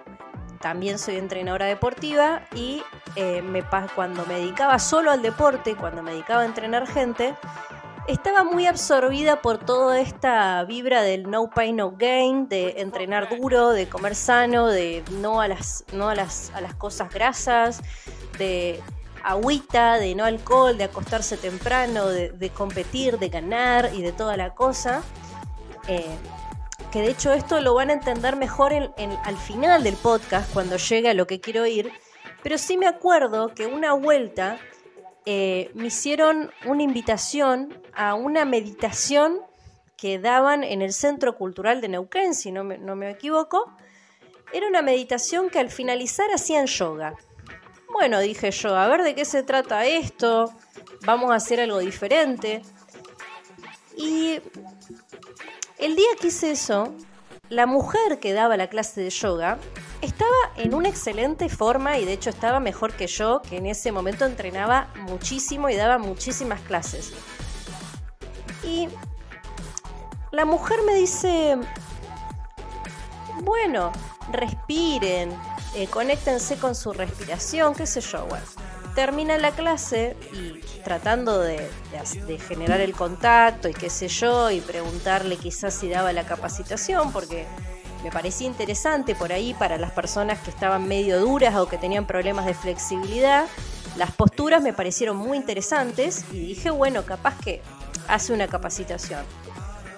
también 0.66 0.98
soy 0.98 1.14
entrenadora 1.14 1.66
deportiva 1.66 2.42
y 2.52 2.82
eh, 3.14 3.40
me, 3.40 3.62
cuando 3.94 4.26
me 4.26 4.34
dedicaba 4.40 4.80
solo 4.80 5.12
al 5.12 5.22
deporte, 5.22 5.76
cuando 5.76 6.02
me 6.02 6.10
dedicaba 6.10 6.42
a 6.42 6.44
entrenar 6.44 6.88
gente, 6.88 7.36
estaba 8.08 8.42
muy 8.42 8.66
absorbida 8.66 9.42
por 9.42 9.58
toda 9.58 10.00
esta 10.00 10.64
vibra 10.64 11.02
del 11.02 11.30
no 11.30 11.50
pain 11.50 11.76
no 11.76 11.92
gain, 11.92 12.48
de 12.48 12.80
entrenar 12.80 13.28
duro, 13.28 13.70
de 13.70 13.88
comer 13.88 14.16
sano, 14.16 14.66
de 14.66 15.04
no 15.20 15.40
a 15.40 15.46
las, 15.46 15.84
no 15.92 16.08
a 16.08 16.16
las, 16.16 16.50
a 16.52 16.60
las 16.60 16.74
cosas 16.74 17.14
grasas, 17.14 17.80
de 18.36 18.82
agüita, 19.22 19.98
de 19.98 20.16
no 20.16 20.24
alcohol, 20.24 20.76
de 20.76 20.82
acostarse 20.82 21.36
temprano, 21.36 22.06
de, 22.08 22.50
competir, 22.50 23.20
de 23.20 23.28
ganar 23.28 23.90
y 23.94 24.02
de 24.02 24.10
toda 24.10 24.36
la 24.36 24.52
cosa. 24.56 25.04
Eh, 25.86 26.16
que 26.96 27.02
de 27.02 27.10
hecho 27.10 27.34
esto 27.34 27.60
lo 27.60 27.74
van 27.74 27.90
a 27.90 27.92
entender 27.92 28.36
mejor 28.36 28.72
al 28.72 29.36
final 29.36 29.82
del 29.84 29.96
podcast, 29.96 30.50
cuando 30.54 30.78
llegue 30.78 31.10
a 31.10 31.12
lo 31.12 31.26
que 31.26 31.42
quiero 31.42 31.66
ir, 31.66 31.92
pero 32.42 32.56
sí 32.56 32.78
me 32.78 32.86
acuerdo 32.86 33.54
que 33.54 33.66
una 33.66 33.92
vuelta 33.92 34.58
eh, 35.26 35.70
me 35.74 35.88
hicieron 35.88 36.50
una 36.64 36.82
invitación 36.82 37.78
a 37.92 38.14
una 38.14 38.46
meditación 38.46 39.42
que 39.98 40.18
daban 40.18 40.64
en 40.64 40.80
el 40.80 40.94
Centro 40.94 41.36
Cultural 41.36 41.82
de 41.82 41.88
Neuquén, 41.88 42.34
si 42.34 42.50
no 42.50 42.64
me, 42.64 42.78
no 42.78 42.96
me 42.96 43.10
equivoco. 43.10 43.70
Era 44.50 44.66
una 44.66 44.80
meditación 44.80 45.50
que 45.50 45.58
al 45.58 45.68
finalizar 45.68 46.30
hacían 46.34 46.64
yoga. 46.64 47.12
Bueno, 47.92 48.20
dije 48.20 48.50
yo, 48.52 48.74
a 48.74 48.88
ver 48.88 49.02
de 49.02 49.14
qué 49.14 49.26
se 49.26 49.42
trata 49.42 49.84
esto, 49.84 50.50
vamos 51.04 51.30
a 51.30 51.34
hacer 51.34 51.60
algo 51.60 51.76
diferente. 51.76 52.62
Y 53.98 54.40
el 55.78 55.96
día 55.96 56.08
que 56.20 56.28
hice 56.28 56.52
eso, 56.52 56.94
la 57.48 57.66
mujer 57.66 58.18
que 58.18 58.32
daba 58.32 58.56
la 58.56 58.68
clase 58.68 59.00
de 59.00 59.10
yoga 59.10 59.58
estaba 60.00 60.30
en 60.56 60.74
una 60.74 60.88
excelente 60.88 61.48
forma 61.48 61.98
y 61.98 62.04
de 62.04 62.12
hecho 62.12 62.30
estaba 62.30 62.60
mejor 62.60 62.94
que 62.94 63.06
yo, 63.06 63.40
que 63.42 63.58
en 63.58 63.66
ese 63.66 63.92
momento 63.92 64.24
entrenaba 64.24 64.88
muchísimo 65.08 65.68
y 65.68 65.76
daba 65.76 65.98
muchísimas 65.98 66.60
clases. 66.62 67.12
Y 68.64 68.88
la 70.32 70.44
mujer 70.44 70.78
me 70.84 70.94
dice, 70.94 71.56
bueno, 73.42 73.92
respiren, 74.32 75.32
eh, 75.74 75.86
conéctense 75.86 76.56
con 76.56 76.74
su 76.74 76.92
respiración, 76.92 77.74
qué 77.74 77.86
sé 77.86 78.00
yo, 78.00 78.26
termina 78.96 79.36
la 79.36 79.50
clase 79.50 80.16
y 80.32 80.58
tratando 80.82 81.38
de, 81.38 81.68
generar 82.48 82.80
el 82.80 82.94
contacto 82.94 83.68
y 83.68 83.74
qué 83.74 83.90
sé 83.90 84.08
yo, 84.08 84.50
y 84.50 84.60
preguntarle 84.60 85.36
quizás 85.36 85.74
si 85.74 85.88
daba 85.88 86.12
la 86.14 86.24
capacitación, 86.24 87.12
porque 87.12 87.44
me 88.02 88.10
parecía 88.10 88.46
interesante 88.46 89.14
por 89.14 89.32
ahí 89.32 89.52
para 89.54 89.76
las 89.76 89.92
personas 89.92 90.40
que 90.40 90.50
estaban 90.50 90.88
medio 90.88 91.20
duras 91.20 91.54
o 91.56 91.68
que 91.68 91.76
tenían 91.76 92.06
problemas 92.06 92.46
de 92.46 92.54
flexibilidad. 92.54 93.44
Las 93.96 94.12
posturas 94.12 94.62
me 94.62 94.72
parecieron 94.72 95.18
muy 95.18 95.36
interesantes 95.36 96.24
y 96.32 96.40
dije, 96.40 96.70
bueno, 96.70 97.04
capaz 97.04 97.38
que 97.38 97.60
hace 98.08 98.32
una 98.32 98.48
capacitación. 98.48 99.24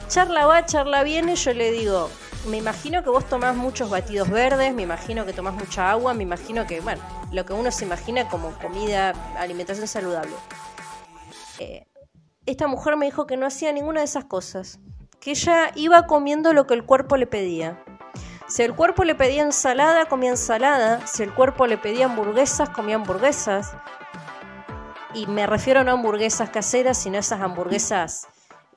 Charla 0.08 0.46
va, 0.46 0.66
charla 0.66 1.04
viene, 1.04 1.36
yo 1.36 1.52
le 1.52 1.70
digo, 1.70 2.10
me 2.48 2.56
imagino 2.56 3.04
que 3.04 3.10
vos 3.10 3.28
tomás 3.28 3.54
muchos 3.54 3.90
batidos 3.90 4.28
verdes, 4.28 4.74
me 4.74 4.82
imagino 4.82 5.24
que 5.24 5.32
tomás 5.32 5.54
mucha 5.54 5.88
agua, 5.90 6.14
me 6.14 6.24
imagino 6.24 6.66
que, 6.66 6.80
bueno, 6.80 7.02
lo 7.32 7.44
que 7.44 7.52
uno 7.52 7.70
se 7.70 7.84
imagina 7.84 8.28
como 8.28 8.50
comida, 8.58 9.10
alimentación 9.38 9.86
saludable. 9.86 10.32
Eh, 11.58 11.86
esta 12.46 12.66
mujer 12.66 12.96
me 12.96 13.06
dijo 13.06 13.26
que 13.26 13.36
no 13.36 13.46
hacía 13.46 13.72
ninguna 13.72 14.00
de 14.00 14.06
esas 14.06 14.24
cosas, 14.24 14.80
que 15.20 15.32
ella 15.32 15.70
iba 15.74 16.06
comiendo 16.06 16.52
lo 16.52 16.66
que 16.66 16.74
el 16.74 16.84
cuerpo 16.84 17.16
le 17.16 17.26
pedía. 17.26 17.82
Si 18.48 18.62
el 18.62 18.74
cuerpo 18.74 19.04
le 19.04 19.14
pedía 19.14 19.42
ensalada, 19.42 20.06
comía 20.06 20.30
ensalada. 20.30 21.06
Si 21.06 21.22
el 21.22 21.34
cuerpo 21.34 21.66
le 21.66 21.76
pedía 21.76 22.06
hamburguesas, 22.06 22.70
comía 22.70 22.96
hamburguesas. 22.96 23.72
Y 25.12 25.26
me 25.26 25.46
refiero 25.46 25.84
no 25.84 25.90
a 25.90 25.94
hamburguesas 25.94 26.48
caseras, 26.48 26.96
sino 26.96 27.16
a 27.16 27.20
esas 27.20 27.42
hamburguesas 27.42 28.26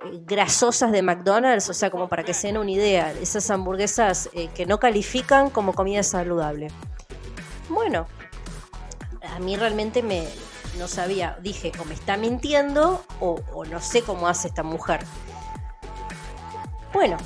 eh, 0.03 0.19
grasosas 0.25 0.91
de 0.91 1.01
McDonald's, 1.01 1.69
o 1.69 1.73
sea, 1.73 1.89
como 1.89 2.09
para 2.09 2.23
que 2.23 2.33
se 2.33 2.47
den 2.47 2.57
una 2.57 2.71
idea, 2.71 3.13
esas 3.13 3.49
hamburguesas 3.49 4.29
eh, 4.33 4.49
que 4.53 4.65
no 4.65 4.77
califican 4.77 5.49
como 5.49 5.73
comida 5.73 6.03
saludable. 6.03 6.67
Bueno, 7.69 8.07
a 9.21 9.39
mí 9.39 9.55
realmente 9.55 10.03
me 10.03 10.27
no 10.77 10.87
sabía, 10.87 11.37
dije, 11.41 11.71
o 11.79 11.85
me 11.85 11.93
está 11.93 12.17
mintiendo 12.17 13.03
o, 13.19 13.41
o 13.53 13.65
no 13.65 13.79
sé 13.81 14.01
cómo 14.03 14.27
hace 14.27 14.47
esta 14.47 14.63
mujer. 14.63 15.01
Bueno, 16.93 17.17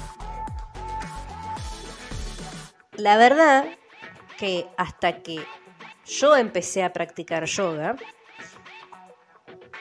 la 2.97 3.17
verdad 3.17 3.65
que 4.37 4.67
hasta 4.77 5.21
que 5.21 5.45
yo 6.05 6.35
empecé 6.35 6.83
a 6.83 6.93
practicar 6.93 7.45
yoga, 7.45 7.95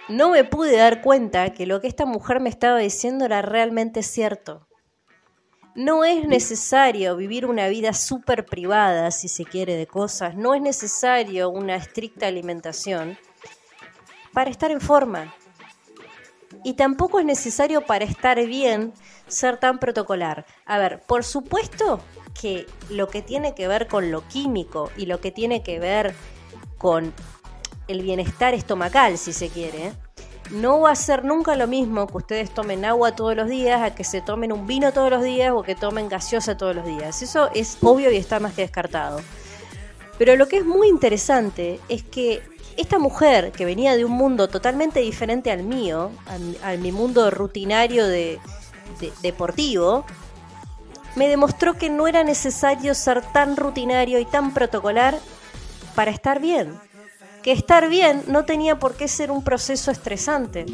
no 0.08 0.30
me 0.30 0.44
pude 0.44 0.76
dar 0.76 1.00
cuenta 1.02 1.52
que 1.52 1.66
lo 1.66 1.80
que 1.80 1.88
esta 1.88 2.06
mujer 2.06 2.40
me 2.40 2.50
estaba 2.50 2.78
diciendo 2.78 3.24
era 3.24 3.42
realmente 3.42 4.02
cierto. 4.02 4.66
No 5.74 6.04
es 6.04 6.26
necesario 6.28 7.16
vivir 7.16 7.46
una 7.46 7.66
vida 7.66 7.92
súper 7.94 8.46
privada, 8.46 9.10
si 9.10 9.26
se 9.26 9.44
quiere, 9.44 9.74
de 9.76 9.88
cosas. 9.88 10.36
No 10.36 10.54
es 10.54 10.62
necesario 10.62 11.50
una 11.50 11.74
estricta 11.74 12.28
alimentación 12.28 13.18
para 14.32 14.50
estar 14.50 14.70
en 14.70 14.80
forma. 14.80 15.34
Y 16.62 16.74
tampoco 16.74 17.18
es 17.18 17.24
necesario 17.24 17.80
para 17.80 18.04
estar 18.04 18.44
bien 18.46 18.92
ser 19.26 19.58
tan 19.58 19.80
protocolar. 19.80 20.46
A 20.64 20.78
ver, 20.78 21.02
por 21.02 21.24
supuesto 21.24 22.00
que 22.40 22.66
lo 22.88 23.08
que 23.08 23.22
tiene 23.22 23.54
que 23.56 23.66
ver 23.66 23.88
con 23.88 24.12
lo 24.12 24.26
químico 24.28 24.92
y 24.96 25.06
lo 25.06 25.20
que 25.20 25.32
tiene 25.32 25.64
que 25.64 25.80
ver 25.80 26.14
con 26.78 27.12
el 27.88 28.02
bienestar 28.02 28.54
estomacal, 28.54 29.18
si 29.18 29.32
se 29.32 29.48
quiere, 29.48 29.92
no 30.50 30.80
va 30.80 30.92
a 30.92 30.96
ser 30.96 31.24
nunca 31.24 31.56
lo 31.56 31.66
mismo 31.66 32.06
que 32.06 32.16
ustedes 32.16 32.50
tomen 32.50 32.84
agua 32.84 33.16
todos 33.16 33.34
los 33.34 33.48
días 33.48 33.82
a 33.82 33.94
que 33.94 34.04
se 34.04 34.20
tomen 34.20 34.52
un 34.52 34.66
vino 34.66 34.92
todos 34.92 35.10
los 35.10 35.22
días 35.22 35.52
o 35.54 35.62
que 35.62 35.74
tomen 35.74 36.08
gaseosa 36.08 36.56
todos 36.56 36.76
los 36.76 36.86
días. 36.86 37.22
Eso 37.22 37.50
es 37.54 37.78
obvio 37.82 38.10
y 38.10 38.16
está 38.16 38.40
más 38.40 38.54
que 38.54 38.62
descartado. 38.62 39.20
Pero 40.18 40.36
lo 40.36 40.46
que 40.46 40.58
es 40.58 40.64
muy 40.64 40.88
interesante 40.88 41.80
es 41.88 42.02
que 42.02 42.42
esta 42.76 42.98
mujer 42.98 43.52
que 43.52 43.64
venía 43.64 43.96
de 43.96 44.04
un 44.04 44.12
mundo 44.12 44.48
totalmente 44.48 45.00
diferente 45.00 45.50
al 45.50 45.62
mío, 45.62 46.10
a, 46.62 46.72
mi 46.76 46.92
mundo 46.92 47.30
rutinario 47.30 48.06
de, 48.06 48.38
deportivo, 49.22 50.04
me 51.16 51.28
demostró 51.28 51.74
que 51.74 51.90
no 51.90 52.06
era 52.06 52.24
necesario 52.24 52.94
ser 52.94 53.22
tan 53.22 53.56
rutinario 53.56 54.18
y 54.18 54.24
tan 54.24 54.52
protocolar 54.52 55.18
para 55.94 56.10
estar 56.10 56.40
bien 56.40 56.76
que 57.44 57.52
estar 57.52 57.90
bien 57.90 58.24
no 58.26 58.46
tenía 58.46 58.78
por 58.78 58.96
qué 58.96 59.06
ser 59.06 59.30
un 59.30 59.44
proceso 59.44 59.90
estresante. 59.90 60.64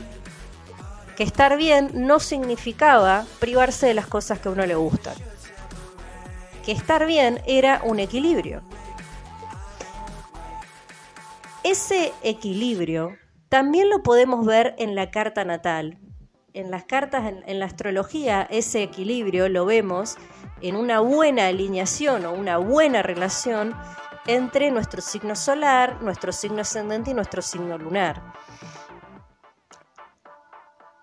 Que 1.16 1.24
estar 1.24 1.56
bien 1.56 1.90
no 1.94 2.20
significaba 2.20 3.26
privarse 3.40 3.88
de 3.88 3.94
las 3.94 4.06
cosas 4.06 4.38
que 4.38 4.48
a 4.48 4.52
uno 4.52 4.64
le 4.64 4.76
gustan. 4.76 5.16
Que 6.64 6.70
estar 6.70 7.06
bien 7.06 7.42
era 7.44 7.80
un 7.82 7.98
equilibrio. 7.98 8.62
Ese 11.64 12.12
equilibrio 12.22 13.16
también 13.48 13.90
lo 13.90 14.04
podemos 14.04 14.46
ver 14.46 14.76
en 14.78 14.94
la 14.94 15.10
carta 15.10 15.44
natal. 15.44 15.98
En 16.54 16.70
las 16.70 16.84
cartas, 16.84 17.26
en, 17.26 17.42
en 17.46 17.58
la 17.58 17.66
astrología, 17.66 18.46
ese 18.48 18.84
equilibrio 18.84 19.48
lo 19.48 19.66
vemos 19.66 20.18
en 20.62 20.76
una 20.76 21.00
buena 21.00 21.48
alineación 21.48 22.26
o 22.26 22.32
una 22.32 22.58
buena 22.58 23.02
relación 23.02 23.74
entre 24.34 24.70
nuestro 24.70 25.02
signo 25.02 25.34
solar, 25.34 26.00
nuestro 26.02 26.30
signo 26.32 26.60
ascendente 26.60 27.10
y 27.10 27.14
nuestro 27.14 27.42
signo 27.42 27.76
lunar. 27.78 28.32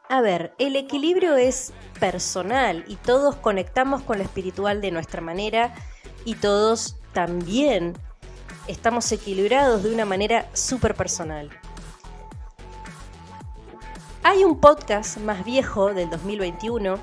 A 0.07 0.21
ver, 0.21 0.53
el 0.57 0.77
equilibrio 0.77 1.35
es 1.35 1.73
personal 1.99 2.85
y 2.87 2.95
todos 2.95 3.35
conectamos 3.35 4.01
con 4.03 4.19
lo 4.19 4.23
espiritual 4.23 4.79
de 4.79 4.91
nuestra 4.91 5.19
manera 5.19 5.75
y 6.23 6.35
todos 6.35 6.95
también 7.11 7.97
estamos 8.69 9.11
equilibrados 9.11 9.83
de 9.83 9.93
una 9.93 10.05
manera 10.05 10.47
súper 10.53 10.95
personal. 10.95 11.49
Hay 14.23 14.45
un 14.45 14.61
podcast 14.61 15.17
más 15.17 15.43
viejo 15.43 15.93
del 15.93 16.09
2021 16.09 16.97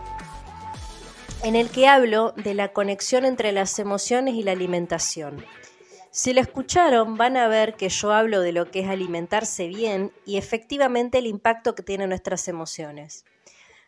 en 1.42 1.56
el 1.56 1.68
que 1.68 1.86
hablo 1.86 2.32
de 2.32 2.54
la 2.54 2.72
conexión 2.72 3.26
entre 3.26 3.52
las 3.52 3.78
emociones 3.78 4.34
y 4.34 4.42
la 4.42 4.52
alimentación. 4.52 5.44
Si 6.16 6.32
lo 6.32 6.40
escucharon, 6.40 7.16
van 7.16 7.36
a 7.36 7.48
ver 7.48 7.74
que 7.74 7.88
yo 7.88 8.12
hablo 8.12 8.40
de 8.40 8.52
lo 8.52 8.70
que 8.70 8.78
es 8.78 8.88
alimentarse 8.88 9.66
bien 9.66 10.12
y 10.24 10.36
efectivamente 10.36 11.18
el 11.18 11.26
impacto 11.26 11.74
que 11.74 11.82
tienen 11.82 12.10
nuestras 12.10 12.46
emociones. 12.46 13.24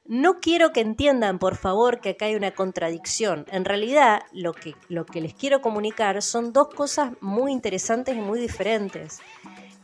No 0.04 0.40
quiero 0.40 0.72
que 0.72 0.80
entiendan, 0.80 1.38
por 1.38 1.54
favor, 1.54 2.00
que 2.00 2.10
acá 2.10 2.24
hay 2.24 2.34
una 2.34 2.50
contradicción. 2.50 3.46
En 3.52 3.64
realidad, 3.64 4.24
lo 4.32 4.54
que, 4.54 4.74
lo 4.88 5.06
que 5.06 5.20
les 5.20 5.34
quiero 5.34 5.60
comunicar 5.60 6.20
son 6.20 6.52
dos 6.52 6.66
cosas 6.74 7.12
muy 7.20 7.52
interesantes 7.52 8.16
y 8.16 8.20
muy 8.20 8.40
diferentes. 8.40 9.20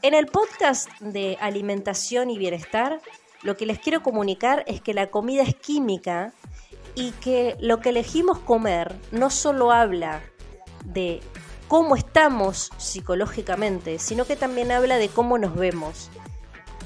En 0.03 0.13
el 0.13 0.27
podcast 0.27 0.91
de 0.99 1.39
alimentación 1.41 2.29
y 2.29 2.39
bienestar, 2.39 3.01
lo 3.43 3.57
que 3.57 3.67
les 3.67 3.79
quiero 3.79 4.03
comunicar 4.03 4.65
es 4.67 4.81
que 4.81 4.95
la 4.95 5.13
comida 5.13 5.45
es 5.45 5.55
química 5.55 6.33
y 6.97 7.13
que 7.13 7.57
lo 7.61 7.79
que 7.79 7.91
elegimos 7.91 8.41
comer 8.41 8.97
no 9.13 9.31
solo 9.31 9.71
habla 9.71 10.23
de 10.85 11.21
cómo 11.73 11.97
estamos 11.97 12.71
psicológicamente, 12.77 13.99
sino 13.99 14.27
que 14.27 14.37
también 14.37 14.71
habla 14.71 14.99
de 14.99 15.09
cómo 15.09 15.39
nos 15.39 15.55
vemos. 15.57 16.11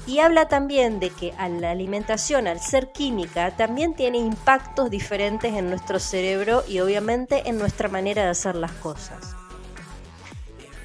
Y 0.05 0.19
habla 0.19 0.47
también 0.47 1.01
de 1.01 1.09
que 1.09 1.33
a 1.37 1.49
la 1.49 1.71
alimentación, 1.71 2.47
al 2.47 2.61
ser 2.61 2.93
química, 2.93 3.53
también 3.57 3.95
tiene 3.95 4.17
impactos 4.17 4.89
diferentes 4.89 5.53
en 5.55 5.69
nuestro 5.69 5.99
cerebro 5.99 6.63
y 6.69 6.79
obviamente 6.79 7.49
en 7.49 7.57
nuestra 7.57 7.89
manera 7.89 8.23
de 8.23 8.29
hacer 8.29 8.55
las 8.55 8.71
cosas. 8.71 9.35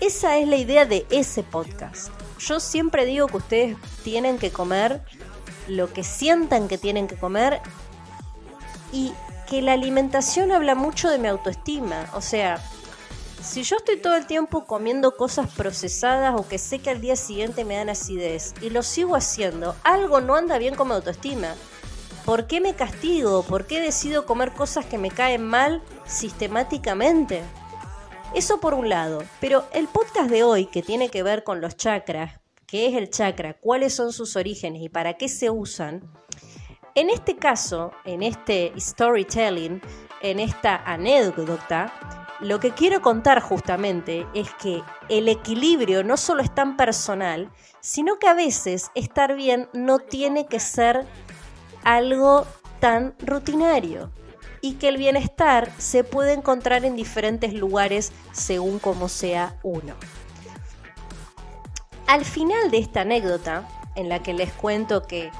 Esa 0.01 0.37
es 0.37 0.49
la 0.49 0.57
idea 0.57 0.85
de 0.85 1.07
ese 1.11 1.45
podcast. 1.45 2.09
Yo 2.41 2.59
siempre 2.59 3.07
digo 3.07 3.29
que 3.29 3.37
ustedes 3.37 3.77
tienen 4.03 4.37
que 4.37 4.51
comer 4.51 5.05
lo 5.69 5.93
que 5.93 6.03
sientan 6.03 6.67
que 6.67 6.77
tienen 6.77 7.07
que 7.07 7.15
comer 7.15 7.61
y 8.93 9.13
que 9.49 9.63
la 9.63 9.75
alimentación 9.75 10.51
habla 10.51 10.75
mucho 10.75 11.09
de 11.09 11.19
mi 11.19 11.29
autoestima. 11.29 12.11
O 12.15 12.21
sea, 12.21 12.61
si 13.43 13.65
yo 13.65 13.77
estoy 13.77 13.97
todo 13.97 14.15
el 14.15 14.27
tiempo 14.27 14.67
comiendo 14.67 15.17
cosas 15.17 15.51
procesadas 15.53 16.35
o 16.39 16.47
que 16.47 16.59
sé 16.59 16.79
que 16.79 16.91
al 16.91 17.01
día 17.01 17.17
siguiente 17.17 17.65
me 17.65 17.77
dan 17.77 17.89
acidez 17.89 18.55
y 18.61 18.71
lo 18.71 18.83
sigo 18.83 19.17
haciendo, 19.17 19.75
algo 19.83 20.21
no 20.21 20.37
anda 20.37 20.59
bien 20.59 20.75
con 20.75 20.89
mi 20.89 20.95
autoestima. 20.95 21.55
¿Por 22.25 22.47
qué 22.47 22.61
me 22.61 22.75
castigo? 22.75 23.43
¿Por 23.43 23.67
qué 23.67 23.81
decido 23.81 24.27
comer 24.27 24.53
cosas 24.53 24.87
que 24.87 24.97
me 24.97 25.11
caen 25.11 25.45
mal 25.45 25.83
sistemáticamente? 26.07 27.43
Eso 28.33 28.61
por 28.61 28.75
un 28.75 28.89
lado. 28.89 29.25
Pero 29.41 29.65
el 29.73 29.89
podcast 29.89 30.31
de 30.31 30.45
hoy, 30.45 30.67
que 30.67 30.83
tiene 30.83 31.09
que 31.09 31.25
ver 31.25 31.43
con 31.43 31.61
los 31.61 31.77
chakras, 31.77 32.41
qué 32.67 32.87
es 32.87 32.95
el 32.95 33.11
chakra, 33.11 33.55
cuáles 33.55 33.95
son 33.95 34.13
sus 34.13 34.37
orígenes 34.37 34.83
y 34.83 34.89
para 34.89 35.15
qué 35.15 35.29
se 35.29 35.51
usan, 35.51 36.09
en 36.95 37.11
este 37.11 37.37
caso, 37.37 37.91
en 38.05 38.23
este 38.23 38.73
storytelling, 38.79 39.83
en 40.21 40.39
esta 40.39 40.77
anécdota, 40.77 42.22
lo 42.43 42.59
que 42.59 42.73
quiero 42.73 43.01
contar 43.01 43.41
justamente 43.41 44.27
es 44.35 44.53
que 44.55 44.83
el 45.09 45.29
equilibrio 45.29 46.03
no 46.03 46.17
solo 46.17 46.43
es 46.43 46.53
tan 46.53 46.77
personal, 46.77 47.51
sino 47.81 48.19
que 48.19 48.27
a 48.27 48.35
veces 48.35 48.91
estar 48.97 49.37
bien 49.37 49.69
no 49.73 50.01
tiene 50.01 50.47
que 50.47 50.59
ser 50.59 51.07
algo 51.85 52.45
tan 52.81 53.15
rutinario 53.21 54.11
y 54.61 54.75
que 54.75 54.89
el 54.89 54.97
bienestar 54.97 55.71
se 55.79 56.03
puede 56.03 56.33
encontrar 56.33 56.85
en 56.85 56.97
diferentes 56.97 57.55
lugares 57.55 58.13
según 58.33 58.81
como 58.81 59.09
sea 59.09 59.57
uno. 59.63 59.95
Al 62.09 62.25
final 62.25 62.73
de 62.73 62.79
esta 62.79 63.03
anécdota, 63.03 63.69
en 63.95 64.09
la 64.09 64.21
que 64.23 64.35
les 64.35 64.53
cuento 64.53 65.03
que 65.03 65.31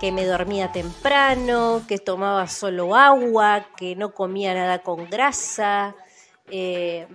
que 0.00 0.12
me 0.12 0.26
dormía 0.26 0.72
temprano, 0.72 1.82
que 1.88 1.98
tomaba 1.98 2.48
solo 2.48 2.94
agua, 2.94 3.66
que 3.76 3.96
no 3.96 4.12
comía 4.12 4.54
nada 4.54 4.80
con 4.80 5.08
grasa, 5.08 5.94
eh, 6.50 7.06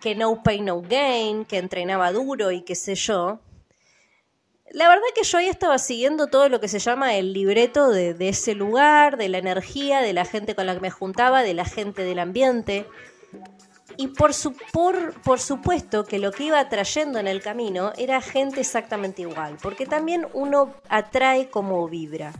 que 0.00 0.14
no 0.14 0.42
pain, 0.42 0.64
no 0.64 0.80
gain, 0.82 1.44
que 1.44 1.58
entrenaba 1.58 2.12
duro 2.12 2.50
y 2.50 2.62
qué 2.62 2.74
sé 2.74 2.94
yo. 2.94 3.40
La 4.70 4.88
verdad 4.88 5.04
que 5.14 5.24
yo 5.24 5.38
ahí 5.38 5.48
estaba 5.48 5.78
siguiendo 5.78 6.26
todo 6.28 6.48
lo 6.48 6.60
que 6.60 6.68
se 6.68 6.78
llama 6.78 7.16
el 7.16 7.32
libreto 7.32 7.90
de, 7.90 8.14
de 8.14 8.28
ese 8.28 8.54
lugar, 8.54 9.16
de 9.16 9.28
la 9.28 9.38
energía, 9.38 10.00
de 10.00 10.12
la 10.12 10.24
gente 10.24 10.54
con 10.54 10.66
la 10.66 10.74
que 10.74 10.80
me 10.80 10.90
juntaba, 10.90 11.42
de 11.42 11.54
la 11.54 11.64
gente 11.64 12.02
del 12.02 12.18
ambiente. 12.18 12.86
Y 13.96 14.08
por, 14.08 14.34
su, 14.34 14.54
por, 14.72 15.38
supuesto 15.38 16.04
que 16.04 16.18
lo 16.18 16.32
que 16.32 16.44
iba 16.44 16.68
trayendo 16.68 17.18
en 17.18 17.28
el 17.28 17.40
camino 17.40 17.92
era 17.96 18.20
gente 18.20 18.60
exactamente 18.60 19.22
igual, 19.22 19.56
porque 19.62 19.86
también 19.86 20.26
uno 20.32 20.74
atrae 20.88 21.48
como 21.48 21.86
vibra. 21.88 22.32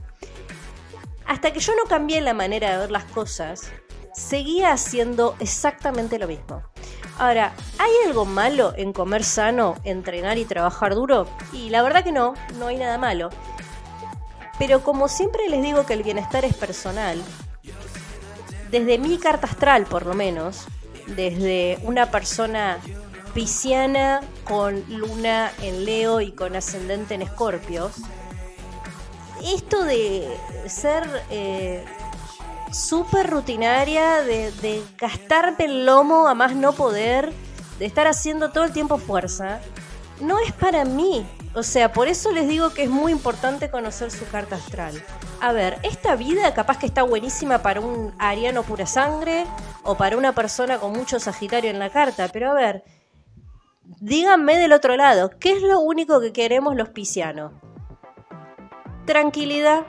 Hasta 1.26 1.52
que 1.52 1.61
yo 1.61 1.74
no 1.76 1.84
cambié 1.88 2.20
la 2.20 2.34
manera 2.34 2.72
de 2.72 2.78
ver 2.78 2.90
las 2.90 3.05
cosas, 3.05 3.70
seguía 4.12 4.72
haciendo 4.72 5.36
exactamente 5.38 6.18
lo 6.18 6.26
mismo. 6.26 6.62
Ahora, 7.18 7.52
¿hay 7.78 7.92
algo 8.07 8.24
malo 8.24 8.72
en 8.76 8.92
comer 8.92 9.22
sano, 9.22 9.76
entrenar 9.84 10.38
y 10.38 10.44
trabajar 10.44 10.94
duro? 10.94 11.28
Y 11.52 11.70
la 11.70 11.82
verdad 11.82 12.02
que 12.02 12.12
no, 12.12 12.34
no 12.59 12.66
hay 12.66 12.76
nada 12.76 12.98
malo. 12.98 13.30
Pero 14.59 14.82
como 14.82 15.09
siempre 15.09 15.48
les 15.48 15.62
digo 15.62 15.86
que 15.86 15.94
el 15.94 16.02
bienestar 16.02 16.44
es 16.44 16.55
personal, 16.55 17.22
desde 18.70 18.98
mi 18.98 19.18
carta 19.18 19.46
astral 19.46 19.86
por 19.86 20.05
lo 20.05 20.14
menos, 20.14 20.66
desde 21.09 21.78
una 21.82 22.11
persona 22.11 22.78
pisciana 23.34 24.20
con 24.44 24.84
luna 24.88 25.50
en 25.61 25.84
Leo 25.84 26.20
y 26.20 26.32
con 26.32 26.55
ascendente 26.57 27.14
en 27.14 27.22
Escorpio, 27.22 27.90
esto 29.42 29.84
de 29.84 30.28
ser 30.66 31.05
eh, 31.30 31.84
súper 32.72 33.28
rutinaria, 33.28 34.22
de, 34.22 34.52
de 34.52 34.82
gastarte 34.96 35.64
el 35.66 35.84
lomo 35.84 36.28
a 36.28 36.34
más 36.34 36.55
no 36.55 36.72
poder, 36.72 37.32
de 37.78 37.86
estar 37.86 38.07
haciendo 38.07 38.50
todo 38.50 38.64
el 38.64 38.72
tiempo 38.72 38.98
fuerza, 38.98 39.61
no 40.20 40.38
es 40.38 40.52
para 40.52 40.84
mí. 40.84 41.26
O 41.57 41.62
sea, 41.62 41.92
por 41.92 42.09
eso 42.09 42.32
les 42.32 42.48
digo 42.48 42.70
que 42.70 42.82
es 42.82 42.90
muy 42.90 43.12
importante 43.12 43.70
conocer 43.70 44.11
su 44.11 44.26
carta 44.26 44.57
astral. 44.57 45.00
A 45.40 45.52
ver, 45.52 45.78
esta 45.84 46.16
vida 46.16 46.52
capaz 46.52 46.78
que 46.78 46.86
está 46.86 47.05
buenísima 47.05 47.61
para 47.61 47.80
un 47.80 48.12
ariano 48.18 48.64
pura 48.64 48.86
sangre 48.86 49.46
o 49.84 49.96
para 49.96 50.16
una 50.16 50.34
persona 50.34 50.78
con 50.78 50.92
mucho 50.92 51.20
Sagitario 51.20 51.70
en 51.70 51.78
la 51.78 51.90
carta, 51.90 52.28
pero 52.32 52.50
a 52.50 52.55
ver, 52.55 52.82
díganme 54.00 54.59
del 54.59 54.72
otro 54.72 54.96
lado, 54.96 55.30
¿qué 55.38 55.52
es 55.52 55.62
lo 55.62 55.78
único 55.78 56.20
que 56.20 56.32
queremos 56.32 56.74
los 56.74 56.88
piscianos? 56.88 57.52
Tranquilidad, 59.07 59.84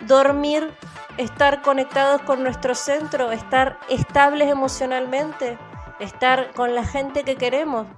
dormir, 0.00 0.70
estar 1.16 1.60
conectados 1.62 2.22
con 2.22 2.44
nuestro 2.44 2.76
centro, 2.76 3.32
estar 3.32 3.80
estables 3.88 4.48
emocionalmente, 4.48 5.58
estar 5.98 6.52
con 6.52 6.76
la 6.76 6.84
gente 6.84 7.24
que 7.24 7.34
queremos 7.34 7.88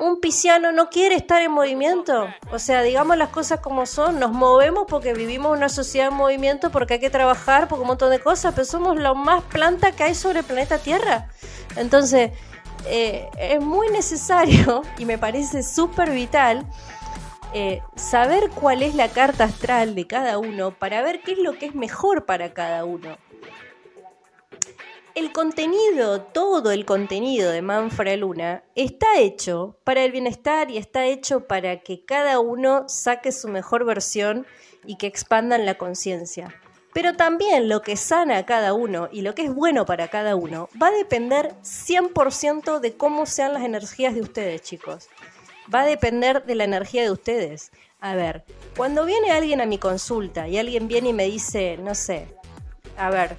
un 0.00 0.20
pisciano 0.20 0.72
no 0.72 0.88
quiere 0.88 1.14
estar 1.14 1.42
en 1.42 1.52
movimiento. 1.52 2.26
O 2.50 2.58
sea, 2.58 2.82
digamos 2.82 3.16
las 3.16 3.28
cosas 3.28 3.60
como 3.60 3.86
son. 3.86 4.18
Nos 4.18 4.32
movemos 4.32 4.86
porque 4.88 5.12
vivimos 5.12 5.56
una 5.56 5.68
sociedad 5.68 6.08
en 6.08 6.14
movimiento, 6.14 6.70
porque 6.70 6.94
hay 6.94 7.00
que 7.00 7.10
trabajar, 7.10 7.68
por 7.68 7.80
un 7.80 7.86
montón 7.86 8.10
de 8.10 8.18
cosas, 8.18 8.54
pero 8.54 8.64
somos 8.64 8.96
lo 8.98 9.14
más 9.14 9.42
planta 9.44 9.92
que 9.92 10.04
hay 10.04 10.14
sobre 10.14 10.40
el 10.40 10.44
planeta 10.44 10.78
Tierra. 10.78 11.28
Entonces, 11.76 12.32
eh, 12.86 13.28
es 13.38 13.60
muy 13.60 13.90
necesario 13.90 14.82
y 14.98 15.04
me 15.04 15.18
parece 15.18 15.62
súper 15.62 16.10
vital 16.10 16.66
eh, 17.54 17.82
saber 17.94 18.50
cuál 18.50 18.82
es 18.82 18.94
la 18.94 19.08
carta 19.08 19.44
astral 19.44 19.94
de 19.94 20.06
cada 20.06 20.38
uno 20.38 20.72
para 20.72 21.02
ver 21.02 21.20
qué 21.22 21.32
es 21.32 21.38
lo 21.38 21.58
que 21.58 21.66
es 21.66 21.74
mejor 21.74 22.24
para 22.24 22.54
cada 22.54 22.84
uno 22.84 23.18
el 25.14 25.32
contenido, 25.32 26.22
todo 26.22 26.70
el 26.70 26.84
contenido 26.84 27.50
de 27.50 27.62
Manfred 27.62 28.18
Luna 28.18 28.62
está 28.74 29.18
hecho 29.18 29.76
para 29.84 30.04
el 30.04 30.12
bienestar 30.12 30.70
y 30.70 30.78
está 30.78 31.06
hecho 31.06 31.46
para 31.46 31.80
que 31.80 32.04
cada 32.04 32.40
uno 32.40 32.88
saque 32.88 33.32
su 33.32 33.48
mejor 33.48 33.84
versión 33.84 34.46
y 34.86 34.96
que 34.96 35.06
expandan 35.06 35.66
la 35.66 35.76
conciencia. 35.76 36.54
Pero 36.94 37.14
también 37.14 37.68
lo 37.68 37.82
que 37.82 37.96
sana 37.96 38.38
a 38.38 38.46
cada 38.46 38.74
uno 38.74 39.08
y 39.12 39.22
lo 39.22 39.34
que 39.34 39.44
es 39.44 39.54
bueno 39.54 39.86
para 39.86 40.08
cada 40.08 40.36
uno 40.36 40.68
va 40.80 40.88
a 40.88 40.92
depender 40.92 41.54
100% 41.62 42.80
de 42.80 42.96
cómo 42.96 43.26
sean 43.26 43.54
las 43.54 43.62
energías 43.62 44.14
de 44.14 44.20
ustedes, 44.20 44.62
chicos. 44.62 45.08
Va 45.72 45.82
a 45.82 45.86
depender 45.86 46.44
de 46.44 46.54
la 46.54 46.64
energía 46.64 47.02
de 47.02 47.10
ustedes. 47.10 47.70
A 48.00 48.14
ver, 48.14 48.44
cuando 48.76 49.04
viene 49.04 49.30
alguien 49.30 49.60
a 49.60 49.66
mi 49.66 49.78
consulta 49.78 50.48
y 50.48 50.58
alguien 50.58 50.88
viene 50.88 51.10
y 51.10 51.14
me 51.14 51.24
dice, 51.24 51.78
no 51.78 51.94
sé, 51.94 52.28
a 52.96 53.10
ver, 53.10 53.36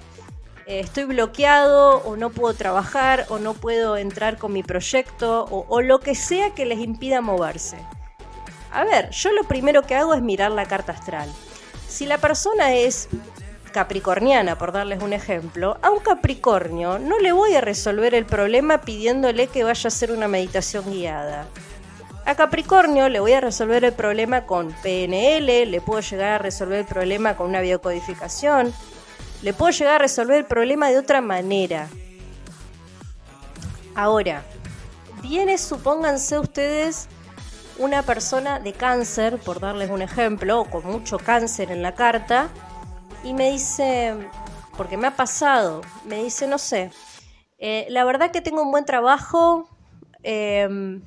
eh, 0.66 0.80
estoy 0.80 1.04
bloqueado 1.04 1.98
o 2.04 2.16
no 2.16 2.30
puedo 2.30 2.54
trabajar 2.54 3.26
o 3.28 3.38
no 3.38 3.54
puedo 3.54 3.96
entrar 3.96 4.38
con 4.38 4.52
mi 4.52 4.62
proyecto 4.62 5.44
o, 5.50 5.82
lo 5.82 6.00
que 6.00 6.14
sea 6.14 6.50
que 6.54 6.64
les 6.64 6.78
impida 6.78 7.20
moverse. 7.20 7.76
A 8.72 8.84
ver, 8.84 9.10
yo 9.10 9.30
lo 9.32 9.44
primero 9.44 9.82
que 9.82 9.94
hago 9.94 10.14
es 10.14 10.22
mirar 10.22 10.50
la 10.50 10.66
carta 10.66 10.92
astral. 10.92 11.30
Si 11.88 12.06
la 12.06 12.18
persona 12.18 12.74
es 12.74 13.08
capricorniana, 13.72 14.56
por 14.56 14.72
darles 14.72 15.02
un 15.02 15.12
ejemplo, 15.12 15.76
a 15.82 15.90
un 15.90 15.98
Capricornio 15.98 16.98
no 16.98 17.18
le 17.18 17.32
voy 17.32 17.54
a 17.54 17.60
resolver 17.60 18.14
el 18.14 18.24
problema 18.24 18.80
pidiéndole 18.80 19.48
que 19.48 19.64
vaya 19.64 19.86
a 19.86 19.88
hacer 19.88 20.12
una 20.12 20.28
meditación 20.28 20.90
guiada. 20.90 21.46
A 22.24 22.36
Capricornio 22.36 23.08
le 23.08 23.20
voy 23.20 23.32
a 23.32 23.40
resolver 23.40 23.84
el 23.84 23.92
problema 23.92 24.46
con 24.46 24.72
PNL, 24.82 25.70
le 25.70 25.80
puedo 25.80 26.00
llegar 26.00 26.32
a 26.32 26.38
resolver 26.38 26.78
el 26.78 26.86
problema 26.86 27.36
con 27.36 27.48
una 27.48 27.60
biocodificación, 27.60 28.72
le 29.44 29.52
puedo 29.52 29.70
llegar 29.70 29.96
a 29.96 29.98
resolver 29.98 30.38
el 30.38 30.46
problema 30.46 30.88
de 30.88 30.96
otra 30.96 31.20
manera. 31.20 31.88
Ahora, 33.94 34.42
viene, 35.22 35.58
supónganse 35.58 36.38
ustedes, 36.38 37.08
una 37.78 38.02
persona 38.02 38.58
de 38.58 38.72
cáncer, 38.72 39.36
por 39.36 39.60
darles 39.60 39.90
un 39.90 40.00
ejemplo, 40.00 40.62
o 40.62 40.64
con 40.64 40.86
mucho 40.86 41.18
cáncer 41.18 41.70
en 41.70 41.82
la 41.82 41.94
carta, 41.94 42.48
y 43.22 43.34
me 43.34 43.50
dice, 43.50 44.14
porque 44.78 44.96
me 44.96 45.08
ha 45.08 45.14
pasado, 45.14 45.82
me 46.06 46.22
dice, 46.22 46.46
no 46.46 46.56
sé, 46.56 46.90
eh, 47.58 47.86
la 47.90 48.04
verdad 48.04 48.30
que 48.30 48.40
tengo 48.40 48.62
un 48.62 48.70
buen 48.70 48.86
trabajo, 48.86 49.68
em, 50.22 51.02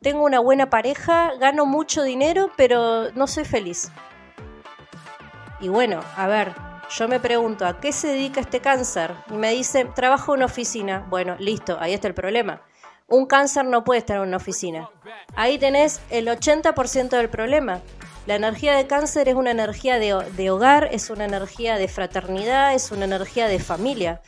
tengo 0.00 0.22
una 0.22 0.38
buena 0.38 0.70
pareja, 0.70 1.32
gano 1.40 1.66
mucho 1.66 2.04
dinero, 2.04 2.52
pero 2.56 3.10
no 3.16 3.26
soy 3.26 3.44
feliz. 3.44 3.90
Y 5.60 5.68
bueno, 5.68 6.00
a 6.16 6.28
ver, 6.28 6.69
yo 6.90 7.08
me 7.08 7.20
pregunto, 7.20 7.66
¿a 7.66 7.80
qué 7.80 7.92
se 7.92 8.08
dedica 8.08 8.40
este 8.40 8.60
cáncer? 8.60 9.14
Y 9.30 9.34
me 9.34 9.52
dice, 9.52 9.84
trabajo 9.84 10.32
en 10.32 10.38
una 10.38 10.46
oficina. 10.46 11.06
Bueno, 11.08 11.36
listo, 11.38 11.78
ahí 11.80 11.92
está 11.92 12.08
el 12.08 12.14
problema. 12.14 12.62
Un 13.06 13.26
cáncer 13.26 13.64
no 13.64 13.84
puede 13.84 14.00
estar 14.00 14.16
en 14.16 14.22
una 14.22 14.36
oficina. 14.36 14.88
Ahí 15.36 15.58
tenés 15.58 16.00
el 16.10 16.26
80% 16.26 17.10
del 17.10 17.28
problema. 17.28 17.80
La 18.26 18.34
energía 18.34 18.76
de 18.76 18.86
cáncer 18.86 19.28
es 19.28 19.34
una 19.34 19.50
energía 19.50 19.98
de, 19.98 20.50
hogar, 20.50 20.88
es 20.92 21.10
una 21.10 21.24
energía 21.24 21.76
de 21.76 21.88
fraternidad, 21.88 22.74
es 22.74 22.90
una 22.90 23.04
energía 23.04 23.48
de 23.48 23.58
familia. 23.58 24.20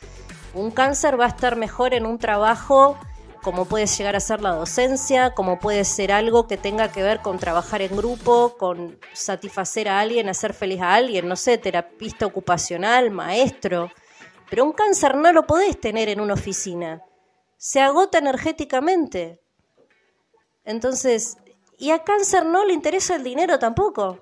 Un 0.53 0.71
cáncer 0.71 1.19
va 1.19 1.25
a 1.25 1.29
estar 1.29 1.55
mejor 1.55 1.93
en 1.93 2.05
un 2.05 2.17
trabajo 2.17 2.97
como 3.43 3.65
puede 3.65 3.85
llegar 3.85 4.15
a 4.15 4.19
ser 4.19 4.41
la 4.41 4.53
docencia, 4.53 5.35
como 5.35 5.59
puede 5.59 5.85
ser 5.85 6.11
algo 6.11 6.47
que 6.47 6.57
tenga 6.57 6.91
que 6.91 7.03
ver 7.03 7.19
con 7.19 7.37
trabajar 7.37 7.83
en 7.83 7.95
grupo, 7.95 8.55
con 8.57 8.97
satisfacer 9.13 9.87
a 9.87 9.99
alguien, 9.99 10.29
hacer 10.29 10.55
feliz 10.55 10.81
a 10.81 10.95
alguien, 10.95 11.27
no 11.27 11.35
sé, 11.35 11.59
terapista 11.59 12.25
ocupacional, 12.25 13.11
maestro. 13.11 13.91
Pero 14.49 14.65
un 14.65 14.71
cáncer 14.71 15.15
no 15.15 15.31
lo 15.31 15.45
podés 15.45 15.79
tener 15.79 16.09
en 16.09 16.19
una 16.19 16.33
oficina 16.33 17.03
se 17.63 17.79
agota 17.79 18.17
energéticamente. 18.17 19.41
Entonces, 20.65 21.37
y 21.77 21.91
a 21.91 22.03
cáncer 22.03 22.45
no 22.45 22.65
le 22.65 22.73
interesa 22.73 23.15
el 23.15 23.23
dinero 23.23 23.57
tampoco. 23.57 24.21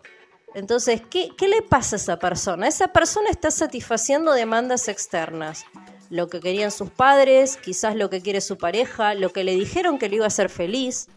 Entonces, 0.53 1.01
¿qué, 1.09 1.29
¿qué, 1.35 1.47
le 1.47 1.63
pasa 1.63 1.95
a 1.95 1.97
esa 1.97 2.19
persona? 2.19 2.67
Esa 2.67 2.89
persona 2.89 3.31
está 3.31 3.49
satisfaciendo 3.49 4.31
demandas 4.33 4.87
externas. 4.87 5.65
Lo 6.11 6.27
que 6.27 6.41
querían 6.41 6.71
sus 6.71 6.89
padres, 6.89 7.55
quizás 7.55 7.95
lo 7.95 8.09
que 8.09 8.21
quiere 8.21 8.41
su 8.41 8.57
pareja, 8.57 9.13
lo 9.13 9.31
que 9.31 9.45
le 9.45 9.55
dijeron 9.55 9.97
que 9.97 10.09
le 10.09 10.17
iba 10.17 10.25
a 10.25 10.27
hacer 10.27 10.49
feliz. 10.49 11.07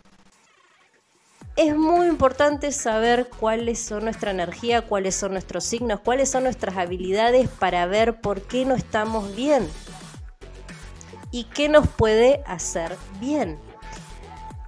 Es 1.56 1.76
muy 1.76 2.06
importante 2.06 2.70
saber 2.70 3.28
cuáles 3.28 3.80
son 3.80 4.04
nuestra 4.04 4.30
energía, 4.30 4.82
cuáles 4.82 5.16
son 5.16 5.32
nuestros 5.32 5.64
signos, 5.64 5.98
cuáles 5.98 6.30
son 6.30 6.44
nuestras 6.44 6.76
habilidades 6.76 7.48
para 7.48 7.86
ver 7.86 8.20
por 8.20 8.42
qué 8.42 8.64
no 8.64 8.76
estamos 8.76 9.34
bien 9.34 9.68
y 11.32 11.42
qué 11.42 11.68
nos 11.68 11.88
puede 11.88 12.44
hacer 12.46 12.96
bien. 13.18 13.58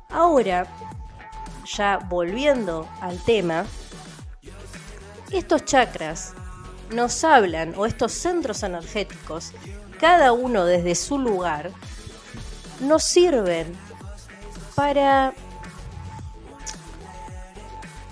Ahora, 0.09 0.67
ya 1.77 1.99
volviendo 1.99 2.89
al 3.01 3.23
tema, 3.23 3.65
estos 5.31 5.65
chakras 5.65 6.35
nos 6.91 7.23
hablan, 7.23 7.75
o 7.77 7.87
estos 7.87 8.11
centros 8.11 8.65
energéticos, 8.65 9.53
cada 9.99 10.33
uno 10.33 10.65
desde 10.65 10.95
su 10.95 11.19
lugar, 11.19 11.71
nos 12.81 13.03
sirven 13.03 13.73
para 14.75 15.33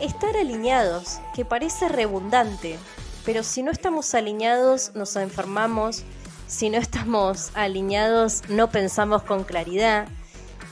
estar 0.00 0.36
alineados, 0.36 1.20
que 1.34 1.44
parece 1.44 1.88
redundante, 1.88 2.78
pero 3.24 3.42
si 3.42 3.62
no 3.62 3.70
estamos 3.70 4.14
alineados 4.14 4.92
nos 4.94 5.16
enfermamos, 5.16 6.04
si 6.46 6.68
no 6.68 6.78
estamos 6.78 7.50
alineados, 7.54 8.42
no 8.48 8.70
pensamos 8.70 9.22
con 9.22 9.44
claridad. 9.44 10.06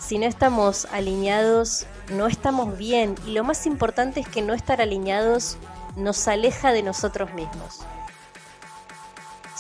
Si 0.01 0.19
no 0.19 0.27
estamos 0.27 0.87
alineados, 0.93 1.87
no 2.11 2.27
estamos 2.27 2.77
bien. 2.77 3.15
Y 3.27 3.33
lo 3.33 3.43
más 3.43 3.67
importante 3.67 4.21
es 4.21 4.29
que 4.29 4.43
no 4.43 4.53
estar 4.53 4.83
alineados 4.83 5.57
nos 5.97 6.29
aleja 6.29 6.73
de 6.73 6.83
nosotros 6.83 7.33
mismos. 7.35 7.81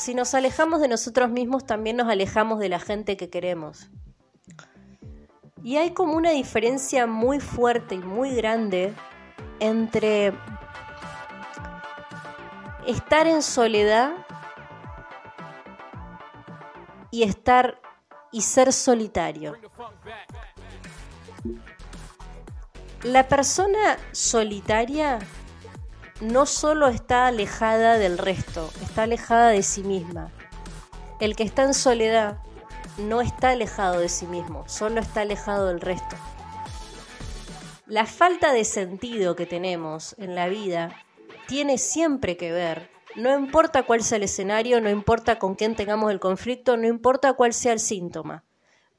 Si 0.02 0.14
nos 0.14 0.34
alejamos 0.34 0.80
de 0.80 0.88
nosotros 0.88 1.30
mismos, 1.30 1.64
también 1.64 1.96
nos 1.96 2.08
alejamos 2.08 2.58
de 2.58 2.68
la 2.68 2.80
gente 2.80 3.16
que 3.16 3.30
queremos. 3.30 3.88
Y 5.62 5.76
hay 5.76 5.92
como 5.92 6.14
una 6.14 6.32
diferencia 6.32 7.06
muy 7.06 7.38
fuerte 7.38 7.94
y 7.94 7.98
muy 7.98 8.34
grande 8.34 8.92
entre 9.60 10.32
estar 12.84 13.28
en 13.28 13.44
soledad 13.44 14.10
y 17.12 17.22
estar 17.22 17.80
y 18.32 18.40
ser 18.40 18.72
solitario. 18.72 19.54
La 23.04 23.28
persona 23.28 23.98
solitaria 24.10 25.20
no 26.22 26.46
solo 26.46 26.86
está 26.86 27.26
alejada 27.26 27.98
del 27.98 28.16
resto, 28.16 28.70
está 28.80 29.02
alejada 29.02 29.48
de 29.48 29.64
sí 29.64 29.82
misma. 29.82 30.30
El 31.18 31.34
que 31.34 31.42
está 31.42 31.64
en 31.64 31.74
soledad 31.74 32.38
no 32.96 33.20
está 33.20 33.50
alejado 33.50 33.98
de 33.98 34.08
sí 34.08 34.26
mismo, 34.26 34.62
solo 34.68 35.00
está 35.00 35.22
alejado 35.22 35.66
del 35.66 35.80
resto. 35.80 36.14
La 37.86 38.06
falta 38.06 38.52
de 38.52 38.64
sentido 38.64 39.34
que 39.34 39.46
tenemos 39.46 40.14
en 40.16 40.36
la 40.36 40.46
vida 40.46 40.94
tiene 41.48 41.76
siempre 41.76 42.36
que 42.36 42.52
ver 42.52 42.88
no 43.16 43.36
importa 43.36 43.82
cuál 43.82 44.02
sea 44.02 44.16
el 44.16 44.22
escenario, 44.22 44.80
no 44.80 44.88
importa 44.88 45.38
con 45.40 45.56
quién 45.56 45.74
tengamos 45.74 46.12
el 46.12 46.20
conflicto, 46.20 46.76
no 46.76 46.86
importa 46.86 47.34
cuál 47.34 47.52
sea 47.52 47.72
el 47.72 47.80
síntoma, 47.80 48.44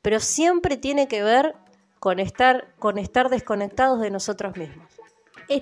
pero 0.01 0.19
siempre 0.19 0.77
tiene 0.77 1.07
que 1.07 1.23
ver 1.23 1.55
con 1.99 2.19
estar, 2.19 2.75
con 2.77 2.99
estar 2.99 3.29
desconectados 3.29 4.01
de 4.01 4.11
nosotros 4.11 4.57
mismos. 4.57 4.92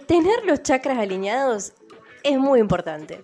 Tener 0.07 0.45
los 0.45 0.63
chakras 0.63 0.97
alineados 0.97 1.73
es 2.23 2.37
muy 2.37 2.59
importante. 2.59 3.23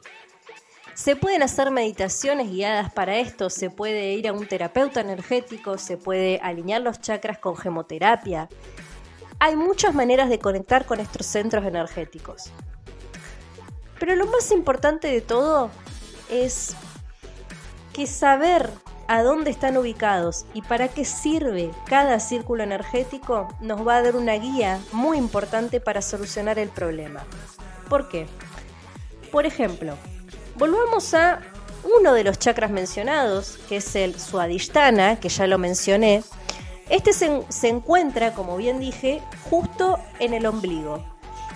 Se 0.93 1.16
pueden 1.16 1.43
hacer 1.43 1.70
meditaciones 1.70 2.49
guiadas 2.49 2.91
para 2.91 3.18
esto, 3.18 3.49
se 3.49 3.70
puede 3.70 4.14
ir 4.14 4.28
a 4.28 4.34
un 4.34 4.47
terapeuta 4.47 5.01
energético, 5.01 5.78
se 5.78 5.97
puede 5.97 6.39
alinear 6.41 6.82
los 6.82 6.99
chakras 6.99 7.38
con 7.38 7.55
gemoterapia. 7.55 8.49
Hay 9.39 9.55
muchas 9.55 9.93
maneras 9.93 10.30
de 10.30 10.39
conectar 10.39 10.86
con 10.86 10.99
estos 10.99 11.28
centros 11.28 11.66
energéticos. 11.66 12.51
Pero 13.99 14.16
lo 14.16 14.26
más 14.26 14.51
importante 14.51 15.08
de 15.08 15.22
todo 15.22 15.70
es 16.30 16.76
que 17.93 18.08
saber 18.08 18.72
a 19.08 19.24
dónde 19.24 19.51
están 19.51 19.78
ubicados 19.78 20.45
y 20.53 20.62
para 20.62 20.88
qué 20.89 21.05
sirve 21.05 21.72
cada 21.86 22.20
círculo 22.20 22.64
energético 22.64 23.47
nos 23.62 23.88
va 23.88 23.97
a 23.97 24.01
dar 24.01 24.16
una 24.16 24.34
guía 24.34 24.80
muy 24.91 25.18
importante 25.18 25.80
para 25.80 26.01
solucionar 26.01 26.60
el 26.60 26.70
problema. 26.70 27.24
¿Por 27.89 28.10
qué? 28.10 28.28
Por 29.32 29.45
ejemplo, 29.45 29.95
volvamos 30.58 31.14
a 31.14 31.41
uno 31.99 32.14
de 32.14 32.24
los 32.24 32.38
chakras 32.38 32.72
mencionados, 32.72 33.60
que 33.70 33.78
es 33.78 33.95
el 33.95 34.20
Swadhisthana, 34.20 35.20
que 35.20 35.30
ya 35.30 35.47
lo 35.47 35.58
mencioné. 35.58 36.24
Este 36.89 37.14
se, 37.14 37.43
se 37.49 37.70
encuentra, 37.70 38.34
como 38.34 38.58
bien 38.58 38.80
dije, 38.80 39.22
justo 39.49 39.99
en 40.20 40.34
el 40.34 40.45
ombligo. 40.45 41.03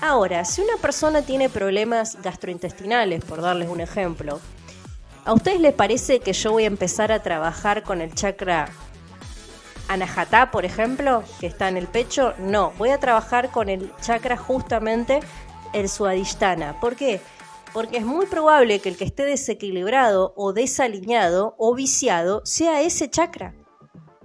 Ahora, 0.01 0.45
si 0.45 0.61
una 0.61 0.77
persona 0.77 1.21
tiene 1.21 1.49
problemas 1.49 2.17
gastrointestinales, 2.21 3.23
por 3.23 3.41
darles 3.41 3.69
un 3.69 3.81
ejemplo, 3.81 4.39
¿a 5.25 5.33
ustedes 5.33 5.59
les 5.59 5.73
parece 5.73 6.19
que 6.19 6.33
yo 6.33 6.51
voy 6.51 6.63
a 6.63 6.67
empezar 6.67 7.11
a 7.11 7.21
trabajar 7.21 7.83
con 7.83 8.01
el 8.01 8.13
chakra 8.13 8.69
Anahata, 9.87 10.51
por 10.51 10.65
ejemplo, 10.65 11.23
que 11.39 11.47
está 11.47 11.67
en 11.67 11.77
el 11.77 11.87
pecho? 11.87 12.33
No, 12.39 12.71
voy 12.77 12.89
a 12.89 12.99
trabajar 12.99 13.51
con 13.51 13.69
el 13.69 13.91
chakra 14.01 14.37
justamente 14.37 15.19
el 15.73 15.89
Suadhisthana. 15.89 16.79
¿Por 16.79 16.95
qué? 16.95 17.21
Porque 17.73 17.97
es 17.97 18.05
muy 18.05 18.25
probable 18.25 18.79
que 18.79 18.89
el 18.89 18.97
que 18.97 19.05
esté 19.05 19.23
desequilibrado 19.23 20.33
o 20.35 20.53
desalineado 20.53 21.55
o 21.57 21.73
viciado 21.75 22.41
sea 22.45 22.81
ese 22.81 23.09
chakra. 23.09 23.53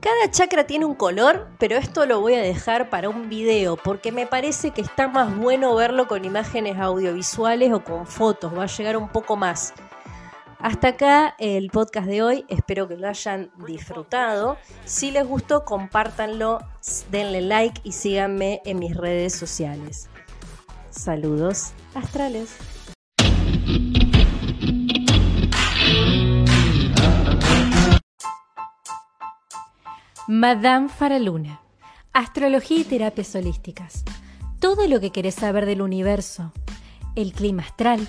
Cada 0.00 0.30
chakra 0.30 0.66
tiene 0.66 0.84
un 0.84 0.94
color, 0.94 1.48
pero 1.58 1.76
esto 1.76 2.06
lo 2.06 2.20
voy 2.20 2.34
a 2.34 2.42
dejar 2.42 2.90
para 2.90 3.08
un 3.08 3.28
video 3.28 3.76
porque 3.76 4.12
me 4.12 4.26
parece 4.26 4.70
que 4.70 4.82
está 4.82 5.08
más 5.08 5.36
bueno 5.36 5.74
verlo 5.74 6.06
con 6.06 6.24
imágenes 6.24 6.78
audiovisuales 6.78 7.72
o 7.72 7.82
con 7.82 8.06
fotos, 8.06 8.56
va 8.56 8.64
a 8.64 8.66
llegar 8.66 8.96
un 8.96 9.08
poco 9.08 9.36
más. 9.36 9.74
Hasta 10.58 10.88
acá 10.88 11.34
el 11.38 11.70
podcast 11.70 12.08
de 12.08 12.22
hoy, 12.22 12.44
espero 12.48 12.88
que 12.88 12.96
lo 12.96 13.08
hayan 13.08 13.50
disfrutado. 13.66 14.56
Si 14.84 15.10
les 15.10 15.26
gustó, 15.26 15.64
compártanlo, 15.64 16.60
denle 17.10 17.42
like 17.42 17.80
y 17.84 17.92
síganme 17.92 18.62
en 18.64 18.78
mis 18.78 18.96
redes 18.96 19.34
sociales. 19.34 20.08
Saludos 20.90 21.72
astrales. 21.94 22.56
Madame 30.26 30.88
Faraluna. 30.88 31.60
Astrología 32.12 32.78
y 32.78 32.84
terapias 32.84 33.34
holísticas. 33.34 34.04
Todo 34.58 34.88
lo 34.88 35.00
que 35.00 35.12
querés 35.12 35.34
saber 35.34 35.66
del 35.66 35.82
universo. 35.82 36.52
El 37.14 37.32
clima 37.32 37.62
astral, 37.62 38.08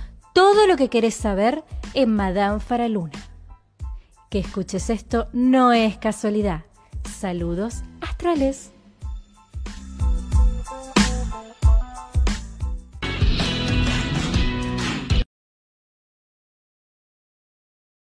Todo 0.33 0.65
lo 0.65 0.77
que 0.77 0.89
querés 0.89 1.15
saber 1.15 1.63
en 1.93 2.15
Madame 2.15 2.59
Faraluna. 2.59 3.19
Que 4.29 4.39
escuches 4.39 4.89
esto 4.89 5.27
no 5.33 5.73
es 5.73 5.97
casualidad. 5.97 6.61
Saludos 7.03 7.81
astrales. 7.99 8.71